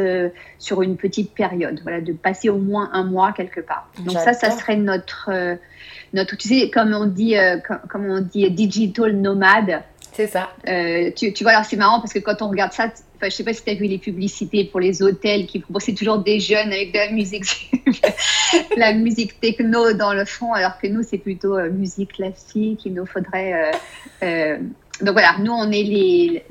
sur 0.58 0.82
une 0.82 0.96
petite 0.96 1.32
période. 1.32 1.80
Voilà, 1.82 2.00
de 2.00 2.12
passer 2.12 2.48
au 2.48 2.58
moins 2.58 2.90
un 2.92 3.04
mois 3.04 3.32
quelque 3.32 3.60
part. 3.60 3.90
Donc, 4.04 4.16
ça, 4.16 4.32
ça 4.32 4.50
serait 4.50 4.76
notre. 4.76 5.30
notre, 6.12 6.36
tu 6.36 6.48
sais, 6.48 6.70
comme 6.70 6.92
on 6.92 7.06
dit, 7.06 7.36
comme 7.88 8.06
on 8.06 8.20
dit, 8.20 8.50
digital 8.50 9.12
nomade. 9.12 9.82
C'est 10.12 10.26
ça. 10.26 10.50
Euh, 10.68 11.10
tu, 11.14 11.32
vois, 11.42 11.52
alors 11.52 11.64
c'est 11.64 11.76
marrant 11.76 12.00
parce 12.00 12.12
que 12.12 12.18
quand 12.18 12.42
on 12.42 12.48
regarde 12.48 12.72
ça, 12.72 12.90
je 13.20 13.26
ne 13.26 13.30
sais 13.30 13.44
pas 13.44 13.52
si 13.52 13.62
tu 13.62 13.70
as 13.70 13.74
vu 13.74 13.84
les 13.84 13.98
publicités 13.98 14.64
pour 14.64 14.80
les 14.80 15.02
hôtels 15.02 15.46
qui 15.46 15.62
c'est 15.78 15.94
toujours 15.94 16.18
des 16.18 16.40
jeunes 16.40 16.72
avec 16.72 16.92
de 16.92 16.98
la 16.98 17.10
musique, 17.10 17.70
la 18.76 18.92
musique 18.92 19.40
techno 19.40 19.92
dans 19.92 20.12
le 20.12 20.24
fond, 20.24 20.52
alors 20.52 20.78
que 20.78 20.86
nous, 20.86 21.02
c'est 21.02 21.18
plutôt 21.18 21.56
euh, 21.56 21.70
musique 21.70 22.14
classique. 22.14 22.84
Il 22.84 22.94
nous 22.94 23.06
faudrait. 23.06 23.72
Euh, 24.22 24.58
donc 25.00 25.12
voilà, 25.12 25.36
nous, 25.38 25.52
on 25.52 25.70
est 25.70 25.82
les, 25.82 26.44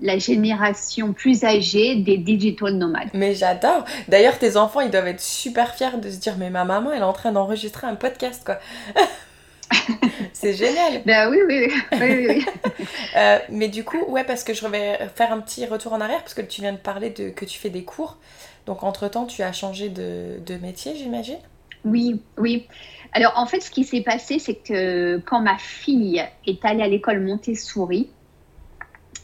la 0.00 0.18
génération 0.18 1.12
plus 1.12 1.44
âgée 1.44 1.96
des 1.96 2.16
digital 2.18 2.74
nomades. 2.74 3.08
Mais 3.14 3.34
j'adore. 3.34 3.84
D'ailleurs, 4.06 4.38
tes 4.38 4.56
enfants, 4.56 4.80
ils 4.80 4.90
doivent 4.90 5.08
être 5.08 5.20
super 5.20 5.74
fiers 5.74 5.98
de 6.00 6.10
se 6.10 6.18
dire 6.18 6.36
Mais 6.38 6.50
ma 6.50 6.64
maman, 6.64 6.92
elle 6.92 7.00
est 7.00 7.04
en 7.04 7.12
train 7.12 7.32
d'enregistrer 7.32 7.86
un 7.86 7.96
podcast, 7.96 8.42
quoi. 8.44 8.58
c'est 10.32 10.54
génial. 10.54 11.02
Ben 11.04 11.30
oui, 11.30 11.38
oui, 11.46 11.72
oui. 12.00 12.44
Euh, 13.16 13.38
mais 13.50 13.68
du 13.68 13.84
coup, 13.84 14.04
ouais, 14.08 14.22
parce 14.22 14.44
que 14.44 14.54
je 14.54 14.66
vais 14.66 14.98
faire 15.16 15.32
un 15.32 15.40
petit 15.40 15.66
retour 15.66 15.92
en 15.92 16.00
arrière, 16.00 16.20
parce 16.20 16.34
que 16.34 16.42
tu 16.42 16.60
viens 16.60 16.72
de 16.72 16.78
parler 16.78 17.10
de 17.10 17.30
que 17.30 17.44
tu 17.44 17.58
fais 17.58 17.70
des 17.70 17.82
cours. 17.82 18.18
Donc, 18.66 18.82
entre-temps, 18.82 19.24
tu 19.24 19.42
as 19.42 19.52
changé 19.52 19.88
de, 19.88 20.38
de 20.44 20.54
métier, 20.56 20.94
j'imagine? 20.94 21.38
Oui, 21.84 22.20
oui. 22.36 22.68
Alors, 23.12 23.32
en 23.36 23.46
fait, 23.46 23.60
ce 23.60 23.70
qui 23.70 23.84
s'est 23.84 24.02
passé, 24.02 24.38
c'est 24.38 24.56
que 24.56 25.18
quand 25.18 25.40
ma 25.40 25.56
fille 25.58 26.22
est 26.46 26.64
allée 26.64 26.82
à 26.82 26.88
l'école 26.88 27.20
Montessori, 27.20 28.10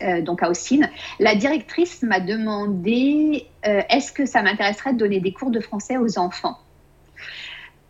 euh, 0.03 0.23
donc 0.23 0.43
à 0.43 0.51
Austin, 0.51 0.81
la 1.21 1.35
directrice 1.35 2.03
m'a 2.03 2.21
demandé 2.21 3.47
euh, 3.67 3.83
est-ce 3.89 4.13
que 4.13 4.27
ça 4.27 4.43
m'intéresserait 4.43 4.93
de 4.93 4.99
donner 4.99 5.21
des 5.21 5.33
cours 5.33 5.51
de 5.51 5.61
français 5.61 5.97
aux 5.97 6.19
enfants? 6.19 6.59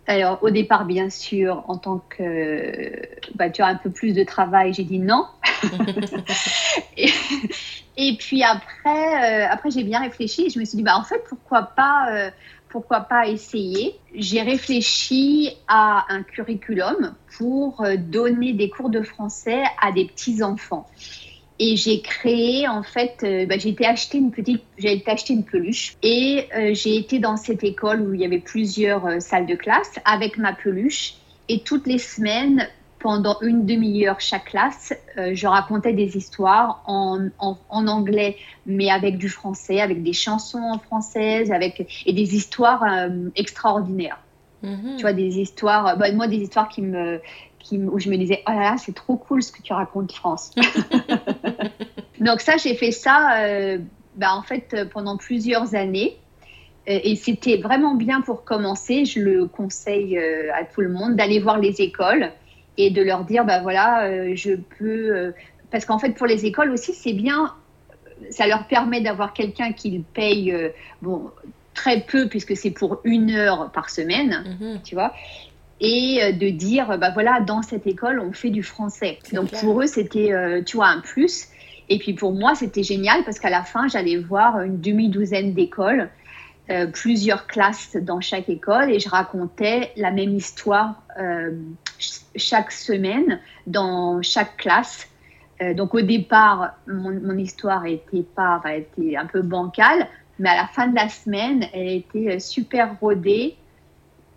Alors, 0.07 0.39
au 0.43 0.51
départ, 0.51 0.85
bien 0.85 1.09
sûr, 1.09 1.65
en 1.69 1.79
tant 1.79 2.03
que 2.11 2.93
bah, 3.35 3.49
tu 3.49 3.63
as 3.63 3.67
un 3.67 3.77
peu 3.77 3.91
plus 3.91 4.13
de 4.13 4.23
travail, 4.23 4.75
j'ai 4.75 4.85
dit 4.85 4.99
non. 4.99 5.27
et, 6.97 8.17
puis 8.19 8.43
après, 8.43 9.45
euh, 9.45 9.49
après 9.51 9.71
j'ai 9.71 9.83
bien 9.83 10.01
réfléchi 10.01 10.47
et 10.47 10.51
je 10.51 10.59
me 10.59 10.65
suis 10.65 10.77
dit, 10.77 10.83
bah, 10.83 10.97
en 10.99 11.05
fait, 11.05 11.23
pourquoi 11.29 11.63
pas, 11.63 12.09
euh, 12.11 12.31
pourquoi 12.69 13.01
pas 13.01 13.29
essayer 13.29 13.99
J'ai 14.15 14.43
réfléchi 14.43 15.57
à 15.69 16.05
un 16.11 16.23
curriculum 16.23 17.15
pour 17.39 17.81
euh, 17.81 17.97
donner 17.97 18.53
des 18.53 18.69
cours 18.69 18.91
de 18.91 19.01
français 19.01 19.63
à 19.81 19.91
des 19.91 20.05
petits-enfants. 20.05 20.87
Et 21.61 21.77
j'ai 21.77 22.01
créé, 22.01 22.67
en 22.67 22.83
fait, 22.83 23.21
euh, 23.23 23.47
bah, 23.47 23.57
j'ai 23.59 23.69
été 23.69 23.87
acheter 23.87 24.19
une 24.19 24.33
petite, 24.33 24.63
j'ai 24.77 24.93
été 24.93 25.11
acheter 25.11 25.35
une 25.35 25.45
peluche. 25.45 25.97
Et 26.03 26.49
euh, 26.57 26.75
j'ai 26.75 26.97
été 26.97 27.21
dans 27.21 27.37
cette 27.37 27.63
école 27.63 28.01
où 28.01 28.15
il 28.15 28.21
y 28.21 28.25
avait 28.25 28.41
plusieurs 28.41 29.07
euh, 29.07 29.21
salles 29.21 29.47
de 29.47 29.55
classe 29.55 29.93
avec 30.05 30.37
ma 30.37 30.53
peluche. 30.53 31.15
Et 31.49 31.61
toutes 31.61 31.87
les 31.87 31.99
semaines, 31.99 32.67
pendant 32.99 33.39
une 33.41 33.67
demi-heure 33.67 34.19
chaque 34.19 34.47
classe, 34.47 34.95
je 35.15 35.47
racontais 35.47 35.93
des 35.93 36.17
histoires 36.17 36.83
en, 36.87 37.29
en, 37.39 37.59
en, 37.69 37.87
anglais, 37.87 38.39
mais 38.65 38.91
avec 38.91 39.19
du 39.19 39.29
français, 39.29 39.83
avec 39.83 40.03
des 40.03 40.15
chansons 40.15 40.63
en 40.63 40.79
française, 40.79 41.53
avec, 41.53 41.87
et 42.07 42.15
des 42.15 42.35
histoires 42.35 42.83
extraordinaires. 43.37 44.19
Mm-hmm. 44.65 44.97
Tu 44.97 45.03
vois, 45.03 45.13
des 45.13 45.39
histoires, 45.39 45.99
bah, 45.99 46.13
moi, 46.13 46.29
des 46.29 46.39
histoires 46.39 46.71
qui 46.71 46.81
me, 46.81 47.21
où 47.73 47.99
je 47.99 48.11
me 48.11 48.17
disais, 48.17 48.43
oh 48.47 48.51
là 48.51 48.61
là, 48.61 48.77
c'est 48.79 48.95
trop 48.95 49.17
cool 49.17 49.43
ce 49.43 49.53
que 49.53 49.63
tu 49.63 49.73
racontes, 49.73 50.13
France. 50.13 50.53
Donc 52.21 52.41
ça, 52.41 52.57
j'ai 52.57 52.75
fait 52.75 52.91
ça, 52.91 53.39
euh, 53.39 53.79
bah, 54.17 54.35
en 54.35 54.43
fait, 54.43 54.77
pendant 54.93 55.17
plusieurs 55.17 55.75
années. 55.75 56.17
Et 56.87 57.17
c'était 57.17 57.57
vraiment 57.57 57.95
bien 57.95 58.21
pour 58.21 58.45
commencer. 58.45 59.07
Je 59.07 59.19
le 59.21 59.47
conseille 59.47 60.19
euh, 60.19 60.53
à 60.53 60.65
tout 60.65 60.83
le 60.83 60.91
monde 60.91 61.17
d'aller 61.17 61.41
voir 61.41 61.59
les 61.59 61.81
écoles 61.81 62.31
et 62.77 62.91
de 62.91 63.01
leur 63.01 63.25
dire, 63.25 63.47
bah 63.47 63.61
voilà, 63.63 64.05
euh, 64.05 64.33
je 64.35 64.53
peux... 64.53 65.33
parce 65.71 65.87
qu'en 65.87 65.99
fait, 65.99 66.11
pour 66.11 66.27
les 66.27 66.45
écoles 66.45 66.71
aussi, 66.71 66.93
c'est 66.93 67.15
bien, 67.15 67.55
ça 68.29 68.47
leur 68.47 68.67
permet 68.67 69.01
d'avoir 69.01 69.33
quelqu'un 69.33 69.73
qui 69.73 70.05
paye, 70.13 70.55
bon, 71.01 71.31
très 71.73 72.01
peu 72.01 72.29
puisque 72.29 72.55
c'est 72.55 72.71
pour 72.71 73.01
une 73.05 73.31
heure 73.31 73.71
par 73.71 73.89
semaine, 73.89 74.45
mm-hmm. 74.61 74.83
tu 74.83 74.95
vois 74.95 75.15
et 75.81 76.23
euh, 76.23 76.33
de 76.33 76.49
dire, 76.51 76.99
bah 76.99 77.11
voilà, 77.13 77.41
dans 77.41 77.63
cette 77.63 77.87
école, 77.87 78.21
on 78.21 78.33
fait 78.33 78.51
du 78.51 78.63
français. 78.63 79.19
Donc 79.33 79.51
pour 79.61 79.83
eux, 79.83 79.87
c'était, 79.87 80.33
euh, 80.33 80.63
tu 80.63 80.77
vois, 80.77 80.89
un 80.89 81.01
plus. 81.01 81.49
Et 81.89 81.99
puis 81.99 82.15
pour 82.15 82.33
moi, 82.33 82.55
c'était 82.55 82.83
génial 82.83 83.25
parce 83.25 83.39
qu'à 83.39 83.51
la 83.51 83.63
fin, 83.63 83.89
j'allais 83.89 84.17
voir 84.17 84.61
une 84.63 84.81
demi-douzaine 84.81 85.53
d'écoles, 85.53 86.09
euh, 86.71 86.87
plusieurs 86.87 87.47
classes 87.47 87.97
dans 88.01 88.21
chaque 88.21 88.49
école 88.49 88.91
et 88.91 88.99
je 88.99 89.09
racontais 89.09 89.93
la 89.97 90.11
même 90.11 90.35
histoire 90.35 91.03
chaque 92.37 92.73
semaine 92.73 93.39
dans 93.67 94.23
chaque 94.23 94.57
classe. 94.57 95.07
donc 95.77 95.95
au 95.95 96.01
départ, 96.01 96.75
mon, 96.89 97.37
histoire 97.37 97.87
était, 97.87 98.25
pas, 98.35 98.61
était 98.75 99.17
un 99.17 99.27
peu 99.27 99.43
bancale, 99.43 100.09
mais 100.41 100.49
à 100.49 100.57
la 100.57 100.67
fin 100.67 100.89
de 100.89 100.97
la 100.97 101.09
semaine, 101.09 101.67
elle 101.73 101.89
était 101.89 102.41
super 102.41 102.97
rodée 103.01 103.57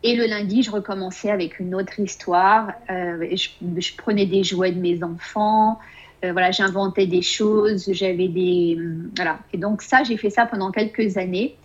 et 0.04 0.16
le 0.16 0.26
lundi, 0.26 0.64
je 0.64 0.72
recommençais 0.72 1.32
avec 1.32 1.60
une 1.60 1.74
autre 1.74 2.00
histoire. 2.00 2.72
Euh, 2.90 3.36
je, 3.36 3.96
prenais 3.98 4.26
des 4.26 4.44
jouets 4.44 4.72
de 4.72 4.80
mes 4.80 5.04
enfants. 5.04 5.80
voilà, 6.22 6.52
j'inventais 6.52 7.08
des 7.08 7.22
choses, 7.22 7.92
j'avais 7.92 8.28
des 8.28 8.78
voilà. 9.16 9.40
Et 9.54 9.58
donc 9.58 9.82
ça, 9.82 10.04
j'ai 10.04 10.18
fait 10.18 10.30
ça 10.30 10.46
pendant 10.46 10.72
quelques 10.72 11.18
années 11.18 11.56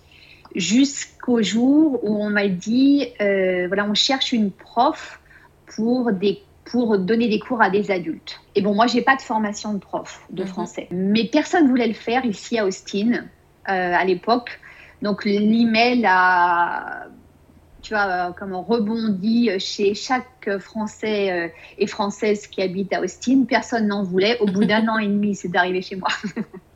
jusqu'au 0.55 1.43
jour 1.43 2.05
où 2.05 2.23
on 2.23 2.31
m'a 2.31 2.49
dit 2.49 3.09
voilà, 3.19 3.87
on 3.89 3.95
cherche 3.95 4.33
une 4.33 4.51
prof 4.51 5.21
pour 5.75 6.13
des 6.13 6.41
pour 6.65 6.99
donner 6.99 7.29
des 7.29 7.39
cours 7.39 7.61
à 7.61 7.71
des 7.71 7.91
adultes. 7.91 8.41
Et 8.55 8.63
bon, 8.63 8.75
moi, 8.75 8.87
j'ai 8.87 9.03
pas 9.03 9.17
de 9.17 9.23
formation 9.23 9.75
de 9.75 9.79
prof 9.79 10.23
de 10.31 10.43
mhm. 10.43 10.49
français, 10.49 10.89
mais 10.91 11.25
personne 11.25 11.69
voulait 11.69 11.89
le 11.89 11.95
faire 11.95 12.25
ici 12.25 12.59
à 12.59 12.67
Austin 12.67 13.25
à 13.65 14.05
l'époque. 14.05 14.59
Donc 15.03 15.25
l'email 15.25 16.05
a 16.07 17.09
tu 17.83 17.95
vois, 17.95 18.07
euh, 18.07 18.33
comme 18.33 18.53
on 18.53 18.63
rebondit 18.63 19.51
chez 19.59 19.95
chaque 19.95 20.59
Français 20.59 21.33
euh, 21.33 21.49
et 21.79 21.87
Française 21.87 22.47
qui 22.47 22.63
habite 22.63 22.93
à 22.93 23.01
Austin. 23.01 23.45
Personne 23.49 23.89
n'en 23.89 24.05
voulait. 24.05 24.39
Au 24.39 24.47
bout 24.47 24.65
d'un 24.65 24.87
an 24.89 24.99
et 24.99 25.07
demi, 25.07 25.35
c'est 25.35 25.55
arrivé 25.57 25.83
chez 25.83 25.97
moi. 25.97 26.09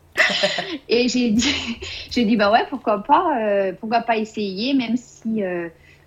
et 0.89 1.09
j'ai 1.09 1.31
dit, 1.31 1.55
j'ai 2.11 2.25
dit, 2.25 2.37
bah 2.37 2.51
ouais, 2.51 2.65
pourquoi 2.69 3.05
pas, 3.05 3.39
euh, 3.41 3.73
pourquoi 3.79 4.01
pas 4.01 4.17
essayer, 4.17 4.75
même 4.75 4.97
si, 4.97 5.43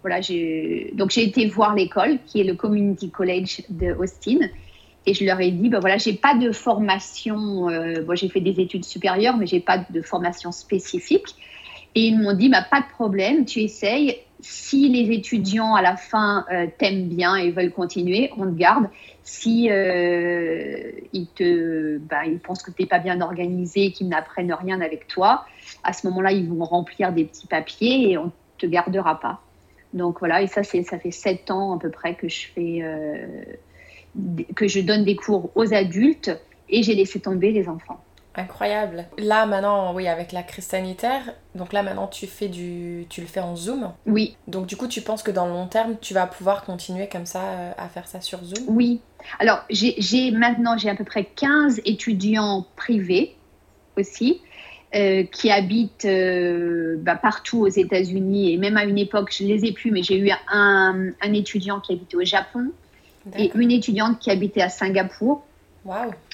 voilà, 0.02 0.22
j'ai, 0.22 0.92
donc 0.96 1.12
j'ai 1.12 1.24
été 1.24 1.48
voir 1.48 1.76
l'école 1.76 2.20
qui 2.26 2.42
est 2.42 2.44
le 2.46 2.56
Community 2.56 3.10
College 3.10 3.62
de 3.70 3.94
Austin. 3.94 4.40
Et 5.06 5.14
je 5.14 5.24
leur 5.24 5.40
ai 5.40 5.52
dit, 5.52 5.70
bah 5.70 5.80
voilà, 5.80 5.98
j'ai 5.98 6.14
pas 6.14 6.36
de 6.36 6.52
formation, 6.52 7.68
bon, 8.06 8.16
j'ai 8.16 8.28
fait 8.28 8.42
des 8.42 8.60
études 8.60 8.84
supérieures, 8.84 9.38
mais 9.38 9.48
j'ai 9.48 9.62
pas 9.62 9.78
de 9.90 10.02
formation 10.02 10.52
spécifique. 10.52 11.36
Et 11.96 12.08
ils 12.08 12.20
m'ont 12.20 12.34
dit, 12.34 12.50
bah, 12.50 12.66
pas 12.70 12.82
de 12.82 12.88
problème, 12.88 13.46
tu 13.46 13.62
essayes. 13.62 14.18
Si 14.42 14.88
les 14.88 15.14
étudiants 15.14 15.76
à 15.76 15.82
la 15.82 15.98
fin 15.98 16.46
euh, 16.52 16.68
t'aiment 16.78 17.10
bien 17.10 17.36
et 17.36 17.52
veulent 17.52 17.72
continuer, 17.72 18.32
on 18.38 18.46
te 18.46 18.58
garde. 18.58 18.90
Si 19.24 19.70
euh, 19.70 20.92
ils, 21.12 21.28
te, 21.28 22.00
ils 22.26 22.40
pensent 22.40 22.64
que 22.64 22.72
tu 22.72 22.84
n'es 22.84 22.88
pas 22.88 23.00
bien 23.00 23.20
organisé, 23.22 23.92
qu'ils 23.92 24.08
n'apprennent 24.08 24.54
rien 24.54 24.80
avec 24.82 25.08
toi, 25.08 25.46
à 25.84 25.94
ce 25.94 26.08
moment-là, 26.08 26.32
ils 26.32 26.48
vont 26.48 26.64
remplir 26.64 27.12
des 27.12 27.26
petits 27.26 27.48
papiers 27.48 28.12
et 28.12 28.18
on 28.18 28.26
ne 28.26 28.32
te 28.58 28.66
gardera 28.66 29.20
pas. 29.20 29.42
Donc 29.94 30.20
voilà, 30.20 30.42
et 30.42 30.48
ça, 30.48 30.64
ça 30.64 31.00
fait 31.00 31.12
sept 31.12 31.52
ans 31.52 31.76
à 31.76 31.80
peu 31.80 31.90
près 31.90 32.16
euh, 32.58 33.44
que 34.56 34.68
je 34.68 34.82
donne 34.82 35.04
des 35.04 35.16
cours 35.16 35.52
aux 35.56 35.74
adultes 35.74 36.32
et 36.70 36.84
j'ai 36.84 36.96
laissé 36.96 37.20
tomber 37.20 37.52
les 37.52 37.68
enfants. 37.68 38.04
Incroyable. 38.40 39.06
Là 39.18 39.46
maintenant, 39.46 39.94
oui, 39.94 40.08
avec 40.08 40.32
la 40.32 40.44
crise 40.44 40.66
sanitaire, 40.66 41.34
donc 41.56 41.74
là 41.74 41.84
maintenant 41.84 42.08
tu 42.08 42.26
fais 42.26 42.48
du, 42.48 43.06
tu 43.10 43.22
le 43.22 43.28
fais 43.28 43.42
en 43.42 43.56
Zoom. 43.56 43.92
Oui. 44.06 44.38
Donc 44.48 44.66
du 44.66 44.78
coup, 44.78 44.88
tu 44.88 45.02
penses 45.02 45.24
que 45.24 45.32
dans 45.32 45.46
le 45.46 45.52
long 45.52 45.68
terme, 45.68 45.96
tu 46.00 46.14
vas 46.14 46.26
pouvoir 46.26 46.64
continuer 46.64 47.10
comme 47.10 47.26
ça 47.26 47.42
euh, 47.42 47.72
à 47.78 47.90
faire 47.90 48.08
ça 48.08 48.22
sur 48.22 48.44
Zoom? 48.44 48.64
Oui. 48.68 49.02
Alors 49.40 49.64
j'ai 49.70 50.32
maintenant 50.32 50.78
j'ai 50.78 50.90
à 50.90 50.96
peu 50.96 51.04
près 51.04 51.26
15 51.26 51.82
étudiants 51.86 52.66
privés 52.76 53.36
aussi. 53.98 54.42
Euh, 54.96 55.24
qui 55.24 55.52
habitent 55.52 56.06
euh, 56.06 56.96
bah, 56.98 57.16
partout 57.16 57.60
aux 57.60 57.68
États-Unis 57.68 58.54
et 58.54 58.58
même 58.58 58.76
à 58.76 58.86
une 58.86 58.98
époque, 58.98 59.32
je 59.32 59.44
ne 59.44 59.50
les 59.50 59.66
ai 59.66 59.72
plus, 59.72 59.92
mais 59.92 60.02
j'ai 60.02 60.18
eu 60.18 60.32
un, 60.52 61.12
un, 61.22 61.34
étudiant 61.34 61.80
qui 61.80 61.94
habitait 61.94 62.16
au 62.18 62.26
Japon 62.26 62.72
et 63.38 63.52
une 63.54 63.70
étudiante 63.70 64.18
qui 64.18 64.32
habitait 64.32 64.64
à 64.64 64.70
Singapour. 64.70 65.44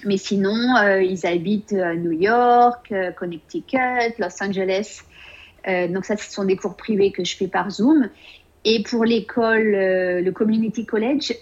Mais 0.06 0.18
sinon, 0.18 0.76
euh, 0.78 1.02
ils 1.02 1.26
habitent 1.26 1.74
à 1.74 1.90
euh, 1.90 1.96
New 1.96 2.12
York, 2.12 2.92
euh, 2.92 3.12
Connecticut, 3.12 4.14
Los 4.20 4.42
Angeles. 4.42 5.02
donc 5.90 6.06
ça, 6.06 6.16
ce 6.16 6.32
sont 6.32 6.46
des 6.46 6.58
cours 6.58 6.76
privés 6.76 7.12
que 7.12 7.24
je 7.24 7.36
fais 7.36 7.48
par 7.48 7.72
Zoom. 7.72 8.10
Et 8.66 8.84
pour 8.84 9.06
l'école, 9.06 9.72
le 9.72 10.30
Community 10.32 10.86
College, 10.86 11.34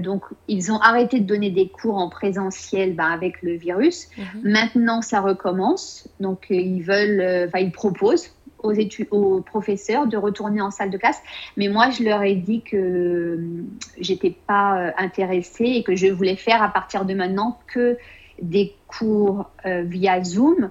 donc, 0.00 0.24
ils 0.48 0.72
ont 0.72 0.78
arrêté 0.78 1.20
de 1.20 1.26
donner 1.26 1.50
des 1.50 1.68
cours 1.68 1.96
en 1.96 2.08
présentiel 2.08 2.94
ben, 2.94 3.10
avec 3.10 3.42
le 3.42 3.56
virus. 3.56 4.08
Mhm. 4.16 4.24
Maintenant, 4.42 5.02
ça 5.02 5.20
recommence. 5.20 6.08
Donc, 6.18 6.46
ils 6.48 6.82
veulent, 6.82 7.46
enfin, 7.46 7.58
ils 7.58 7.72
proposent 7.72 8.30
aux, 8.62 9.40
professeurs 9.40 10.06
de 10.06 10.16
retourner 10.16 10.60
en 10.60 10.70
salle 10.70 10.90
de 10.90 10.98
classe. 10.98 11.20
Mais 11.56 11.68
moi, 11.68 11.90
je 11.90 12.02
leur 12.02 12.22
ai 12.22 12.34
dit 12.34 12.62
que 12.62 12.76
euh, 12.76 13.64
j'étais 14.00 14.30
pas 14.30 14.78
euh, 14.78 14.90
intéressée 14.98 15.64
et 15.64 15.82
que 15.82 15.96
je 15.96 16.06
voulais 16.08 16.36
faire 16.36 16.62
à 16.62 16.68
partir 16.68 17.04
de 17.04 17.14
maintenant 17.14 17.58
que 17.66 17.98
des 18.40 18.74
cours 18.86 19.50
euh, 19.64 19.82
via 19.82 20.22
Zoom 20.22 20.70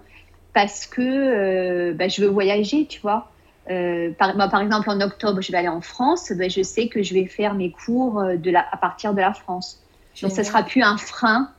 parce 0.54 0.86
que 0.86 1.92
bah, 1.94 2.08
je 2.08 2.22
veux 2.22 2.30
voyager, 2.30 2.86
tu 2.86 3.02
vois. 3.02 3.30
par, 3.68 4.38
par, 4.38 4.62
exemple, 4.62 4.90
en 4.90 5.02
octobre, 5.02 5.42
je 5.42 5.52
vais 5.52 5.58
aller 5.58 5.68
en 5.68 5.82
France. 5.82 6.32
Bah, 6.32 6.48
je 6.48 6.62
sais 6.62 6.88
que 6.88 7.04
je 7.04 7.14
vais 7.14 7.26
faire 7.26 7.56
mes 7.56 7.72
cours 7.72 8.24
de 8.24 8.52
la, 8.52 8.66
à 8.72 8.78
partir 8.78 9.14
de 9.14 9.20
la 9.20 9.34
France. 9.34 9.84
Donc, 10.22 10.32
ce 10.32 10.44
sera 10.44 10.64
plus 10.64 10.82
un 10.82 10.96
frein. 10.96 11.50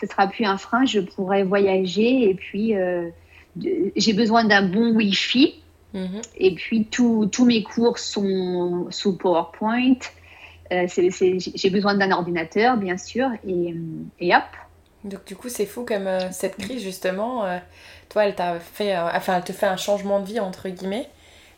Ce 0.00 0.06
sera 0.06 0.26
plus 0.26 0.46
un 0.46 0.56
frein. 0.56 0.86
Je 0.86 1.00
pourrai 1.00 1.42
voyager 1.42 2.30
et 2.30 2.34
puis 2.34 2.72
j'ai 3.94 4.12
besoin 4.14 4.44
d'un 4.44 4.62
bon 4.62 4.94
Wi-Fi 4.94 5.54
Mhm. 5.94 6.20
Et 6.36 6.54
puis, 6.54 6.86
tous 6.86 7.44
mes 7.44 7.62
cours 7.62 7.98
sont 7.98 8.86
sous 8.90 9.16
PowerPoint. 9.16 9.98
Euh, 10.72 10.86
j'ai 10.88 11.70
besoin 11.70 11.94
d'un 11.94 12.10
ordinateur, 12.10 12.76
bien 12.76 12.96
sûr, 12.96 13.30
et, 13.46 13.74
et, 14.20 14.34
hop. 14.34 14.42
Donc, 15.04 15.24
du 15.24 15.36
coup, 15.36 15.48
c'est 15.48 15.66
fou 15.66 15.84
comme 15.84 16.06
euh, 16.06 16.30
cette 16.32 16.56
crise, 16.56 16.82
justement, 16.82 17.44
euh, 17.44 17.58
toi, 18.08 18.26
elle, 18.26 18.34
t'a 18.34 18.58
fait, 18.58 18.96
enfin, 18.98 19.36
elle 19.36 19.44
te 19.44 19.52
fait 19.52 19.66
un 19.66 19.76
changement 19.76 20.20
de 20.20 20.26
vie, 20.26 20.40
entre 20.40 20.68
guillemets, 20.68 21.08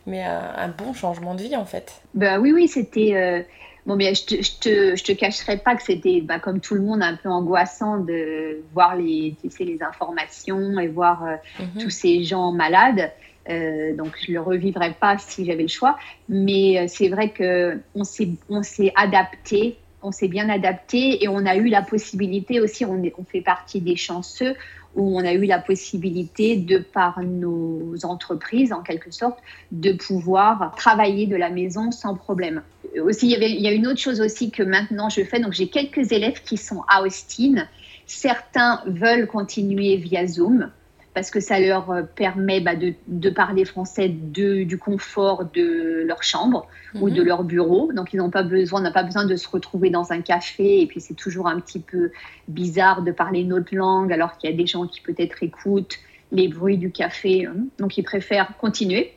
mais 0.06 0.22
un 0.22 0.68
bon 0.68 0.92
changement 0.94 1.34
de 1.34 1.42
vie, 1.42 1.56
en 1.56 1.64
fait. 1.64 2.00
Bah, 2.14 2.38
oui, 2.38 2.52
oui, 2.52 2.68
c'était. 2.68 3.46
Bon, 3.86 3.96
mais 3.96 4.14
je 4.14 4.24
te, 4.26 4.42
je 4.42 4.58
te, 4.58 4.96
je 4.96 5.04
te 5.04 5.12
cacherai 5.12 5.56
pas 5.56 5.74
que 5.74 5.82
c'était, 5.82 6.20
bah, 6.20 6.38
comme 6.38 6.60
tout 6.60 6.74
le 6.74 6.82
monde, 6.82 7.02
un 7.02 7.16
peu 7.16 7.30
angoissant 7.30 7.98
de 7.98 8.62
voir 8.74 8.96
les, 8.96 9.34
tu 9.40 9.50
sais, 9.50 9.64
les 9.64 9.82
informations 9.82 10.78
et 10.78 10.88
voir 10.88 11.24
mhm. 11.58 11.82
tous 11.82 11.90
ces 11.90 12.22
gens 12.24 12.52
malades. 12.52 13.10
Euh, 13.48 13.94
donc 13.94 14.16
je 14.20 14.32
le 14.32 14.40
revivrai 14.40 14.92
pas 14.92 15.18
si 15.18 15.44
j'avais 15.44 15.62
le 15.62 15.68
choix. 15.68 15.98
Mais 16.28 16.78
euh, 16.78 16.84
c'est 16.88 17.08
vrai 17.08 17.30
que 17.30 17.78
on 17.94 18.04
s'est 18.04 18.30
on 18.48 18.62
s'est 18.62 18.92
adapté, 18.96 19.78
on 20.02 20.12
s'est 20.12 20.28
bien 20.28 20.48
adapté 20.48 21.22
et 21.22 21.28
on 21.28 21.46
a 21.46 21.56
eu 21.56 21.68
la 21.68 21.82
possibilité 21.82 22.60
aussi. 22.60 22.84
On, 22.84 23.02
on 23.18 23.24
fait 23.24 23.40
partie 23.40 23.80
des 23.80 23.96
chanceux 23.96 24.54
où 24.96 25.18
on 25.18 25.24
a 25.24 25.32
eu 25.32 25.44
la 25.44 25.58
possibilité 25.58 26.56
de 26.56 26.78
par 26.78 27.20
nos 27.22 27.94
entreprises 28.04 28.72
en 28.72 28.82
quelque 28.82 29.10
sorte 29.10 29.38
de 29.70 29.92
pouvoir 29.92 30.74
travailler 30.76 31.26
de 31.26 31.36
la 31.36 31.50
maison 31.50 31.90
sans 31.90 32.14
problème. 32.14 32.62
Aussi 33.02 33.30
il 33.30 33.42
y, 33.42 33.46
il 33.46 33.60
y 33.60 33.68
a 33.68 33.72
une 33.72 33.86
autre 33.86 34.00
chose 34.00 34.20
aussi 34.20 34.50
que 34.50 34.62
maintenant 34.62 35.08
je 35.08 35.22
fais. 35.22 35.40
Donc 35.40 35.52
j'ai 35.52 35.68
quelques 35.68 36.12
élèves 36.12 36.42
qui 36.42 36.56
sont 36.56 36.82
à 36.88 37.02
Austin. 37.02 37.66
Certains 38.06 38.82
veulent 38.86 39.26
continuer 39.26 39.96
via 39.96 40.26
Zoom 40.26 40.70
parce 41.18 41.32
que 41.32 41.40
ça 41.40 41.58
leur 41.58 41.90
euh, 41.90 42.02
permet 42.04 42.60
bah, 42.60 42.74
de, 42.76 43.30
parler 43.30 43.64
français 43.64 44.08
de, 44.08 44.62
du 44.62 44.78
confort 44.78 45.46
de 45.52 46.04
leur 46.06 46.22
chambre 46.22 46.68
ou 46.94 47.10
de 47.10 47.22
mhm. 47.22 47.26
leur 47.26 47.42
bureau. 47.42 47.92
Donc, 47.92 48.12
ils 48.12 48.18
n'ont 48.18 48.30
pas 48.30 48.44
besoin, 48.44 48.80
n'a 48.80 48.92
pas 48.92 49.02
besoin 49.02 49.26
de 49.26 49.34
se 49.34 49.48
retrouver 49.48 49.90
dans 49.90 50.12
un 50.12 50.20
café. 50.20 50.80
Et 50.80 50.86
puis, 50.86 51.00
c'est 51.00 51.14
toujours 51.14 51.48
un 51.48 51.58
petit 51.58 51.80
peu 51.80 52.12
bizarre 52.46 53.02
de 53.02 53.10
parler 53.10 53.40
une 53.40 53.52
autre 53.52 53.74
langue 53.74 54.12
alors 54.12 54.38
qu'il 54.38 54.48
y 54.48 54.52
a 54.52 54.56
des 54.56 54.68
gens 54.68 54.86
qui 54.86 55.00
peut-être 55.00 55.42
écoutent 55.42 55.96
les 56.30 56.46
bruits 56.46 56.78
du 56.78 56.92
café. 56.92 57.46
Hein. 57.46 57.66
Donc, 57.80 57.98
ils 57.98 58.04
préfèrent 58.04 58.56
continuer. 58.56 59.14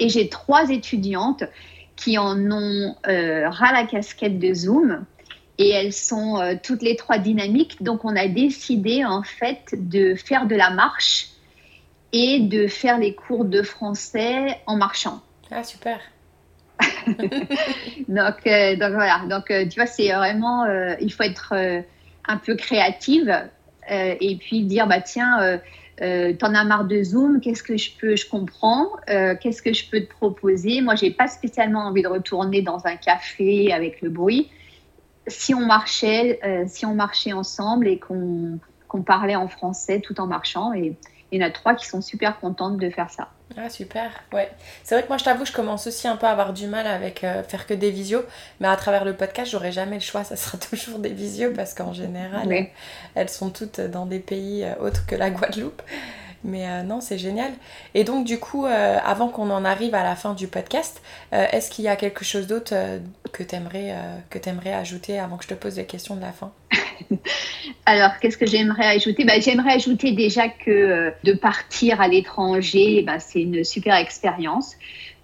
Et 0.00 0.08
j'ai 0.08 0.28
trois 0.28 0.70
étudiantes 0.70 1.44
qui 1.94 2.18
en 2.18 2.50
ont 2.50 2.96
euh, 3.06 3.48
ras 3.48 3.72
la 3.72 3.86
casquette 3.86 4.40
de 4.40 4.52
Zoom 4.52 5.04
et 5.58 5.70
elles 5.70 5.92
sont 5.92 6.40
euh, 6.40 6.54
toutes 6.62 6.82
les 6.82 6.96
trois 6.96 7.18
dynamiques. 7.18 7.82
Donc 7.82 8.04
on 8.04 8.16
a 8.16 8.28
décidé 8.28 9.04
en 9.04 9.22
fait 9.22 9.68
de 9.72 10.14
faire 10.14 10.46
de 10.46 10.56
la 10.56 10.70
marche 10.70 11.28
et 12.12 12.40
de 12.40 12.66
faire 12.66 12.98
les 12.98 13.14
cours 13.14 13.44
de 13.44 13.62
français 13.62 14.58
en 14.66 14.76
marchant. 14.76 15.22
Ah 15.50 15.64
super. 15.64 16.00
donc, 17.06 18.46
euh, 18.46 18.76
donc 18.76 18.92
voilà, 18.92 19.22
donc 19.28 19.50
euh, 19.50 19.66
tu 19.68 19.78
vois, 19.78 19.86
c'est 19.86 20.10
vraiment, 20.12 20.64
il 21.00 21.12
faut 21.12 21.22
être 21.22 21.54
un 22.26 22.36
peu 22.38 22.56
créative 22.56 23.32
et 23.88 24.36
puis 24.40 24.62
dire, 24.64 24.86
bah 24.86 25.00
tiens, 25.00 25.60
t'en 25.98 26.54
as 26.54 26.64
marre 26.64 26.84
de 26.84 27.02
Zoom, 27.02 27.40
qu'est-ce 27.40 27.62
que 27.62 27.76
je 27.76 27.90
peux, 27.98 28.16
je 28.16 28.28
comprends, 28.28 28.88
qu'est-ce 29.06 29.62
que 29.62 29.72
je 29.72 29.88
peux 29.88 30.00
te 30.00 30.10
proposer? 30.10 30.80
Moi, 30.80 30.96
j'ai 30.96 31.10
pas 31.10 31.28
spécialement 31.28 31.80
envie 31.80 32.02
de 32.02 32.08
retourner 32.08 32.62
dans 32.62 32.86
un 32.86 32.96
café 32.96 33.72
avec 33.72 34.02
le 34.02 34.10
bruit 34.10 34.50
si 35.26 35.54
on 35.54 35.64
marchait, 35.64 36.40
euh, 36.44 36.64
si 36.66 36.86
on 36.86 36.94
marchait 36.94 37.32
ensemble 37.32 37.88
et 37.88 37.98
qu'on 37.98 38.58
parlait 39.04 39.36
en 39.36 39.48
français 39.48 40.00
tout 40.00 40.20
en 40.20 40.26
marchant. 40.26 40.72
Et 40.72 40.96
il 41.30 41.40
y 41.40 41.44
en 41.44 41.46
a 41.46 41.50
trois 41.50 41.74
qui 41.74 41.86
sont 41.86 42.02
super 42.02 42.38
contentes 42.38 42.76
de 42.76 42.90
faire 42.90 43.10
ça. 43.10 43.28
Ah 43.56 43.68
super, 43.68 44.10
ouais. 44.32 44.50
C'est 44.82 44.94
vrai 44.94 45.02
que 45.02 45.08
moi 45.08 45.18
je 45.18 45.24
t'avoue, 45.24 45.44
je 45.44 45.52
commence 45.52 45.86
aussi 45.86 46.08
un 46.08 46.16
peu 46.16 46.26
à 46.26 46.30
avoir 46.30 46.52
du 46.52 46.66
mal 46.66 46.86
avec 46.86 47.22
euh, 47.22 47.42
faire 47.42 47.66
que 47.66 47.74
des 47.74 47.90
visios, 47.90 48.24
mais 48.60 48.68
à 48.68 48.76
travers 48.76 49.04
le 49.04 49.14
podcast, 49.14 49.50
j'aurai 49.50 49.72
jamais 49.72 49.96
le 49.96 50.02
choix, 50.02 50.24
ça 50.24 50.36
sera 50.36 50.58
toujours 50.70 50.98
des 50.98 51.12
visios 51.12 51.52
parce 51.54 51.74
qu'en 51.74 51.92
général, 51.92 52.68
elles 53.14 53.28
sont 53.28 53.50
toutes 53.50 53.80
dans 53.80 54.06
des 54.06 54.20
pays 54.20 54.64
euh, 54.64 54.74
autres 54.80 55.06
que 55.06 55.14
la 55.14 55.30
Guadeloupe. 55.30 55.82
Mais 56.44 56.82
non, 56.82 57.00
c'est 57.00 57.18
génial. 57.18 57.52
Et 57.94 58.04
donc, 58.04 58.24
du 58.24 58.38
coup, 58.38 58.66
avant 58.66 59.28
qu'on 59.28 59.50
en 59.50 59.64
arrive 59.64 59.94
à 59.94 60.02
la 60.02 60.16
fin 60.16 60.34
du 60.34 60.48
podcast, 60.48 61.00
est-ce 61.30 61.70
qu'il 61.70 61.84
y 61.84 61.88
a 61.88 61.94
quelque 61.94 62.24
chose 62.24 62.48
d'autre 62.48 62.74
que 63.32 63.44
tu 63.44 63.54
aimerais, 63.54 63.94
aimerais 64.46 64.72
ajouter 64.72 65.20
avant 65.20 65.36
que 65.36 65.44
je 65.44 65.50
te 65.50 65.54
pose 65.54 65.76
les 65.76 65.86
questions 65.86 66.16
de 66.16 66.20
la 66.20 66.32
fin? 66.32 66.52
Alors, 67.86 68.18
qu'est-ce 68.20 68.36
que 68.36 68.46
j'aimerais 68.46 68.86
ajouter? 68.86 69.24
Bah, 69.24 69.38
J'aimerais 69.38 69.74
ajouter 69.74 70.12
déjà 70.12 70.48
que 70.48 71.12
de 71.22 71.32
partir 71.32 72.00
à 72.00 72.08
l'étranger, 72.08 73.02
bah, 73.06 73.20
c'est 73.20 73.42
une 73.42 73.62
super 73.62 73.94
expérience. 73.94 74.74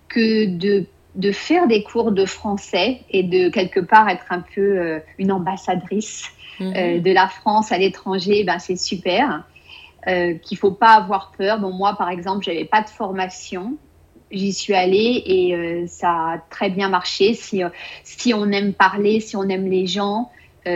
Que 0.08 0.46
de 0.46 0.86
de 1.18 1.32
faire 1.32 1.66
des 1.66 1.82
cours 1.82 2.12
de 2.12 2.24
français 2.24 3.00
et 3.10 3.24
de 3.24 3.48
quelque 3.48 3.80
part 3.80 4.08
être 4.08 4.26
un 4.30 4.44
peu 4.54 4.78
euh, 4.78 5.00
une 5.18 5.32
ambassadrice 5.32 6.30
mhm. 6.60 6.72
euh, 6.76 7.00
de 7.00 7.10
la 7.10 7.28
France 7.28 7.72
à 7.72 7.78
l'étranger, 7.78 8.44
ben, 8.44 8.58
c'est 8.58 8.76
super. 8.76 9.44
Euh, 10.06 10.34
qu'il 10.34 10.56
faut 10.56 10.70
pas 10.70 10.92
avoir 10.92 11.32
peur. 11.36 11.58
Bon, 11.58 11.72
moi, 11.72 11.94
par 11.98 12.08
exemple, 12.08 12.44
j'avais 12.44 12.64
pas 12.64 12.82
de 12.82 12.88
formation. 12.88 13.76
J'y 14.30 14.52
suis 14.52 14.74
allée 14.74 15.22
et 15.26 15.54
euh, 15.54 15.86
ça 15.86 16.10
a 16.10 16.38
très 16.50 16.70
bien 16.70 16.88
marché. 16.88 17.34
Si, 17.34 17.62
si 18.04 18.32
on 18.32 18.50
aime 18.52 18.72
parler, 18.72 19.20
si 19.20 19.36
on 19.36 19.48
aime 19.48 19.68
les 19.68 19.86
gens, 19.86 20.30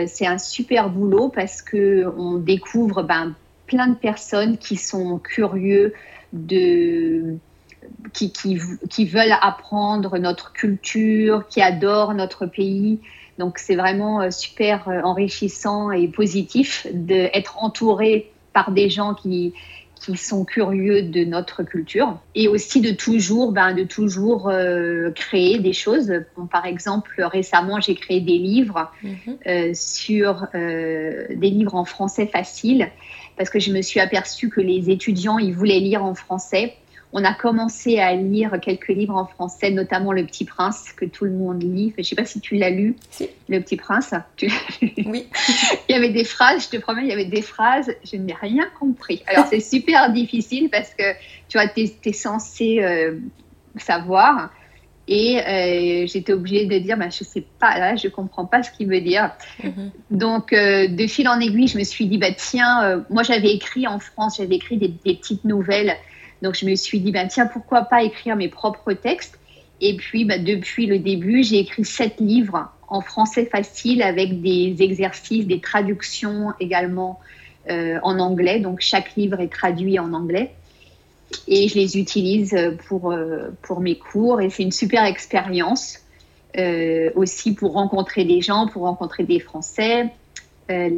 c'est 0.07 0.25
un 0.25 0.39
super 0.39 0.89
boulot 0.89 1.29
parce 1.29 1.61
que 1.61 2.11
on 2.17 2.39
découvre 2.39 3.03
ben, 3.03 3.35
plein 3.67 3.87
de 3.87 3.95
personnes 3.95 4.57
qui 4.57 4.75
sont 4.75 5.19
curieux 5.19 5.93
de 6.31 7.37
qui, 8.13 8.31
qui, 8.31 9.05
veulent 9.05 9.35
apprendre 9.41 10.17
notre 10.17 10.53
culture, 10.53 11.47
qui 11.47 11.61
adorent 11.61 12.13
notre 12.13 12.45
pays. 12.45 12.99
Donc 13.39 13.57
c'est 13.57 13.75
vraiment 13.75 14.21
euh, 14.21 14.31
super 14.31 14.87
euh, 14.87 15.01
enrichissant 15.01 15.91
et 15.91 16.07
positif 16.07 16.87
d'être 16.91 17.63
entouré 17.63 18.31
par 18.53 18.71
des 18.71 18.89
gens 18.89 19.13
qui, 19.13 19.53
qui 19.95 20.17
sont 20.17 20.45
curieux 20.45 21.01
de 21.03 21.23
notre 21.23 21.63
culture 21.63 22.19
et 22.35 22.47
aussi 22.47 22.81
de 22.81 22.91
toujours, 22.91 23.51
ben, 23.51 23.73
de 23.73 23.83
toujours 23.83 24.49
euh, 24.49 25.11
créer 25.11 25.59
des 25.59 25.73
choses. 25.73 26.11
par 26.51 26.65
exemple, 26.65 27.21
récemment, 27.23 27.79
j'ai 27.79 27.95
créé 27.95 28.19
des 28.19 28.37
livres 28.37 28.91
mhm. 29.03 29.73
sur 29.73 30.47
des 30.53 31.49
livres 31.49 31.75
en 31.75 31.85
français 31.85 32.27
facile 32.27 32.89
parce 33.37 33.49
que 33.49 33.59
je 33.59 33.71
me 33.71 33.81
suis 33.81 33.99
aperçue 33.99 34.49
que 34.49 34.61
les 34.61 34.89
étudiants, 34.89 35.39
ils 35.39 35.53
voulaient 35.53 35.79
lire 35.79 36.03
en 36.03 36.13
français 36.13 36.75
on 37.15 37.23
a 37.23 37.33
commencé 37.33 37.99
à 37.99 38.15
lire 38.15 38.59
quelques 38.59 38.87
livres 38.87 39.15
en 39.15 39.27
français, 39.27 39.69
notamment 39.69 40.11
Le 40.11 40.25
Petit 40.25 40.45
Prince, 40.45 40.91
que 40.97 41.05
tout 41.05 41.25
le 41.25 41.31
monde 41.31 41.61
lit. 41.61 41.93
Je 41.95 42.01
ne 42.01 42.03
sais 42.03 42.15
pas 42.15 42.25
si 42.25 42.39
tu 42.39 42.55
l'as 42.55 42.71
lu, 42.71 42.95
Le 43.49 43.59
Petit 43.59 43.77
Prince. 43.77 44.13
Oui. 45.05 45.27
il 45.89 45.93
y 45.93 45.95
avait 45.95 46.09
des 46.09 46.23
phrases, 46.23 46.65
je 46.65 46.69
te 46.69 46.81
promets, 46.81 47.03
il 47.03 47.09
y 47.09 47.13
avait 47.13 47.25
des 47.25 47.41
phrases, 47.41 47.93
je 48.03 48.17
n'ai 48.17 48.33
rien 48.33 48.65
compris. 48.79 49.21
Alors 49.27 49.45
c'est 49.47 49.59
super 49.59 50.11
difficile 50.11 50.69
parce 50.69 50.93
que 50.93 51.03
tu 51.49 51.57
vois, 51.57 51.67
tu 51.67 51.87
es, 52.03 52.13
censé 52.13 52.79
euh, 52.81 53.17
savoir. 53.77 54.49
Et 55.07 55.39
euh, 55.39 56.07
j'étais 56.07 56.33
obligée 56.33 56.65
de 56.65 56.77
dire, 56.79 56.97
bah, 56.97 57.09
je 57.09 57.23
sais 57.23 57.45
pas, 57.59 57.77
là, 57.77 57.95
je 57.95 58.07
comprends 58.07 58.45
pas 58.45 58.63
ce 58.63 58.71
qu'il 58.71 58.87
veut 58.87 59.01
dire. 59.01 59.31
Mhm. 59.61 59.91
Donc, 60.09 60.53
euh, 60.53 60.87
de 60.87 61.07
fil 61.07 61.27
en 61.27 61.39
aiguille, 61.39 61.67
je 61.67 61.77
me 61.77 61.83
suis 61.83 62.07
dit, 62.07 62.17
bah, 62.17 62.31
tiens, 62.35 63.03
moi 63.09 63.21
j'avais 63.21 63.53
écrit 63.53 63.85
en 63.85 63.99
France, 63.99 64.37
j'avais 64.37 64.55
écrit 64.55 64.77
des, 64.77 64.89
petites 64.89 65.43
nouvelles 65.43 65.95
donc 66.43 66.55
je 66.55 66.65
me 66.65 66.75
suis 66.75 66.99
dit, 66.99 67.11
ben, 67.11 67.27
tiens, 67.27 67.47
pourquoi 67.47 67.83
pas 67.83 68.03
écrire 68.03 68.35
mes 68.35 68.49
propres 68.49 68.93
textes 68.93 69.39
Et 69.79 69.95
puis 69.95 70.25
ben, 70.25 70.43
depuis 70.43 70.85
le 70.85 70.99
début, 70.99 71.41
j'ai 71.41 71.59
écrit 71.59 71.85
sept 71.85 72.19
livres 72.19 72.69
en 72.89 73.01
français 73.01 73.45
facile 73.45 74.03
avec 74.03 74.41
des 74.41 74.75
exercices, 74.81 75.47
des 75.47 75.61
traductions 75.61 76.53
également 76.59 77.19
euh, 77.69 77.97
en 78.03 78.19
anglais. 78.19 78.59
Donc 78.59 78.81
chaque 78.81 79.15
livre 79.15 79.39
est 79.39 79.51
traduit 79.51 79.97
en 79.97 80.13
anglais. 80.13 80.51
Et 81.47 81.69
je 81.69 81.75
les 81.75 81.97
utilise 81.97 82.55
pour, 82.87 83.11
euh, 83.11 83.49
pour 83.63 83.79
mes 83.79 83.97
cours 83.97 84.41
et 84.41 84.49
c'est 84.49 84.63
une 84.63 84.71
super 84.71 85.05
expérience. 85.05 85.99
Euh, 86.55 87.09
aussi 87.15 87.55
pour 87.55 87.73
rencontrer 87.73 88.25
des 88.25 88.41
gens, 88.41 88.67
pour 88.67 88.83
rencontrer 88.83 89.23
des 89.23 89.39
Français, 89.39 90.11
euh, 90.71 90.89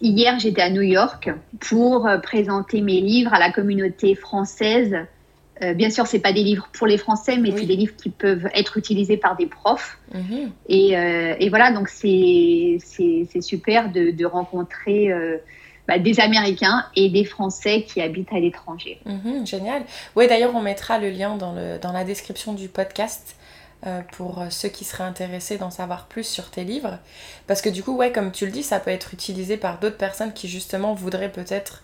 hier, 0.00 0.38
j'étais 0.38 0.62
à 0.62 0.70
New 0.70 0.82
York 0.82 1.30
pour 1.60 2.06
euh, 2.06 2.18
présenter 2.18 2.80
mes 2.80 3.00
livres 3.00 3.32
à 3.32 3.38
la 3.38 3.52
communauté 3.52 4.14
française. 4.14 4.96
Euh, 5.62 5.74
bien 5.74 5.90
sûr, 5.90 6.06
c'est 6.06 6.18
pas 6.18 6.32
des 6.32 6.42
livres 6.42 6.68
pour 6.72 6.86
les 6.86 6.98
Français, 6.98 7.38
mais 7.38 7.50
c'est 7.56 7.66
des 7.66 7.76
livres 7.76 7.96
qui 7.96 8.10
peuvent 8.10 8.48
être 8.54 8.76
utilisés 8.76 9.16
par 9.16 9.36
des 9.36 9.46
profs. 9.46 9.98
Mhm. 10.12 10.50
Et, 10.68 11.48
voilà, 11.48 11.72
donc 11.72 11.88
c'est 11.88 12.78
super 13.40 13.90
de, 13.90 14.24
rencontrer 14.26 15.10
bah, 15.88 15.98
des 15.98 16.20
Américains 16.20 16.84
et 16.94 17.08
des 17.08 17.24
Français 17.24 17.84
qui 17.88 18.02
habitent 18.02 18.32
à 18.32 18.38
l'étranger. 18.38 18.98
Mhm, 19.06 19.46
génial. 19.46 19.82
Oui, 20.14 20.26
d'ailleurs, 20.28 20.54
on 20.54 20.60
mettra 20.60 20.98
le 20.98 21.08
lien 21.08 21.36
dans, 21.36 21.54
le, 21.54 21.78
dans 21.80 21.92
la 21.92 22.04
description 22.04 22.52
du 22.52 22.68
podcast. 22.68 23.36
Euh, 23.86 24.00
pour 24.16 24.42
ceux 24.48 24.70
qui 24.70 24.84
seraient 24.84 25.04
intéressés 25.04 25.58
d'en 25.58 25.70
savoir 25.70 26.06
plus 26.06 26.24
sur 26.24 26.50
tes 26.50 26.64
livres. 26.64 26.98
Parce 27.46 27.60
que 27.60 27.68
du 27.68 27.82
coup, 27.82 27.94
ouais, 27.94 28.10
comme 28.10 28.32
tu 28.32 28.46
le 28.46 28.50
dis, 28.50 28.62
ça 28.62 28.80
peut 28.80 28.90
être 28.90 29.12
utilisé 29.12 29.58
par 29.58 29.78
d'autres 29.78 29.98
personnes 29.98 30.32
qui 30.32 30.48
justement 30.48 30.94
voudraient 30.94 31.30
peut-être 31.30 31.82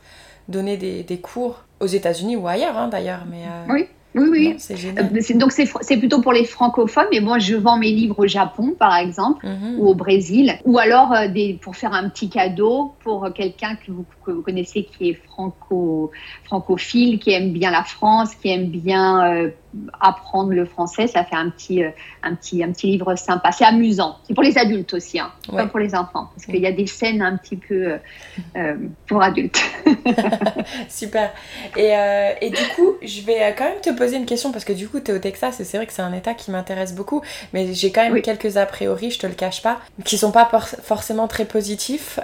donner 0.49 0.79
des, 0.79 1.03
des 1.03 1.19
cours 1.19 1.65
aux 1.81 1.87
États-Unis 1.87 2.35
ou 2.35 2.49
ailleurs 2.49 2.79
hein, 2.79 2.89
d'ailleurs. 2.89 3.25
Mais, 3.31 3.43
euh, 3.45 3.73
Oui. 3.75 3.87
Oui, 4.15 4.29
oui. 4.31 4.55
C'est 4.59 4.77
génial. 4.77 5.11
Euh, 5.15 5.39
donc, 5.39 5.53
c'est 5.53 5.97
plutôt 5.99 6.23
pour 6.23 6.33
les 6.33 6.45
francophones, 6.45 7.07
mais 7.13 7.21
moi, 7.21 7.39
je 7.39 7.57
vends 7.57 7.79
mes 7.79 7.93
livres 7.93 8.19
au 8.19 8.27
Japon, 8.27 8.75
par 8.79 8.97
exemple, 8.97 9.47
mhm. 9.47 9.79
ou 9.79 9.89
au 9.89 9.95
Brésil, 9.95 10.59
ou 10.65 10.79
alors 10.79 11.15
des, 11.31 11.59
pour 11.63 11.77
faire 11.77 11.93
un 11.93 12.09
petit 12.09 12.29
cadeau 12.29 12.95
pour 13.05 13.33
quelqu'un 13.35 13.77
que 13.77 13.93
vous, 13.93 14.05
que 14.25 14.31
vous 14.31 14.43
connaissez 14.43 14.85
qui 14.85 15.11
est 15.11 15.21
franco, 15.29 16.11
francophile, 16.45 17.19
qui 17.21 17.33
aime 17.33 17.53
bien 17.53 17.71
la 17.71 17.85
France, 17.85 18.35
qui 18.35 18.51
aime 18.51 18.67
bien 18.67 19.51
apprendre 20.01 20.53
le 20.53 20.65
français, 20.65 21.07
ça 21.07 21.25
fait 21.25 21.37
un 21.37 21.51
petit, 21.51 21.83
euh, 21.83 21.91
un 22.23 22.35
petit, 22.35 22.63
un 22.63 22.73
petit 22.73 22.89
livre 22.89 23.15
sympa. 23.17 23.53
C'est 23.53 23.65
amusant. 23.65 24.17
C'est 24.25 24.35
pour 24.35 24.43
les 24.43 24.59
adultes 24.59 24.93
aussi, 24.95 25.19
hein, 25.19 25.33
pas 25.51 25.67
pour 25.67 25.79
les 25.79 25.95
enfants, 25.95 26.31
parce 26.35 26.47
qu'il 26.47 26.61
y 26.61 26.67
a 26.67 26.73
des 26.73 26.87
scènes 26.87 27.23
un 27.23 27.37
petit 27.37 27.57
peu 27.57 27.75
euh, 27.75 27.99
euh, 28.57 28.77
pour 29.07 29.23
adultes. 29.23 29.61
Super. 30.89 31.33
Et, 31.77 31.93
et, 32.41 32.51
du 32.51 32.63
coup, 32.75 32.95
je 33.03 33.23
vais 33.23 33.55
quand 33.57 33.65
même 33.65 33.81
te 33.81 33.91
poser 33.91 34.17
une 34.17 34.27
question, 34.27 34.53
parce 34.53 34.65
que 34.65 34.73
du 34.73 34.89
coup, 34.89 35.01
tu 35.01 35.11
es 35.11 35.15
au 35.15 35.19
Texas, 35.19 35.61
et 35.61 35.65
c'est 35.65 35.77
vrai 35.77 35.87
que 35.87 35.93
c'est 35.93 36.03
un 36.03 36.13
État 36.13 36.35
qui 36.35 36.51
m'intéresse 36.51 36.95
beaucoup, 36.95 37.23
mais 37.53 37.73
j'ai 37.73 37.91
quand 37.91 38.03
même 38.03 38.21
quelques 38.23 38.57
a 38.57 38.67
priori, 38.67 39.11
je 39.11 39.19
te 39.19 39.27
le 39.27 39.35
cache 39.35 39.63
pas, 39.63 39.79
qui 40.05 40.19
sont 40.19 40.33
pas 40.33 40.51
forcément 40.83 41.29
très 41.29 41.45
positifs. 41.45 42.21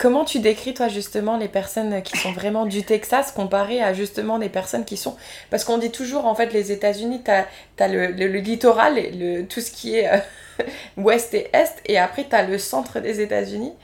Comment 0.00 0.24
tu 0.24 0.38
décris, 0.38 0.72
toi, 0.72 0.88
justement, 0.88 1.36
les 1.36 1.46
personnes 1.46 2.00
qui 2.00 2.16
sont 2.16 2.32
vraiment 2.32 2.64
du 2.64 2.84
Texas 2.84 3.32
comparées 3.32 3.82
à 3.82 3.92
justement 3.92 4.38
des 4.38 4.48
personnes 4.48 4.86
qui 4.86 4.96
sont. 4.96 5.14
Parce 5.50 5.62
qu'on 5.62 5.76
dit 5.76 5.90
toujours, 5.90 6.24
en 6.24 6.34
fait, 6.34 6.54
les 6.54 6.72
États-Unis, 6.72 7.20
tu 7.22 7.30
as, 7.30 7.88
le, 7.88 8.38
littoral, 8.38 8.96
et 8.96 9.10
le, 9.10 9.46
tout 9.46 9.60
ce 9.60 9.70
qui 9.70 9.96
est 9.96 10.10
euh, 10.10 10.16
ouest 10.96 11.34
et 11.34 11.50
est, 11.52 11.82
et 11.84 11.98
après, 11.98 12.24
tu 12.26 12.34
as 12.34 12.46
le 12.46 12.56
centre 12.56 13.00
des 13.00 13.20
États-Unis. 13.20 13.74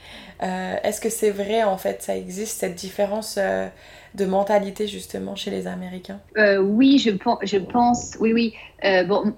Euh, 0.41 0.75
est-ce 0.81 1.01
que 1.01 1.11
c'est 1.11 1.29
vrai, 1.29 1.61
en 1.61 1.77
fait, 1.77 2.01
ça 2.01 2.17
existe, 2.17 2.61
cette 2.61 2.73
différence 2.73 3.35
euh, 3.37 3.67
de 4.15 4.25
mentalité, 4.25 4.87
justement, 4.87 5.35
chez 5.35 5.51
les 5.51 5.67
Américains? 5.67 6.19
Oui, 6.35 6.97
je, 6.97 7.11
je 7.43 7.57
pense. 7.59 8.17
Oui, 8.19 8.33
oui. 8.33 8.55
bon 9.05 9.35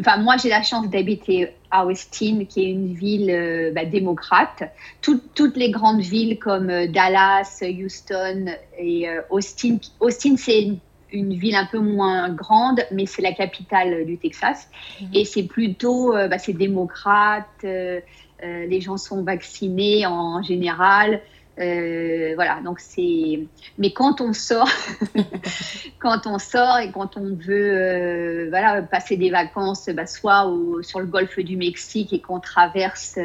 enfin, 0.00 0.18
moi, 0.18 0.36
j'ai 0.36 0.48
la 0.48 0.62
chance 0.62 0.88
d'habiter 0.88 1.50
à 1.70 1.86
Austin, 1.86 2.44
qui 2.48 2.62
est 2.62 2.70
une 2.70 2.94
ville 2.94 3.30
euh, 3.30 3.72
bah, 3.72 3.84
démocrate. 3.84 4.64
toutes 5.00 5.56
les 5.56 5.70
grandes 5.70 6.00
villes 6.00 6.38
comme 6.38 6.70
euh, 6.70 6.86
Dallas, 6.86 7.62
Houston 7.62 8.46
et 8.78 9.08
euh, 9.08 9.20
Austin. 9.30 9.78
Austin, 10.00 10.36
c'est 10.36 10.68
une, 11.12 11.34
ville 11.34 11.54
un 11.54 11.66
peu 11.66 11.78
moins 11.78 12.28
grande, 12.30 12.80
mais 12.92 13.06
c'est 13.06 13.22
la 13.22 13.32
capitale 13.32 14.04
du 14.04 14.18
Texas. 14.18 14.68
Mhm. 15.00 15.08
Et 15.14 15.24
c'est 15.24 15.44
plutôt, 15.44 16.12
bah, 16.12 16.38
c'est 16.38 16.52
démocrate. 16.52 17.46
les 18.42 18.80
gens 18.80 18.98
sont 18.98 19.22
vaccinés 19.22 20.06
en 20.06 20.42
général. 20.42 21.22
Euh, 21.60 22.32
voilà, 22.36 22.60
donc 22.64 22.78
c'est. 22.78 23.46
Mais 23.78 23.92
quand 23.92 24.20
on 24.20 24.32
sort, 24.32 24.68
quand 25.98 26.26
on 26.26 26.38
sort 26.38 26.78
et 26.78 26.90
quand 26.92 27.16
on 27.16 27.34
veut, 27.34 27.72
euh, 27.74 28.46
voilà, 28.50 28.82
passer 28.82 29.16
des 29.16 29.30
vacances, 29.30 29.88
bah, 29.88 30.06
soit 30.06 30.48
sur 30.82 31.00
le 31.00 31.06
golfe 31.06 31.38
du 31.38 31.56
Mexique 31.56 32.12
et 32.12 32.20
qu'on 32.20 32.40
traverse. 32.40 33.18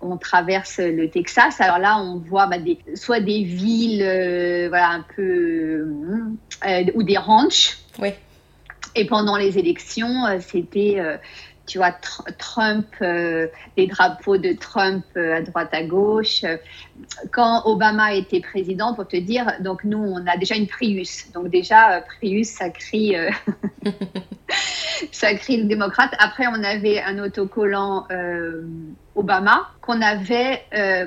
on 0.00 0.16
traverse 0.16 0.78
le 0.78 1.08
Texas. 1.08 1.60
Alors 1.60 1.78
là, 1.78 1.98
on 2.00 2.16
voit 2.18 2.46
bah, 2.46 2.58
des, 2.58 2.78
soit 2.94 3.20
des 3.20 3.42
villes, 3.42 4.02
euh, 4.02 4.68
voilà, 4.68 4.90
un 4.90 5.04
peu, 5.14 5.86
ou 6.94 7.02
des 7.02 7.18
ranchs. 7.18 7.78
Oui. 7.98 8.10
Et 8.94 9.04
pendant 9.04 9.36
les 9.36 9.58
élections, 9.58 10.24
c'était 10.40 10.98
tu 11.66 11.78
vois, 11.78 11.92
Trump, 12.38 12.86
euh, 13.02 13.48
les 13.76 13.86
drapeaux 13.86 14.36
de 14.38 14.52
Trump 14.52 15.04
euh, 15.16 15.36
à 15.36 15.42
droite 15.42 15.70
à 15.72 15.82
gauche. 15.82 16.44
Quand 17.32 17.66
Obama 17.66 18.14
était 18.14 18.40
président, 18.40 18.94
pour 18.94 19.06
te 19.06 19.16
dire, 19.16 19.52
donc 19.60 19.84
nous, 19.84 19.98
on 19.98 20.26
a 20.26 20.36
déjà 20.36 20.54
une 20.54 20.66
Prius. 20.66 21.30
Donc 21.32 21.48
déjà, 21.48 21.96
euh, 21.96 22.00
Prius, 22.00 22.48
ça 22.48 22.70
crie, 22.70 23.16
ça 25.12 25.34
crie 25.34 25.58
le 25.58 25.64
démocrate. 25.64 26.12
Après, 26.18 26.46
on 26.46 26.62
avait 26.62 27.00
un 27.00 27.18
autocollant 27.18 28.06
Obama 29.14 29.70
qu'on 29.80 30.00
avait, 30.02 30.62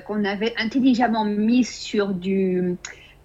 qu'on 0.06 0.26
avait 0.26 0.54
intelligemment 0.58 1.26
mis 1.26 1.64
sur 1.64 2.10
du 2.10 2.78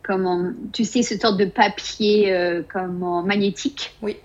comment, 0.04 0.52
tu 0.72 0.84
sais, 0.84 1.02
ce 1.02 1.18
sorte 1.18 1.38
de 1.38 1.46
papier 1.46 2.32
euh, 2.32 2.62
comment, 2.70 3.22
magnétique. 3.22 3.96
Oui. 4.02 4.16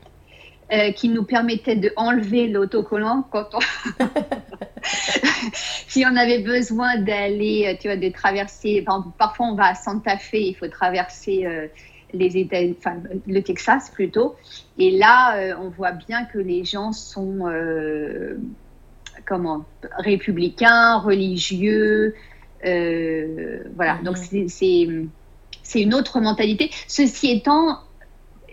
Euh, 0.71 0.91
qui 0.91 1.09
nous 1.09 1.23
permettait 1.23 1.75
de 1.75 1.91
enlever 1.95 2.47
l'autocollant 2.47 3.25
quand 3.31 3.55
on 3.55 4.05
si 5.87 6.05
on 6.05 6.15
avait 6.15 6.43
besoin 6.43 6.97
d'aller 6.97 7.75
tu 7.81 7.87
vois 7.87 7.97
de 7.97 8.09
traverser 8.09 8.85
parfois 9.17 9.47
on 9.47 9.55
va 9.55 9.69
à 9.69 9.73
Santa 9.73 10.17
Fe 10.17 10.35
il 10.35 10.53
faut 10.53 10.67
traverser 10.67 11.69
les 12.13 12.37
États 12.37 12.61
enfin 12.77 12.97
le 13.25 13.41
Texas 13.41 13.89
plutôt 13.89 14.35
et 14.77 14.91
là 14.91 15.55
on 15.59 15.69
voit 15.69 15.93
bien 15.93 16.25
que 16.25 16.37
les 16.37 16.63
gens 16.65 16.91
sont 16.91 17.45
comment 19.25 19.65
républicains 19.97 20.99
religieux 20.99 22.13
voilà 22.63 23.97
donc 24.03 24.17
mhm. 24.31 24.47
c'est 24.49 24.87
c'est 25.69 25.81
une 25.81 25.93
autre 25.93 26.19
mentalité. 26.19 26.71
Ceci 26.87 27.29
étant, 27.31 27.79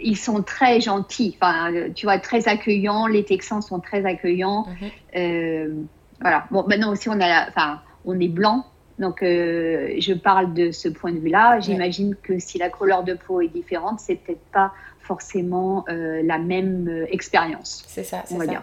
ils 0.01 0.16
sont 0.16 0.42
très 0.42 0.80
gentils, 0.80 1.36
enfin, 1.40 1.72
tu 1.94 2.07
vois, 2.07 2.18
très 2.18 2.49
accueillants. 2.49 3.07
Les 3.07 3.24
Texans 3.24 3.62
sont 3.62 3.80
très 3.80 4.05
accueillants. 4.05 4.66
Mhm. 4.66 4.90
Euh, 5.16 5.74
voilà. 6.20 6.47
Bon, 6.51 6.64
maintenant 6.66 6.92
aussi, 6.92 7.09
on 7.09 7.20
a, 7.20 7.49
enfin, 7.49 7.80
on 8.05 8.18
est 8.20 8.28
blanc. 8.28 8.66
Donc, 8.99 9.22
euh, 9.22 9.94
je 9.99 10.14
parle 10.14 10.55
de 10.55 10.70
ce 10.70 10.88
point 10.88 11.12
de 11.12 11.18
vue-là. 11.18 11.61
J'imagine 11.61 12.16
que 12.22 12.38
si 12.38 12.59
la 12.59 12.70
couleur 12.70 13.05
de 13.05 13.14
peau 13.14 13.40
est 13.40 13.49
différente, 13.49 14.01
c'est 14.01 14.14
peut-être 14.14 14.44
pas 14.53 14.72
forcément 15.01 15.84
euh, 15.88 16.22
la 16.24 16.38
même 16.38 17.07
expérience. 17.11 17.84
C'est 17.86 18.05
ça, 18.05 18.22
c'est 18.24 18.38
ça. 18.38 18.47
Dire. 18.47 18.62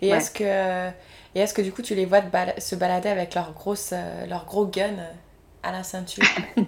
Et 0.00 0.08
est-ce 0.08 0.30
que, 0.30 0.88
et 1.34 1.40
est-ce 1.40 1.52
que 1.52 1.62
du 1.62 1.72
coup, 1.72 1.82
tu 1.82 1.94
les 1.94 2.06
vois 2.06 2.20
se 2.58 2.76
balader 2.76 3.08
avec 3.08 3.34
leur 3.34 3.52
grosse, 3.52 3.92
leur 4.28 4.44
gros 4.44 4.66
gun 4.66 4.94
à 5.62 5.72
la 5.72 5.82
ceinture? 5.82 6.24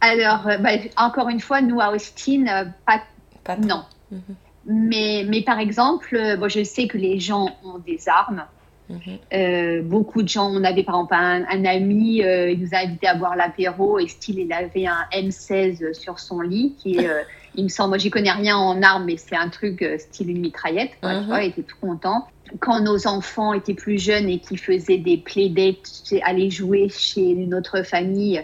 Alors, 0.00 0.46
euh, 0.46 0.58
bah, 0.58 0.70
encore 0.96 1.28
une 1.28 1.40
fois, 1.40 1.60
nous 1.60 1.80
à 1.80 1.92
Austin, 1.92 2.46
euh, 2.48 2.64
pas, 2.86 3.56
non. 3.56 3.84
Mhm. 4.10 4.20
mais, 4.66 5.24
mais 5.28 5.42
par 5.42 5.58
exemple, 5.58 6.16
euh, 6.16 6.48
je 6.48 6.64
sais 6.64 6.86
que 6.86 6.98
les 6.98 7.18
gens 7.18 7.56
ont 7.64 7.78
des 7.78 8.08
armes. 8.08 8.44
Mhm. 8.90 9.82
beaucoup 9.82 10.22
de 10.22 10.30
gens, 10.30 10.50
on 10.50 10.64
avait 10.64 10.82
par 10.82 10.94
exemple 10.94 11.14
un, 11.14 11.64
ami, 11.66 12.20
il 12.20 12.58
nous 12.58 12.68
a 12.72 12.78
invité 12.78 13.06
à 13.06 13.14
boire 13.14 13.36
l'apéro 13.36 13.98
et 13.98 14.08
style, 14.08 14.38
il 14.38 14.50
avait 14.50 14.86
un 14.86 15.04
M16 15.12 15.92
sur 15.92 16.18
son 16.18 16.40
lit 16.40 16.74
qui 16.78 16.96
il 17.54 17.64
me 17.64 17.68
semble, 17.68 17.90
moi 17.90 17.98
j'y 17.98 18.08
connais 18.08 18.30
rien 18.30 18.56
en 18.56 18.82
armes, 18.82 19.04
mais 19.04 19.18
c'est 19.18 19.36
un 19.36 19.50
truc 19.50 19.84
style 19.98 20.30
une 20.30 20.40
mitraillette, 20.40 20.92
tu 21.02 21.06
mhm. 21.06 21.26
vois, 21.26 21.42
il 21.42 21.50
était 21.50 21.64
tout 21.64 21.76
content. 21.82 22.28
Quand 22.60 22.80
nos 22.80 23.06
enfants 23.06 23.52
étaient 23.52 23.74
plus 23.74 24.02
jeunes 24.02 24.30
et 24.30 24.38
qui 24.38 24.56
faisaient 24.56 24.96
des 24.96 25.18
playdates, 25.18 26.14
aller 26.22 26.48
jouer 26.48 26.88
chez 26.88 27.34
notre 27.34 27.82
famille, 27.82 28.42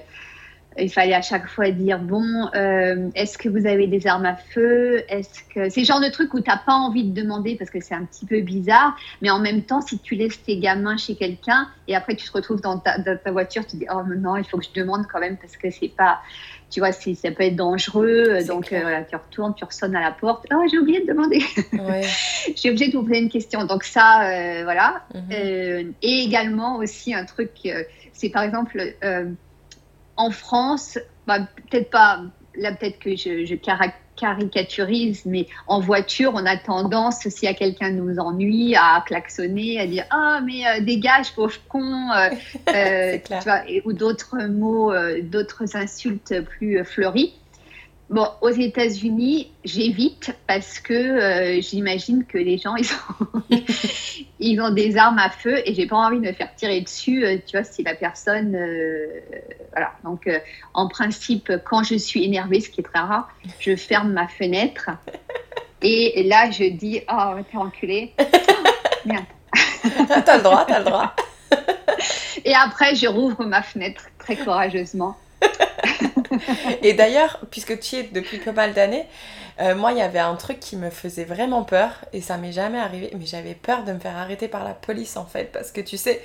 il 0.79 0.91
fallait 0.91 1.15
à 1.15 1.23
chaque 1.23 1.49
fois 1.49 1.71
dire 1.71 1.99
bon, 1.99 2.49
euh, 2.55 3.09
est-ce 3.15 3.39
que 3.39 3.49
vous 3.49 3.67
avez 3.67 3.87
des 3.87 4.07
armes 4.07 4.27
à 4.27 4.37
feu? 4.37 5.03
Est-ce 5.09 5.43
que 5.55 5.69
c'est 5.69 5.81
le 5.81 5.87
genre 5.87 6.01
de 6.01 6.09
truc 6.09 6.35
où 6.35 6.41
tu 6.41 6.51
n'as 6.51 6.57
pas 6.57 6.73
envie 6.73 7.05
de 7.05 7.21
demander 7.21 7.57
parce 7.57 7.71
que 7.71 7.81
c'est 7.81 7.95
un 7.95 8.05
petit 8.05 8.27
peu 8.27 8.41
bizarre, 8.41 8.97
mais 9.23 9.31
en 9.31 9.39
même 9.39 9.63
temps, 9.63 9.81
si 9.81 9.99
tu 9.99 10.15
laisses 10.15 10.43
tes 10.43 10.59
gamins 10.59 10.97
chez 10.97 11.15
quelqu'un 11.15 11.69
et 11.87 11.95
après 11.95 12.17
tu 12.17 12.27
te 12.27 12.33
retrouves 12.33 12.61
dans 12.61 12.79
ta, 12.79 12.97
voiture, 13.31 13.67
tu 13.67 13.77
dis 13.77 13.87
oh 13.93 14.03
non, 14.17 14.37
il 14.37 14.45
faut 14.45 14.59
que 14.59 14.65
je 14.65 14.81
demande 14.81 15.07
quand 15.13 15.21
même 15.21 15.37
parce 15.37 15.57
que 15.57 15.71
c'est 15.71 15.89
pas, 15.89 16.21
tu 16.71 16.81
vois, 16.81 16.93
ça 16.93 17.31
peut 17.31 17.45
être 17.45 17.57
dangereux. 17.57 18.39
Donc 18.47 18.73
euh, 18.73 18.81
voilà, 18.81 19.03
tu 19.05 19.15
retournes, 19.15 19.55
tu 19.55 19.65
ressonnes 19.65 19.95
à 19.95 20.01
la 20.01 20.11
porte. 20.11 20.47
Oh, 20.53 20.65
j'ai 20.71 20.79
oublié 20.79 21.01
de 21.03 21.07
demander. 21.07 21.41
j'ai 22.57 22.71
oublié 22.71 22.89
de 22.89 22.97
vous 22.97 23.05
poser 23.05 23.21
une 23.21 23.31
question. 23.31 23.65
Donc 23.65 23.85
ça, 23.85 24.29
euh, 24.29 24.65
voilà. 24.65 25.05
Mhm. 25.15 25.95
et 26.03 26.25
également 26.25 26.77
aussi 26.77 27.15
un 27.15 27.25
truc, 27.25 27.51
c'est 28.13 28.31
par 28.31 28.43
exemple 28.43 28.79
en 30.17 30.31
France, 30.31 30.99
bah, 31.27 31.41
peut-être 31.71 31.91
pas, 31.91 32.21
là 32.57 32.73
peut-être 32.73 32.99
que 32.99 33.17
je, 33.17 33.55
caricaturise, 34.17 35.23
mais 35.27 35.49
en 35.67 35.81
voiture, 35.81 36.33
on 36.35 36.47
a 36.47 36.57
tendance, 36.57 37.29
si 37.29 37.47
à 37.47 37.55
quelqu'un 37.55 37.91
nous 37.91 38.19
ennuie, 38.19 38.77
à 38.77 39.03
klaxonner, 39.05 39.81
à 39.81 39.87
dire 39.87 40.05
Ah, 40.11 40.41
mais 40.45 40.67
euh, 40.67 40.81
dégage, 40.81 41.33
pauvre 41.35 41.59
con, 41.69 42.11
euh, 42.13 42.31
euh, 42.75 43.19
ou 43.85 43.93
d'autres 43.93 44.45
mots, 44.45 44.93
d'autres 45.23 45.77
insultes 45.77 46.41
plus 46.43 46.85
fleuries. 46.85 47.35
Bon, 48.11 48.29
aux 48.43 48.51
États-Unis, 48.51 49.51
j'évite 49.65 50.37
parce 50.47 50.79
que 50.79 50.93
euh, 50.93 51.61
j'imagine 51.63 52.27
que 52.27 52.37
les 52.37 52.59
gens, 52.59 52.77
ils 52.77 52.87
ont, 52.93 53.43
ils 54.41 54.61
ont 54.61 54.71
des 54.71 54.99
armes 54.99 55.19
à 55.19 55.31
feu 55.31 55.63
et 55.65 55.75
j'ai 55.75 55.87
pas 55.87 55.97
envie 55.97 56.21
de 56.21 56.27
me 56.27 56.33
faire 56.33 56.55
tirer 56.55 56.83
dessus, 56.83 57.25
euh, 57.25 57.39
tu 57.47 57.57
vois, 57.57 57.65
si 57.65 57.83
la 57.83 57.95
personne. 57.95 58.55
Euh, 58.55 59.07
voilà. 59.73 59.93
Donc, 60.05 60.29
en 60.75 60.87
principe, 60.89 61.51
quand 61.65 61.83
je 61.83 61.95
suis 61.95 62.25
énervée, 62.25 62.61
ce 62.61 62.69
qui 62.69 62.83
est 62.83 62.85
très 62.85 63.01
rare, 63.01 63.29
je 63.59 63.75
ferme 63.75 64.13
ma 64.13 64.29
fenêtre 64.29 64.91
et 65.81 66.23
là, 66.25 66.51
je 66.51 66.65
dis 66.65 67.01
Oh, 67.11 67.35
t'es 67.51 67.57
enculé. 67.57 68.13
merde. 69.07 69.25
t'as 70.25 70.37
le 70.37 70.43
droit, 70.43 70.65
t'as 70.67 70.79
le 70.81 70.85
droit. 70.85 71.15
et 72.45 72.55
après, 72.55 72.95
je 72.95 73.07
rouvre 73.07 73.45
ma 73.45 73.63
fenêtre 73.63 74.05
très 74.19 74.37
courageusement 74.37 75.17
et 76.83 76.93
d'ailleurs, 76.95 77.41
puisque 77.51 77.79
tu 77.81 77.97
y 77.97 77.99
es 78.01 78.03
depuis 78.05 78.39
pas 78.39 78.53
mal 78.53 78.73
d'années, 78.73 79.07
euh, 79.61 79.77
moi, 79.77 79.93
il 79.93 79.99
y 79.99 80.03
avait 80.03 80.19
un 80.19 80.35
truc 80.35 80.59
qui 80.59 80.77
me 80.77 80.91
faisait 80.91 81.25
vraiment 81.25 81.63
peur, 81.63 81.91
et 82.13 82.21
ça 82.21 82.37
m'est 82.37 82.53
jamais 82.53 82.79
arrivé, 82.79 83.11
mais 83.17 83.25
j'avais 83.25 83.55
peur 83.55 83.85
de 83.85 83.93
me 83.93 84.01
faire 84.01 84.17
arrêter 84.17 84.49
par 84.49 84.65
la 84.65 84.75
police, 84.75 85.17
en 85.17 85.27
fait, 85.27 85.53
parce 85.53 85.71
que 85.71 85.81
tu 85.81 85.97
sais, 85.97 86.21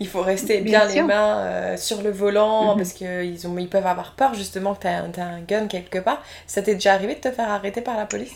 il 0.00 0.08
faut 0.08 0.22
rester 0.22 0.60
bien, 0.60 0.86
les 0.86 1.02
mains 1.02 1.38
euh, 1.38 1.76
sur 1.76 2.02
le 2.02 2.10
volant, 2.10 2.72
mhm. 2.72 2.76
parce 2.78 2.92
qu'ils 2.92 3.36
ils 3.36 3.68
peuvent 3.68 3.86
avoir 3.86 4.12
peur, 4.12 4.34
justement, 4.34 4.74
que 4.74 4.82
tu 4.82 4.88
as, 4.88 5.24
un 5.24 5.40
gun 5.40 5.68
quelque 5.68 5.98
part. 5.98 6.22
Ça 6.46 6.60
t'est 6.62 6.74
déjà 6.74 6.94
arrivé 6.94 7.14
de 7.14 7.20
te 7.20 7.30
faire 7.30 7.50
arrêter 7.50 7.82
par 7.82 7.96
la 7.96 8.06
police? 8.06 8.34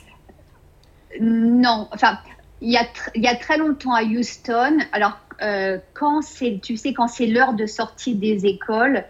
Non, 1.21 1.89
enfin, 1.93 2.19
il 2.61 2.71
y, 2.71 2.77
a 2.77 2.87
il 3.15 3.23
y 3.23 3.29
a 3.29 3.35
très 3.35 3.57
longtemps 3.59 3.95
à 3.95 4.03
Houston, 4.03 4.79
alors 4.93 5.19
euh, 5.43 5.79
quand 5.95 6.23
c'est, 6.23 6.61
tu 6.63 6.77
sais, 6.77 6.93
quand 6.93 7.09
c'est 7.09 7.27
l'heure 7.27 7.55
de 7.55 7.67
sortie 7.67 8.15
des 8.15 8.47
écoles, 8.47 9.05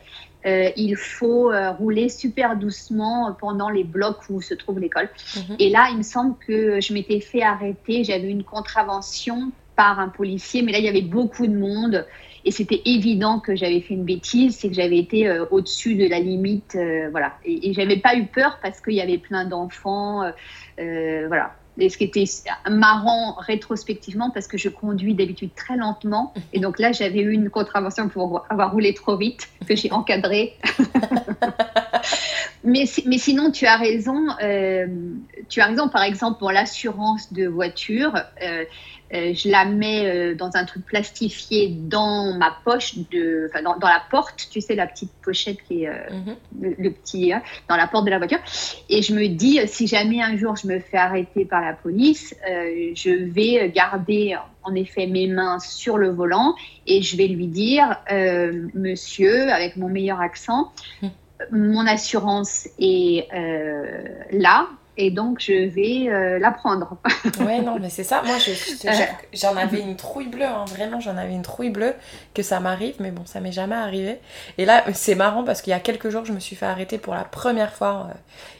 euh, 0.46 0.70
il 0.76 0.96
faut 0.96 1.50
euh, 1.50 1.72
rouler 1.72 2.08
super 2.08 2.56
doucement 2.56 3.34
pendant 3.38 3.68
les 3.68 3.84
blocs 3.84 4.20
où 4.30 4.40
se 4.40 4.54
trouve 4.54 4.78
l'école. 4.78 5.08
Mhm. 5.36 5.56
Et 5.58 5.70
là, 5.70 5.88
il 5.90 5.98
me 5.98 6.02
semble 6.02 6.36
que 6.46 6.80
je 6.80 6.92
m'étais 6.92 7.20
fait 7.20 7.42
arrêter, 7.42 8.04
j'avais 8.04 8.30
une 8.30 8.44
contravention 8.44 9.50
par 9.74 9.98
un 9.98 10.08
policier, 10.08 10.62
mais 10.62 10.72
là, 10.72 10.78
il 10.78 10.84
y 10.84 10.88
avait 10.88 11.02
beaucoup 11.02 11.46
de 11.46 11.56
monde. 11.56 12.06
Et 12.44 12.52
c'était 12.52 12.80
évident 12.84 13.40
que 13.40 13.56
j'avais 13.56 13.80
fait 13.80 13.94
une 13.94 14.04
bêtise, 14.04 14.56
c'est 14.56 14.68
que 14.68 14.74
j'avais 14.74 14.98
été 14.98 15.28
euh, 15.28 15.44
au-dessus 15.50 15.96
de 15.96 16.06
la 16.08 16.20
limite, 16.20 16.78
voilà. 17.10 17.34
Et, 17.44 17.70
et 17.70 17.72
j'avais 17.74 17.96
pas 17.96 18.16
eu 18.16 18.26
peur 18.26 18.58
parce 18.62 18.80
qu'il 18.80 18.94
y 18.94 19.00
avait 19.00 19.18
plein 19.18 19.44
d'enfants, 19.44 20.22
voilà 20.76 21.54
ce 21.78 21.96
qui 21.96 22.04
était 22.04 22.24
marrant 22.70 23.34
rétrospectivement 23.38 24.30
parce 24.30 24.46
que 24.48 24.58
je 24.58 24.68
conduis 24.68 25.14
d'habitude 25.14 25.50
très 25.54 25.76
lentement 25.76 26.32
et 26.52 26.60
donc 26.60 26.78
là 26.78 26.92
j'avais 26.92 27.20
eu 27.20 27.32
une 27.32 27.50
contravention 27.50 28.08
pour 28.08 28.44
avoir 28.48 28.72
roulé 28.72 28.94
trop 28.94 29.16
vite 29.16 29.48
que 29.68 29.76
j'ai 29.76 29.92
encadré. 29.92 30.54
mais, 32.64 32.84
mais 33.06 33.18
sinon 33.18 33.50
tu 33.50 33.66
as 33.66 33.76
raison, 33.76 34.26
euh, 34.42 34.86
tu 35.48 35.60
as 35.60 35.66
raison 35.66 35.88
par 35.88 36.02
exemple 36.02 36.38
pour 36.38 36.50
l'assurance 36.50 37.32
de 37.32 37.46
voiture. 37.46 38.14
Euh, 38.42 38.64
euh, 39.14 39.34
je 39.34 39.48
la 39.48 39.64
mets 39.64 40.06
euh, 40.06 40.34
dans 40.34 40.56
un 40.56 40.64
truc 40.64 40.84
plastifié 40.84 41.68
dans 41.68 42.36
ma 42.36 42.56
poche, 42.64 42.98
de, 43.12 43.48
dans, 43.62 43.76
dans, 43.76 43.86
la 43.86 44.02
porte, 44.10 44.48
tu 44.50 44.60
sais, 44.60 44.74
la 44.74 44.86
petite 44.86 45.12
pochette 45.22 45.58
qui 45.68 45.84
est 45.84 45.88
euh, 45.88 46.20
mhm. 46.58 46.74
le, 46.78 46.90
petit, 46.90 47.32
hein, 47.32 47.42
dans 47.68 47.76
la 47.76 47.86
porte 47.86 48.04
de 48.04 48.10
la 48.10 48.18
voiture. 48.18 48.40
Et 48.88 49.02
je 49.02 49.14
me 49.14 49.28
dis, 49.28 49.60
si 49.66 49.86
jamais 49.86 50.20
un 50.22 50.36
jour 50.36 50.56
je 50.56 50.66
me 50.66 50.80
fais 50.80 50.96
arrêter 50.96 51.44
par 51.44 51.60
la 51.60 51.72
police, 51.72 52.34
je 52.46 53.24
vais 53.30 53.70
garder 53.70 54.36
en 54.64 54.74
effet 54.74 55.06
mes 55.06 55.28
mains 55.28 55.60
sur 55.60 55.98
le 55.98 56.10
volant 56.10 56.54
et 56.86 57.02
je 57.02 57.16
vais 57.16 57.28
lui 57.28 57.46
dire, 57.46 58.00
monsieur, 58.74 59.52
avec 59.52 59.76
mon 59.76 59.88
meilleur 59.88 60.20
accent, 60.20 60.72
mhm. 61.02 61.10
mon 61.52 61.86
assurance 61.86 62.68
est 62.78 63.28
là 64.32 64.68
et 64.96 65.10
donc 65.10 65.40
je 65.40 65.68
vais 65.68 66.08
euh, 66.08 66.38
l'apprendre. 66.38 66.96
ouais, 67.40 67.60
non, 67.60 67.78
mais 67.80 67.90
c'est 67.90 68.04
ça. 68.04 68.22
Moi, 68.24 68.36
j'en 69.32 69.56
avais 69.56 69.80
une 69.80 69.96
trouille 69.96 70.28
bleue, 70.28 70.44
hein. 70.44 70.64
vraiment, 70.68 71.00
j'en 71.00 71.16
avais 71.16 71.34
une 71.34 71.42
trouille 71.42 71.70
bleue 71.70 71.94
que 72.34 72.42
ça 72.42 72.60
m'arrive, 72.60 72.94
mais 73.00 73.10
bon, 73.10 73.24
ça 73.26 73.40
m'est 73.40 73.52
jamais 73.52 73.76
arrivé. 73.76 74.18
Et 74.58 74.64
là, 74.64 74.84
c'est 74.94 75.14
marrant 75.14 75.44
parce 75.44 75.62
qu'il 75.62 75.70
y 75.70 75.74
a 75.74 75.80
quelques 75.80 76.08
jours, 76.08 76.24
je 76.24 76.32
me 76.32 76.40
suis 76.40 76.56
fait 76.56 76.66
arrêter 76.66 76.98
pour 76.98 77.14
la 77.14 77.24
première 77.24 77.72
fois. 77.72 78.08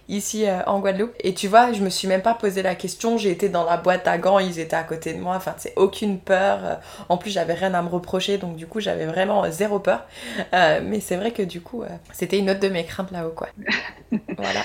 Ici 0.08 0.46
euh, 0.46 0.62
en 0.66 0.78
Guadeloupe. 0.78 1.14
Et 1.20 1.34
tu 1.34 1.48
vois, 1.48 1.72
je 1.72 1.82
me 1.82 1.90
suis 1.90 2.06
même 2.06 2.22
pas 2.22 2.34
posé 2.34 2.62
la 2.62 2.76
question. 2.76 3.18
J'ai 3.18 3.32
été 3.32 3.48
dans 3.48 3.64
la 3.64 3.76
boîte 3.76 4.06
à 4.06 4.18
gants, 4.18 4.38
ils 4.38 4.60
étaient 4.60 4.76
à 4.76 4.84
côté 4.84 5.12
de 5.12 5.18
moi. 5.18 5.34
Enfin, 5.34 5.54
c'est 5.56 5.72
aucune 5.74 6.20
peur. 6.20 6.60
Euh, 6.62 6.74
en 7.08 7.16
plus, 7.16 7.30
j'avais 7.30 7.54
rien 7.54 7.74
à 7.74 7.82
me 7.82 7.88
reprocher, 7.88 8.38
donc 8.38 8.54
du 8.54 8.68
coup, 8.68 8.78
j'avais 8.78 9.06
vraiment 9.06 9.44
euh, 9.44 9.50
zéro 9.50 9.80
peur. 9.80 10.06
mais 10.52 11.00
c'est 11.00 11.16
vrai 11.16 11.32
que 11.32 11.42
du 11.42 11.60
coup, 11.60 11.82
c'était 12.12 12.38
une 12.38 12.50
autre 12.50 12.60
de 12.60 12.68
mes 12.68 12.84
craintes 12.84 13.10
là-haut, 13.10 13.34
quoi. 13.34 13.48
voilà. 14.38 14.60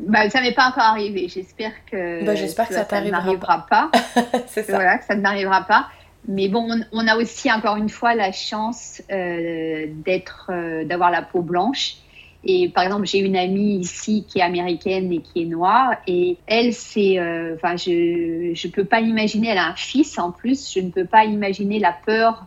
Bah, 0.00 0.28
ça 0.28 0.40
m'est 0.40 0.54
pas 0.54 0.68
encore 0.68 0.82
arrivé. 0.82 1.28
J'espère 1.28 1.72
que, 1.88 2.24
bah, 2.24 2.34
j'espère 2.34 2.66
que, 2.66 2.74
ça, 2.74 2.84
t'arrivera 2.84 3.66
pas. 3.70 3.90
c'est 4.48 4.64
ça. 4.64 4.72
Voilà, 4.72 4.98
que 4.98 5.04
ça 5.04 5.14
n'arrivera 5.14 5.62
pas. 5.62 5.86
Mais 6.26 6.48
bon, 6.48 6.68
on, 6.92 7.06
a 7.06 7.16
aussi 7.16 7.50
encore 7.50 7.76
une 7.76 7.88
fois 7.88 8.14
la 8.14 8.32
chance 8.32 9.00
d'être, 9.08 10.50
d'avoir 10.84 11.10
la 11.10 11.22
peau 11.22 11.42
blanche 11.42 11.96
Et 12.44 12.70
par 12.70 12.84
exemple, 12.84 13.06
j'ai 13.06 13.18
une 13.18 13.36
amie 13.36 13.76
ici 13.76 14.24
qui 14.28 14.38
est 14.38 14.42
américaine 14.42 15.12
et 15.12 15.20
qui 15.20 15.42
est 15.42 15.46
noire. 15.46 15.92
Et 16.06 16.38
elle, 16.46 16.72
c'est. 16.72 17.18
euh, 17.18 17.54
Enfin, 17.56 17.76
je 17.76 17.90
ne 17.90 18.70
peux 18.72 18.84
pas 18.84 19.00
imaginer. 19.00 19.48
Elle 19.48 19.58
a 19.58 19.66
un 19.66 19.74
fils 19.76 20.18
en 20.18 20.30
plus. 20.32 20.72
Je 20.72 20.80
ne 20.80 20.90
peux 20.90 21.04
pas 21.04 21.24
imaginer 21.24 21.78
la 21.78 21.92
peur 21.92 22.46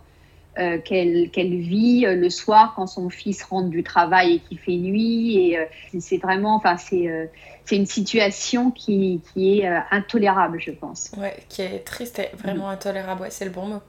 euh, 0.59 0.77
qu'elle 0.79 1.29
qu'elle 1.31 1.55
vit 1.57 2.05
euh, 2.07 2.15
le 2.15 2.29
soir 2.29 2.73
quand 2.75 2.85
son 2.87 3.09
fils 3.09 3.43
rentre 3.43 3.69
du 3.69 3.83
travail 3.83 4.33
et 4.35 4.39
qu'il 4.39 4.57
fait 4.59 4.75
nuit. 4.77 5.37
Et 5.49 5.59
euh, 5.59 5.65
c'est- 5.99 6.17
vraiment. 6.17 6.55
Enfin, 6.55 6.77
c'est. 6.77 7.07
euh, 7.07 7.25
c'est 7.65 7.77
une 7.77 7.85
situation 7.85 8.71
qui, 8.71 9.21
qui 9.33 9.59
est 9.61 9.67
euh, 9.69 9.79
intolérable, 9.91 10.59
je 10.59 10.71
pense. 10.71 11.11
Ouais, 11.17 11.37
qui 11.47 11.61
est 11.61 11.79
triste 11.85 12.19
et 12.19 12.27
vraiment 12.35 12.67
intolérable, 12.67 13.21
ouais, 13.21 13.29
c'est 13.31 13.45
le 13.45 13.51
bon 13.51 13.67
mot. 13.67 13.79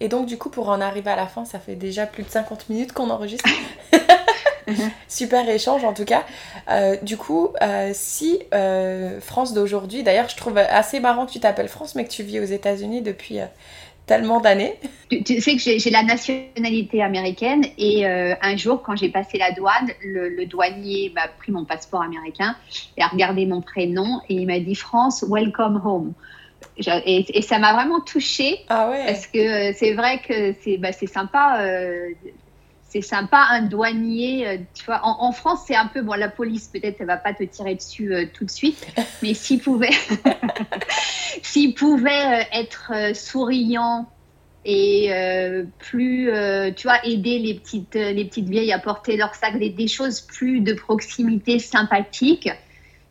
Et 0.00 0.06
donc, 0.06 0.26
du 0.26 0.38
coup, 0.38 0.50
pour 0.50 0.68
en 0.68 0.80
arriver 0.80 1.10
à 1.10 1.16
la 1.16 1.26
fin, 1.26 1.44
ça 1.44 1.58
fait 1.58 1.74
déjà 1.74 2.06
plus 2.06 2.22
de 2.22 2.28
50 2.28 2.68
minutes 2.68 2.92
qu'on 2.92 3.10
enregistre. 3.10 3.48
Super 5.08 5.48
échange 5.48 5.84
en 5.84 5.92
tout 5.92 6.04
cas. 6.04 6.24
Euh, 6.70 6.96
du 7.02 7.16
coup, 7.16 7.48
euh, 7.62 7.90
si 7.94 8.38
euh, 8.54 9.20
France 9.20 9.54
d'aujourd'hui, 9.54 10.02
d'ailleurs, 10.02 10.28
je 10.28 10.36
trouve 10.36 10.58
assez 10.58 11.00
marrant 11.00 11.26
que 11.26 11.32
tu 11.32 11.40
t'appelles 11.40 11.68
France, 11.68 11.94
mais 11.94 12.04
que 12.04 12.10
tu 12.10 12.22
vis 12.22 12.40
aux 12.40 12.44
États-Unis 12.44 13.02
depuis 13.02 13.38
tellement 14.06 14.40
d'années. 14.40 14.74
Tu, 15.10 15.22
tu 15.22 15.40
sais 15.40 15.56
que 15.56 15.60
j'ai 15.60 15.90
la 15.90 16.02
nationalité 16.02 17.02
américaine 17.02 17.64
et 17.76 18.06
un 18.06 18.56
jour, 18.56 18.82
quand 18.82 18.96
j'ai 18.96 19.10
passé 19.10 19.36
la 19.38 19.52
douane, 19.52 19.90
le, 20.02 20.30
le 20.30 20.46
douanier 20.46 21.12
m'a 21.14 21.28
pris 21.28 21.52
mon 21.52 21.64
passeport 21.64 22.02
américain 22.02 22.56
et 22.96 23.02
a 23.02 23.08
regardé 23.08 23.44
mon 23.44 23.60
prénom 23.60 24.20
et 24.28 24.34
il 24.34 24.46
m'a 24.46 24.60
dit 24.60 24.74
France, 24.74 25.24
welcome 25.28 25.80
home. 25.84 26.12
Et, 26.78 27.38
et 27.38 27.42
ça 27.42 27.58
m'a 27.58 27.72
vraiment 27.72 28.00
touchée 28.00 28.60
Ah 28.68 28.88
ouais. 28.90 29.04
parce 29.06 29.26
que 29.26 29.72
c'est 29.72 29.92
vrai 29.94 30.20
que 30.26 30.54
c'est 30.62 30.76
bah, 30.78 30.92
sympa. 30.92 31.58
euh, 31.62 32.10
c'est 32.88 33.02
sympa 33.02 33.46
un 33.50 33.62
douanier, 33.62 34.48
euh, 34.48 34.56
tu 34.74 34.84
vois. 34.86 35.00
En, 35.04 35.24
en 35.24 35.32
France, 35.32 35.60
c'est 35.66 35.76
un 35.76 35.86
peu 35.86 36.02
bon. 36.02 36.14
La 36.14 36.28
police, 36.28 36.68
peut-être, 36.68 36.96
elle 37.00 37.06
va 37.06 37.18
pas 37.18 37.34
te 37.34 37.44
tirer 37.44 37.74
dessus 37.74 38.14
euh, 38.14 38.26
tout 38.32 38.44
de 38.44 38.50
suite, 38.50 38.86
mais 39.22 39.34
s'il 39.34 39.60
pouvait, 39.60 39.90
s'il 41.42 41.74
pouvait 41.74 42.40
euh, 42.40 42.44
être 42.52 42.92
souriant 43.14 44.08
et 44.64 45.12
euh, 45.12 45.64
plus, 45.78 46.30
euh, 46.30 46.70
tu 46.72 46.88
vois, 46.88 47.04
aider 47.06 47.38
les 47.38 47.54
petites, 47.54 47.94
les 47.94 48.24
petites 48.24 48.48
vieilles 48.48 48.72
à 48.72 48.78
porter 48.78 49.16
leur 49.16 49.34
sac, 49.34 49.58
des, 49.58 49.70
des 49.70 49.88
choses 49.88 50.20
plus 50.20 50.60
de 50.60 50.72
proximité 50.72 51.58
sympathiques, 51.58 52.50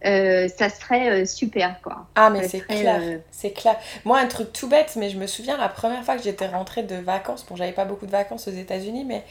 euh, 0.06 0.48
ça 0.48 0.70
serait 0.70 1.10
euh, 1.10 1.26
super, 1.26 1.82
quoi. 1.82 2.06
Ah 2.16 2.30
mais 2.30 2.48
c'est 2.48 2.60
clair, 2.60 3.00
euh, 3.02 3.18
c'est 3.32 3.52
clair. 3.52 3.76
Moi 4.06 4.20
un 4.20 4.28
truc 4.28 4.54
tout 4.54 4.68
bête, 4.70 4.96
mais 4.96 5.10
je 5.10 5.18
me 5.18 5.26
souviens 5.26 5.58
la 5.58 5.70
première 5.70 6.04
fois 6.04 6.16
que 6.16 6.24
j'étais 6.24 6.46
rentrée 6.46 6.84
de 6.84 6.96
vacances, 6.96 7.46
bon 7.50 7.56
j'avais 7.56 7.72
pas 7.72 7.86
beaucoup 7.86 8.06
de 8.06 8.12
vacances 8.12 8.48
aux 8.48 8.52
États-Unis, 8.52 9.06
mais 9.06 9.24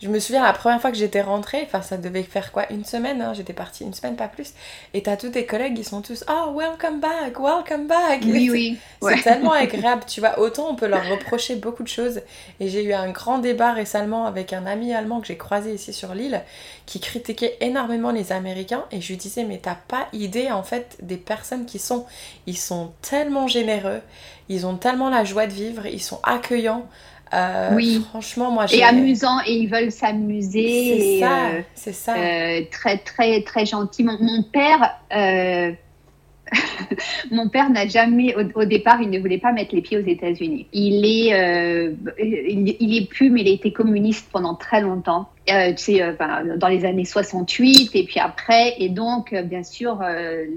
je 0.00 0.08
me 0.08 0.18
souviens 0.18 0.42
la 0.42 0.52
première 0.54 0.80
fois 0.80 0.90
que 0.90 0.96
j'étais 0.96 1.20
rentrée, 1.20 1.62
enfin 1.66 1.82
ça 1.82 1.96
devait 1.98 2.22
faire 2.22 2.52
quoi, 2.52 2.70
une 2.72 2.84
semaine, 2.84 3.20
hein, 3.20 3.34
j'étais 3.34 3.52
partie 3.52 3.84
une 3.84 3.92
semaine 3.92 4.16
pas 4.16 4.28
plus, 4.28 4.54
et 4.94 5.02
t'as 5.02 5.16
tous 5.16 5.30
tes 5.30 5.44
collègues 5.46 5.76
qui 5.76 5.84
sont 5.84 6.00
tous 6.02 6.24
oh 6.30 6.54
welcome 6.58 7.00
back, 7.00 7.38
welcome 7.38 7.86
back. 7.86 8.22
Oui, 8.24 8.50
oui. 8.50 8.78
C'est 9.02 9.04
Ouais. 9.04 9.20
tellement 9.20 9.52
agréable, 9.52 10.04
tu 10.06 10.20
vois. 10.20 10.38
Autant 10.38 10.68
on 10.70 10.74
peut 10.74 10.86
leur 10.86 11.06
reprocher 11.06 11.56
beaucoup 11.56 11.82
de 11.82 11.88
choses. 11.88 12.20
Et 12.60 12.68
j'ai 12.68 12.84
eu 12.84 12.92
un 12.92 13.10
grand 13.10 13.38
débat 13.38 13.72
récemment 13.72 14.26
avec 14.26 14.52
un 14.52 14.66
ami 14.66 14.94
allemand 14.94 15.20
que 15.20 15.26
j'ai 15.26 15.36
croisé 15.38 15.74
ici 15.74 15.92
sur 15.92 16.14
l'île 16.14 16.42
qui 16.86 17.00
critiquait 17.00 17.56
énormément 17.60 18.10
les 18.10 18.32
Américains. 18.32 18.84
Et 18.90 19.00
je 19.00 19.08
lui 19.08 19.16
disais, 19.16 19.44
mais 19.44 19.58
t'as 19.58 19.74
pas 19.76 20.06
idée 20.12 20.50
en 20.50 20.62
fait 20.62 20.96
des 21.02 21.16
personnes 21.16 21.66
qui 21.66 21.78
sont. 21.78 22.06
Ils 22.46 22.58
sont 22.58 22.92
tellement 23.02 23.48
généreux, 23.48 24.00
ils 24.48 24.66
ont 24.66 24.76
tellement 24.76 25.10
la 25.10 25.24
joie 25.24 25.46
de 25.46 25.52
vivre, 25.52 25.86
ils 25.86 26.02
sont 26.02 26.20
accueillants. 26.22 26.86
Euh, 27.32 27.70
Oui. 27.74 28.04
Franchement, 28.10 28.50
moi 28.50 28.66
j'ai. 28.66 28.78
Et 28.78 28.84
amusant, 28.84 29.38
et 29.46 29.52
ils 29.54 29.68
veulent 29.68 29.92
s'amuser. 29.92 31.20
C'est 31.20 31.20
ça, 31.20 31.46
euh, 31.48 31.60
c'est 31.74 31.92
ça. 31.92 32.14
Euh, 32.16 32.60
très 32.70 32.98
très 32.98 33.42
très 33.42 33.66
gentil. 33.66 34.02
Mon, 34.04 34.16
mon 34.20 34.42
père, 34.42 34.96
euh, 35.14 35.72
mon 37.30 37.48
père 37.48 37.70
n'a 37.70 37.86
jamais, 37.86 38.34
au, 38.36 38.60
au 38.60 38.64
départ, 38.64 39.00
il 39.00 39.10
ne 39.10 39.18
voulait 39.18 39.38
pas 39.38 39.52
mettre 39.52 39.74
les 39.74 39.82
pieds 39.82 39.98
aux 39.98 40.06
États-Unis. 40.06 40.66
Il 40.72 41.04
est, 41.04 41.34
euh, 41.34 41.92
il, 42.22 42.76
il 42.80 42.96
est 42.96 43.06
plus, 43.08 43.30
mais 43.30 43.42
il 43.42 43.48
a 43.48 43.52
été 43.52 43.72
communiste 43.72 44.28
pendant 44.32 44.54
très 44.54 44.80
longtemps. 44.80 45.28
Euh, 45.50 45.70
tu 45.72 45.78
sais, 45.78 46.02
euh, 46.02 46.12
ben, 46.18 46.56
dans 46.58 46.68
les 46.68 46.84
années 46.84 47.04
68 47.04 47.90
et 47.94 48.04
puis 48.04 48.20
après, 48.20 48.74
et 48.78 48.88
donc 48.88 49.34
bien 49.34 49.62
sûr, 49.64 50.00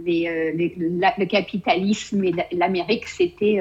les, 0.06 0.52
les- 0.56 0.76
la- 1.00 1.14
le 1.18 1.26
capitalisme 1.26 2.24
et 2.24 2.32
la- 2.32 2.46
l'Amérique, 2.52 3.08
c'était. 3.08 3.60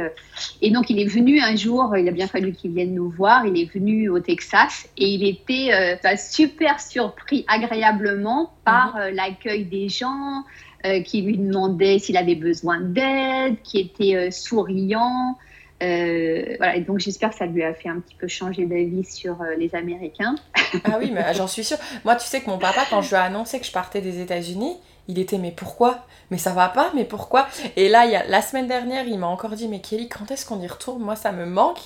et 0.61 0.71
donc 0.71 0.91
il 0.91 1.01
est 1.01 1.07
venu 1.07 1.41
un 1.41 1.57
jour, 1.57 1.97
il 1.97 2.07
a 2.09 2.11
bien 2.11 2.27
fallu 2.27 2.53
qu'il 2.53 2.73
vienne 2.73 2.95
nous 2.95 3.09
voir. 3.09 3.47
Il 3.47 3.59
est 3.61 3.73
venu 3.73 4.09
au 4.11 4.21
Texas 4.21 4.89
et 4.99 5.07
il 5.09 5.27
était 5.27 5.71
super 6.17 6.81
surpris 6.81 7.45
agréablement 7.49 8.51
par 8.65 8.97
euh, 8.97 9.11
l'accueil 9.11 9.65
des 9.65 9.89
gens, 9.89 10.45
euh, 10.85 11.01
qui 11.03 11.23
lui 11.23 11.39
demandaient 11.39 11.99
s'il 11.99 12.17
avait 12.17 12.35
besoin 12.35 12.81
d'aide, 12.81 13.57
qui 13.63 13.79
était 13.79 14.17
euh, 14.17 14.31
souriant. 14.31 15.37
Euh, 15.83 16.57
voilà, 16.59 16.77
et 16.77 16.81
donc 16.81 16.99
j'espère 16.99 17.31
que 17.31 17.37
ça 17.37 17.47
lui 17.47 17.63
a 17.63 17.75
fait 17.75 17.89
un 17.89 18.01
petit 18.01 18.15
peu 18.15 18.29
changer 18.29 18.67
d'avis 18.67 19.05
sur 19.05 19.37
les 19.59 19.75
Américains. 19.75 20.37
Ah 20.85 20.97
oui, 20.99 21.11
mais 21.13 21.35
j'en 21.35 21.47
suis 21.47 21.65
sûre. 21.65 21.79
Moi, 22.05 22.17
tu 22.17 22.27
sais 22.27 22.41
que 22.41 22.49
mon 22.49 22.59
papa, 22.59 22.83
quand 22.89 23.03
je 23.03 23.11
lui 23.11 23.17
ai 23.17 23.19
annoncé 23.19 23.59
que 23.61 23.67
je 23.67 23.73
partais 23.73 24.01
des 24.01 24.21
États-Unis, 24.21 24.77
il 25.09 25.19
était 25.19 25.39
mais 25.39 25.51
pourquoi? 25.51 25.99
Mais 26.31 26.39
ça 26.39 26.51
va 26.53 26.69
pas, 26.69 26.91
mais 26.95 27.05
pourquoi? 27.05 27.47
Et 27.77 27.89
là, 27.89 28.07
il 28.07 28.13
y 28.13 28.17
a, 28.17 28.25
la 28.27 28.41
semaine 28.41 28.67
dernière, 28.67 29.05
il 29.07 29.19
m'a 29.19 29.27
encore 29.27 29.51
dit 29.51 29.69
mais 29.69 29.81
Kelly, 29.81 30.09
quand 30.09 30.31
est-ce 30.31 30.47
qu'on 30.47 30.61
y 30.61 30.67
retourne? 30.67 31.03
Moi, 31.03 31.15
ça 31.17 31.31
me 31.33 31.45
manque. 31.45 31.81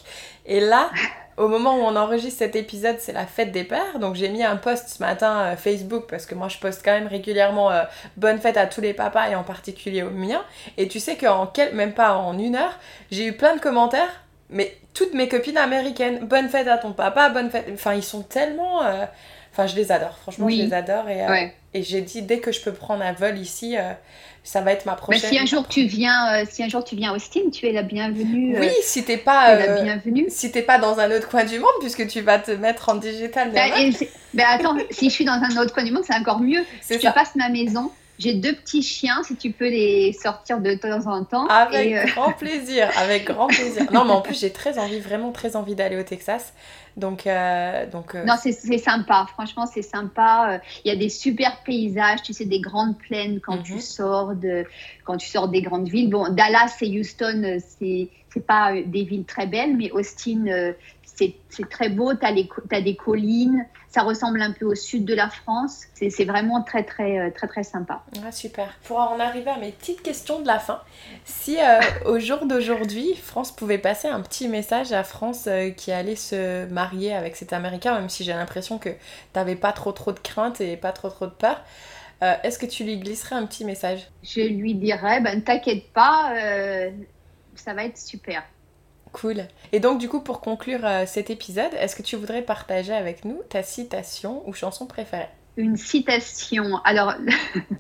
Et 0.45 0.61
là, 0.61 0.91
au 1.37 1.49
moment 1.49 1.75
où 1.77 1.81
on 1.81 1.97
enregistre 1.97 2.39
cet 2.39 2.55
épisode, 2.55 2.97
c'est 3.01 3.13
la 3.13 3.27
fête 3.27 3.51
des 3.51 3.65
pères. 3.65 3.99
Donc 3.99 4.15
j'ai 4.15 4.29
mis 4.29 4.45
un 4.45 4.57
post 4.57 4.89
ce 4.89 5.03
matin 5.03 5.39
euh, 5.41 5.57
Facebook 5.57 6.05
parce 6.09 6.27
que 6.27 6.35
moi, 6.37 6.49
je 6.49 6.59
poste 6.59 6.83
quand 6.85 6.93
même 6.93 7.09
régulièrement 7.09 7.71
euh, 7.73 7.83
bonne 8.17 8.39
fête 8.39 8.57
à 8.57 8.67
tous 8.67 8.81
les 8.81 8.95
papas 8.95 9.31
et 9.31 9.35
en 9.35 9.43
particulier 9.43 10.03
au 10.03 10.11
mien. 10.11 10.43
Et 10.77 10.87
tu 10.89 11.01
sais 11.01 11.17
qu'en 11.17 11.47
quel... 11.47 11.75
même 11.75 11.93
pas 11.93 12.15
en 12.15 12.39
une 12.39 12.55
heure, 12.55 12.79
j'ai 13.11 13.27
eu 13.27 13.33
plein 13.33 13.57
de 13.57 13.61
commentaires. 13.61 14.23
Mais 14.49 14.77
toutes 14.95 15.13
mes 15.13 15.29
copines 15.29 15.59
américaines, 15.59 16.21
bonne 16.25 16.49
fête 16.49 16.69
à 16.69 16.79
ton 16.79 16.93
papa, 16.93 17.31
bonne 17.31 17.51
fête. 17.51 17.67
Enfin, 17.75 17.95
ils 17.95 18.05
sont 18.05 18.23
tellement. 18.23 18.85
euh, 18.85 19.05
Enfin, 19.53 19.67
je 19.67 19.75
les 19.75 19.91
adore. 19.91 20.17
Franchement, 20.19 20.45
Oui. 20.47 20.59
je 20.59 20.65
les 20.67 20.75
adore. 20.75 21.09
Et, 21.09 21.27
Ouais. 21.27 21.55
Et 21.77 21.83
j'ai 21.83 22.01
dit, 22.01 22.23
dès 22.23 22.39
que 22.41 22.53
je 22.53 22.61
peux 22.61 22.73
prendre 22.73 23.03
un 23.03 23.13
vol 23.13 23.39
ici, 23.39 23.77
euh, 23.77 23.93
ça 24.45 24.61
va 24.61 24.73
être 24.73 24.87
ma 24.87 24.93
Bah, 24.93 24.99
prochaine. 24.99 25.31
si 25.31 25.39
un 25.39 25.47
jour 25.47 25.67
tu 25.69 25.85
viens, 25.87 26.35
euh, 26.43 26.45
si 26.49 26.63
un 26.63 26.69
jour 26.69 26.85
tu 26.85 26.97
viens 26.97 27.13
à 27.13 27.17
Austin, 27.17 27.51
tu 27.53 27.67
es 27.67 27.73
la 27.73 27.83
bienvenue. 27.83 28.57
Oui, 28.59 28.67
euh, 28.69 28.71
si 28.83 29.05
t'es 29.05 29.19
tu 29.19 29.25
pas. 29.25 29.53
es 29.55 29.67
la 29.67 29.83
bienvenue. 29.83 30.27
si 30.29 30.51
t'es 30.51 30.63
pas 30.63 30.79
dans 30.79 30.99
un 30.99 31.11
autre 31.11 31.29
coin 31.29 31.45
du 31.45 31.59
monde, 31.59 31.69
puisque 31.81 32.07
tu 32.07 32.21
vas 32.21 32.39
te 32.39 32.51
mettre 32.53 32.89
en 32.89 32.95
digital 32.95 33.51
Bah, 33.53 33.79
et 33.81 33.91
bah, 34.35 34.45
attends, 34.49 34.77
si 34.91 35.07
je 35.11 35.15
suis 35.15 35.25
dans 35.25 35.33
un 35.43 35.57
autre 35.63 35.75
coin 35.75 35.85
du 35.85 35.93
monde, 35.93 36.05
c'est 36.07 36.15
encore 36.15 36.41
mieux. 36.41 36.65
ça. 36.83 37.13
passes 37.13 37.35
ma 37.37 37.49
maison. 37.49 37.91
J'ai 38.19 38.33
deux 38.33 38.55
petits 38.55 38.83
chiens, 38.83 39.23
si 39.27 39.37
tu 39.37 39.51
peux 39.51 39.69
les 39.69 40.15
sortir 40.15 40.61
de 40.61 40.73
temps 40.75 41.07
en 41.07 41.23
temps. 41.25 41.47
Avec 41.49 41.87
Et, 41.87 42.11
grand 42.13 42.33
plaisir, 42.33 42.89
avec 42.97 43.27
grand 43.27 43.47
plaisir. 43.49 43.93
Non, 43.93 44.07
mais 44.07 44.13
en 44.13 44.23
plus, 44.23 44.41
j'ai 44.41 44.51
très 44.53 44.79
envie, 44.79 45.01
vraiment 45.01 45.33
très 45.33 45.55
envie 45.55 45.75
d'aller 45.75 45.99
au 45.99 46.03
Texas. 46.03 46.55
Donc, 46.97 47.27
euh, 47.27 47.87
donc 47.91 48.15
euh, 48.15 48.25
Non, 48.25 48.35
c'est 48.41 48.53
sympa. 48.79 49.27
Franchement, 49.33 49.67
c'est 49.67 49.83
sympa. 49.83 50.55
Euh, 50.55 50.59
Il 50.85 50.89
y 50.89 50.91
a 50.91 50.97
des 50.97 51.11
super 51.11 51.63
paysages, 51.63 52.23
tu 52.23 52.33
sais, 52.33 52.47
des 52.47 52.61
grandes 52.61 52.97
plaines 52.99 53.41
quand 53.41 53.57
Mhm. 53.59 53.63
tu 53.65 53.81
sors 53.81 54.35
de, 54.35 54.65
quand 55.05 55.19
tu 55.19 55.29
sors 55.29 55.49
des 55.49 55.61
grandes 55.61 55.89
villes. 55.89 56.09
Bon, 56.11 56.33
Dallas 56.33 56.75
et 56.81 56.99
Houston, 56.99 57.43
euh, 57.45 57.59
c'est 57.79 58.09
c'est 58.33 58.47
pas 58.47 58.75
euh, 58.75 58.83
des 58.85 59.05
villes 59.05 59.25
très 59.25 59.47
belles, 59.47 59.77
mais 59.77 59.91
Austin, 59.93 60.47
euh, 60.49 60.73
c'est 61.17 61.69
très 61.69 61.89
beau. 61.89 62.15
Tu 62.15 62.27
as, 62.27 62.81
des 62.83 62.97
collines. 62.97 63.67
Ça 63.89 64.03
ressemble 64.03 64.43
un 64.43 64.53
peu 64.53 64.67
au 64.67 64.75
sud 64.75 65.05
de 65.07 65.15
la 65.15 65.31
France. 65.31 65.85
C'est 65.95 66.25
vraiment 66.25 66.63
très, 66.63 66.83
très, 66.85 67.19
euh, 67.19 67.31
très, 67.31 67.47
très 67.47 67.63
sympa. 67.63 68.03
Ah, 68.27 68.31
super. 68.31 68.69
Pour 68.85 68.99
en 68.99 69.19
arriver 69.19 69.51
à 69.51 69.59
mes 69.59 69.73
petites 69.73 70.03
questions 70.03 70.41
de 70.41 70.47
la 70.47 70.59
fin, 70.59 70.83
si 71.25 71.59
euh, 71.59 71.81
au 72.07 72.19
jour 72.19 72.45
d'aujourd'hui, 72.45 73.15
France 73.15 73.53
pouvait 73.53 73.79
passer 73.79 74.09
un 74.09 74.21
petit 74.21 74.49
message 74.49 74.93
à 74.93 75.03
France 75.03 75.47
euh, 75.47 75.71
qui 75.71 75.93
allait 75.93 76.17
se 76.17 76.67
marier 76.67 77.15
avec 77.15 77.37
cet 77.37 77.53
Américain, 77.53 77.99
même 77.99 78.11
si 78.11 78.23
j'ai 78.25 78.33
l'impression 78.33 78.79
que 78.79 78.91
t'avais 79.33 79.57
pas 79.57 79.73
trop 79.73 79.93
trop 79.93 80.13
de 80.13 80.21
crainte 80.21 80.61
et 80.61 80.77
pas 80.77 80.93
trop 80.93 81.09
trop 81.09 81.27
de 81.27 81.33
peur, 81.33 81.63
euh, 82.23 82.35
est-ce 82.43 82.59
que 82.59 82.67
tu 82.67 82.85
lui 82.85 82.99
glisserais 82.99 83.37
un 83.37 83.47
petit 83.47 83.65
message? 83.65 84.09
Je 84.23 84.41
lui 84.41 84.75
dirais, 84.75 85.21
ben, 85.21 85.37
ne 85.37 85.41
t'inquiète 85.41 85.91
pas, 85.93 86.35
ça 87.55 87.73
va 87.73 87.85
être 87.85 87.99
super. 87.99 88.43
Cool. 89.17 89.47
Et 89.73 89.81
donc 89.81 89.99
du 89.99 90.11
coup, 90.11 90.21
pour 90.21 90.43
conclure 90.43 90.85
euh, 90.85 91.05
cet 91.07 91.31
épisode, 91.31 91.73
est-ce 91.81 91.97
que 91.97 92.03
tu 92.03 92.17
voudrais 92.17 92.43
partager 92.43 92.93
avec 92.93 93.25
nous 93.25 93.41
ta 93.49 93.63
citation 93.63 94.47
ou 94.47 94.53
chanson 94.53 94.85
préférée? 94.85 95.29
Une 95.57 95.79
citation. 95.79 96.77
Alors, 96.85 97.15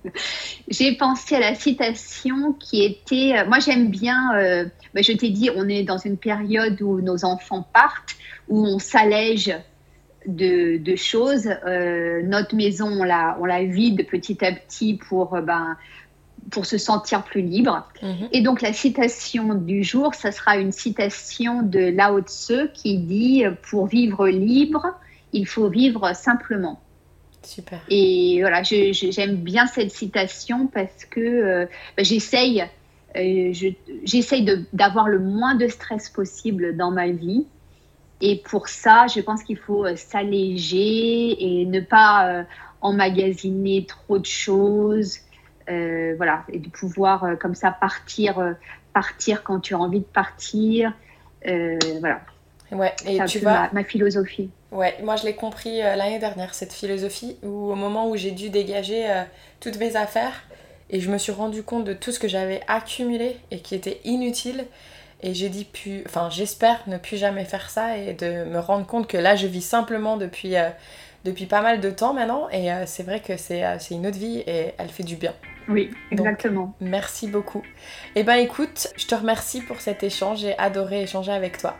j'ai 0.68 0.97
pensé 0.97 1.34
à 1.37 1.41
la 1.41 1.55
citation 1.55 2.55
qui 2.55 2.84
était. 2.84 3.37
euh, 3.37 3.47
Moi, 3.47 3.59
j'aime 3.59 3.91
bien. 3.91 4.34
euh, 4.39 4.64
ben, 4.95 5.05
je 5.05 5.12
t'ai 5.12 5.28
dit, 5.28 5.51
on 5.55 5.68
est 5.68 5.82
dans 5.82 5.99
une 5.99 6.16
période 6.16 6.80
où 6.80 7.03
nos 7.03 7.26
enfants 7.26 7.68
partent, 7.70 8.16
où 8.49 8.66
on 8.66 8.78
s'allège 8.78 9.55
de, 10.26 10.97
choses. 10.97 11.51
Notre 12.24 12.57
maison, 12.57 12.87
on 12.87 13.05
la, 13.05 13.37
on 13.43 13.45
la 13.45 13.62
vide 13.62 14.07
petit 14.09 14.43
à 14.43 14.53
petit 14.53 14.95
pour, 14.95 15.37
ben, 15.43 15.76
pour 16.51 16.66
se 16.66 16.78
sentir 16.78 17.24
plus 17.24 17.42
libre. 17.42 17.88
Mhm. 18.03 18.28
Et 18.32 18.40
donc 18.40 18.62
la 18.62 18.72
citation 18.72 19.55
du 19.55 19.82
jour, 19.82 20.14
ça 20.14 20.32
sera 20.32 20.57
une 20.57 20.72
citation 20.72 21.62
de 21.62 21.80
Lao 21.80 22.20
Tse 22.20 22.70
qui 22.74 22.99
dit 22.99 23.44
Pour 23.70 23.86
vivre 23.86 24.28
libre, 24.28 24.86
il 25.32 25.47
faut 25.47 25.68
vivre 25.68 26.14
simplement. 26.14 26.80
Super. 27.47 27.80
Et 27.88 28.38
voilà, 28.40 28.62
j'aime 28.64 29.36
bien 29.36 29.66
cette 29.66 29.92
citation 29.92 30.66
parce 30.66 31.05
que 31.05 31.20
euh, 31.20 31.66
bah, 31.97 32.03
j'essaye 32.03 32.64
euh, 33.16 33.53
j'essaye 34.05 34.66
d'avoir 34.72 35.09
le 35.09 35.18
moins 35.20 35.55
de 35.55 35.68
stress 35.68 36.11
possible 36.11 36.76
dans 36.76 36.90
ma 36.90 37.09
vie. 37.09 37.47
Et 38.20 38.42
pour 38.44 38.68
ça, 38.68 39.07
je 39.14 39.20
pense 39.20 39.42
qu'il 39.42 39.59
faut 39.59 39.84
euh, 39.84 39.94
s'alléger 39.94 41.61
et 41.61 41.66
ne 41.66 41.80
pas 41.80 42.44
emmagasiner 42.80 43.86
trop 43.86 44.18
de 44.18 44.26
choses. 44.26 45.18
Voilà, 45.69 46.45
et 46.53 46.59
de 46.59 46.69
pouvoir 46.69 47.27
comme 47.41 47.55
ça 47.55 47.71
partir, 47.71 48.55
partir 48.93 49.43
quand 49.43 49.61
tu 49.61 49.75
as 49.75 49.79
envie 49.79 50.01
de 50.01 50.05
partir. 50.05 50.93
voilà. 51.45 52.21
Ouais, 52.73 52.95
et 53.07 53.25
tu 53.27 53.39
vois. 53.39 53.69
ma 53.73 53.85
philosophie. 53.85 54.51
Ouais, 54.73 54.97
moi 55.03 55.17
je 55.17 55.25
l'ai 55.25 55.35
compris 55.35 55.83
euh, 55.83 55.95
l'année 55.95 56.19
dernière, 56.19 56.55
cette 56.55 56.73
philosophie, 56.73 57.37
où 57.43 57.71
au 57.71 57.77
moment 57.77 58.09
où 58.09 58.17
j'ai 58.17 58.33
dû 58.33 58.51
dégager 58.51 59.09
euh, 59.09 59.23
toutes 59.61 59.79
mes 59.79 59.97
affaires, 59.97 60.43
et 60.91 61.01
je 61.01 61.11
me 61.11 61.19
suis 61.19 61.33
rendu 61.33 61.62
compte 61.62 61.85
de 61.85 61.93
tout 61.93 62.12
ce 62.12 62.19
que 62.19 62.29
j'avais 62.29 62.61
accumulé 62.67 63.37
et 63.51 63.61
qui 63.61 63.75
était 63.75 64.01
inutile, 64.05 64.67
et 65.23 65.33
j'ai 65.35 65.49
dit, 65.49 65.64
puis, 65.64 66.03
enfin 66.07 66.29
j'espère 66.31 66.83
ne 66.89 66.99
plus 66.99 67.17
jamais 67.17 67.45
faire 67.45 67.71
ça, 67.71 67.97
et 67.97 68.14
de 68.14 68.45
me 68.45 68.59
rendre 68.59 68.87
compte 68.87 69.07
que 69.07 69.17
là 69.17 69.37
je 69.37 69.47
vis 69.47 69.62
simplement 69.62 70.17
depuis, 70.17 70.57
euh, 70.57 70.69
depuis 71.25 71.47
pas 71.47 71.62
mal 71.62 71.81
de 71.81 71.91
temps 71.91 72.14
maintenant, 72.14 72.49
et 72.51 72.69
c'est 72.87 73.05
vrai 73.05 73.21
que 73.21 73.37
c'est 73.37 73.64
une 73.91 74.07
autre 74.07 74.19
vie, 74.19 74.39
et 74.47 74.73
elle 74.79 74.89
fait 74.89 75.05
du 75.05 75.17
bien. 75.17 75.33
Oui, 75.69 75.91
exactement. 76.11 76.75
merci 76.81 77.29
beaucoup. 77.29 77.62
Eh 78.14 78.23
ben 78.23 78.35
écoute, 78.35 78.89
je 78.97 79.07
te 79.07 79.14
remercie 79.14 79.61
pour 79.61 79.81
cet 79.81 80.03
échange, 80.03 80.41
j'ai 80.41 80.57
adoré 80.59 81.03
échanger 81.03 81.33
avec 81.33 81.59
toi. 81.59 81.77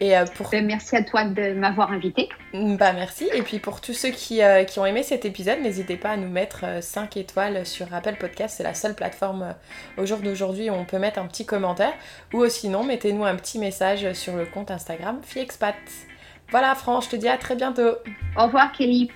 Et 0.00 0.16
euh, 0.16 0.24
pour... 0.34 0.50
Ben, 0.50 0.66
merci 0.66 0.96
à 0.96 1.02
toi 1.02 1.24
de 1.24 1.52
m'avoir 1.54 1.92
invité. 1.92 2.28
Bah 2.52 2.92
merci. 2.92 3.28
Et 3.32 3.42
puis 3.42 3.58
pour 3.58 3.80
tous 3.80 3.94
ceux 3.94 4.10
qui, 4.10 4.42
euh, 4.42 4.64
qui 4.64 4.78
ont 4.78 4.86
aimé 4.86 5.02
cet 5.02 5.24
épisode, 5.24 5.60
n'hésitez 5.60 5.96
pas 5.96 6.10
à 6.10 6.16
nous 6.16 6.28
mettre 6.28 6.82
5 6.82 7.16
euh, 7.16 7.20
étoiles 7.20 7.66
sur 7.66 7.92
Apple 7.94 8.16
Podcast. 8.18 8.56
C'est 8.56 8.64
la 8.64 8.74
seule 8.74 8.94
plateforme 8.94 9.54
au 9.96 10.04
jour 10.04 10.18
d'aujourd'hui 10.18 10.70
où 10.70 10.74
on 10.74 10.84
peut 10.84 10.98
mettre 10.98 11.18
un 11.18 11.26
petit 11.26 11.46
commentaire. 11.46 11.94
Ou 12.32 12.46
sinon, 12.48 12.84
mettez-nous 12.84 13.24
un 13.24 13.36
petit 13.36 13.58
message 13.58 14.12
sur 14.14 14.36
le 14.36 14.46
compte 14.46 14.70
Instagram 14.70 15.20
FiExpat. 15.22 15.76
Voilà, 16.50 16.74
France, 16.74 17.06
je 17.06 17.10
te 17.10 17.16
dis 17.16 17.28
à 17.28 17.38
très 17.38 17.56
bientôt. 17.56 17.96
Au 18.36 18.44
revoir, 18.44 18.72
Kelly. 18.72 19.10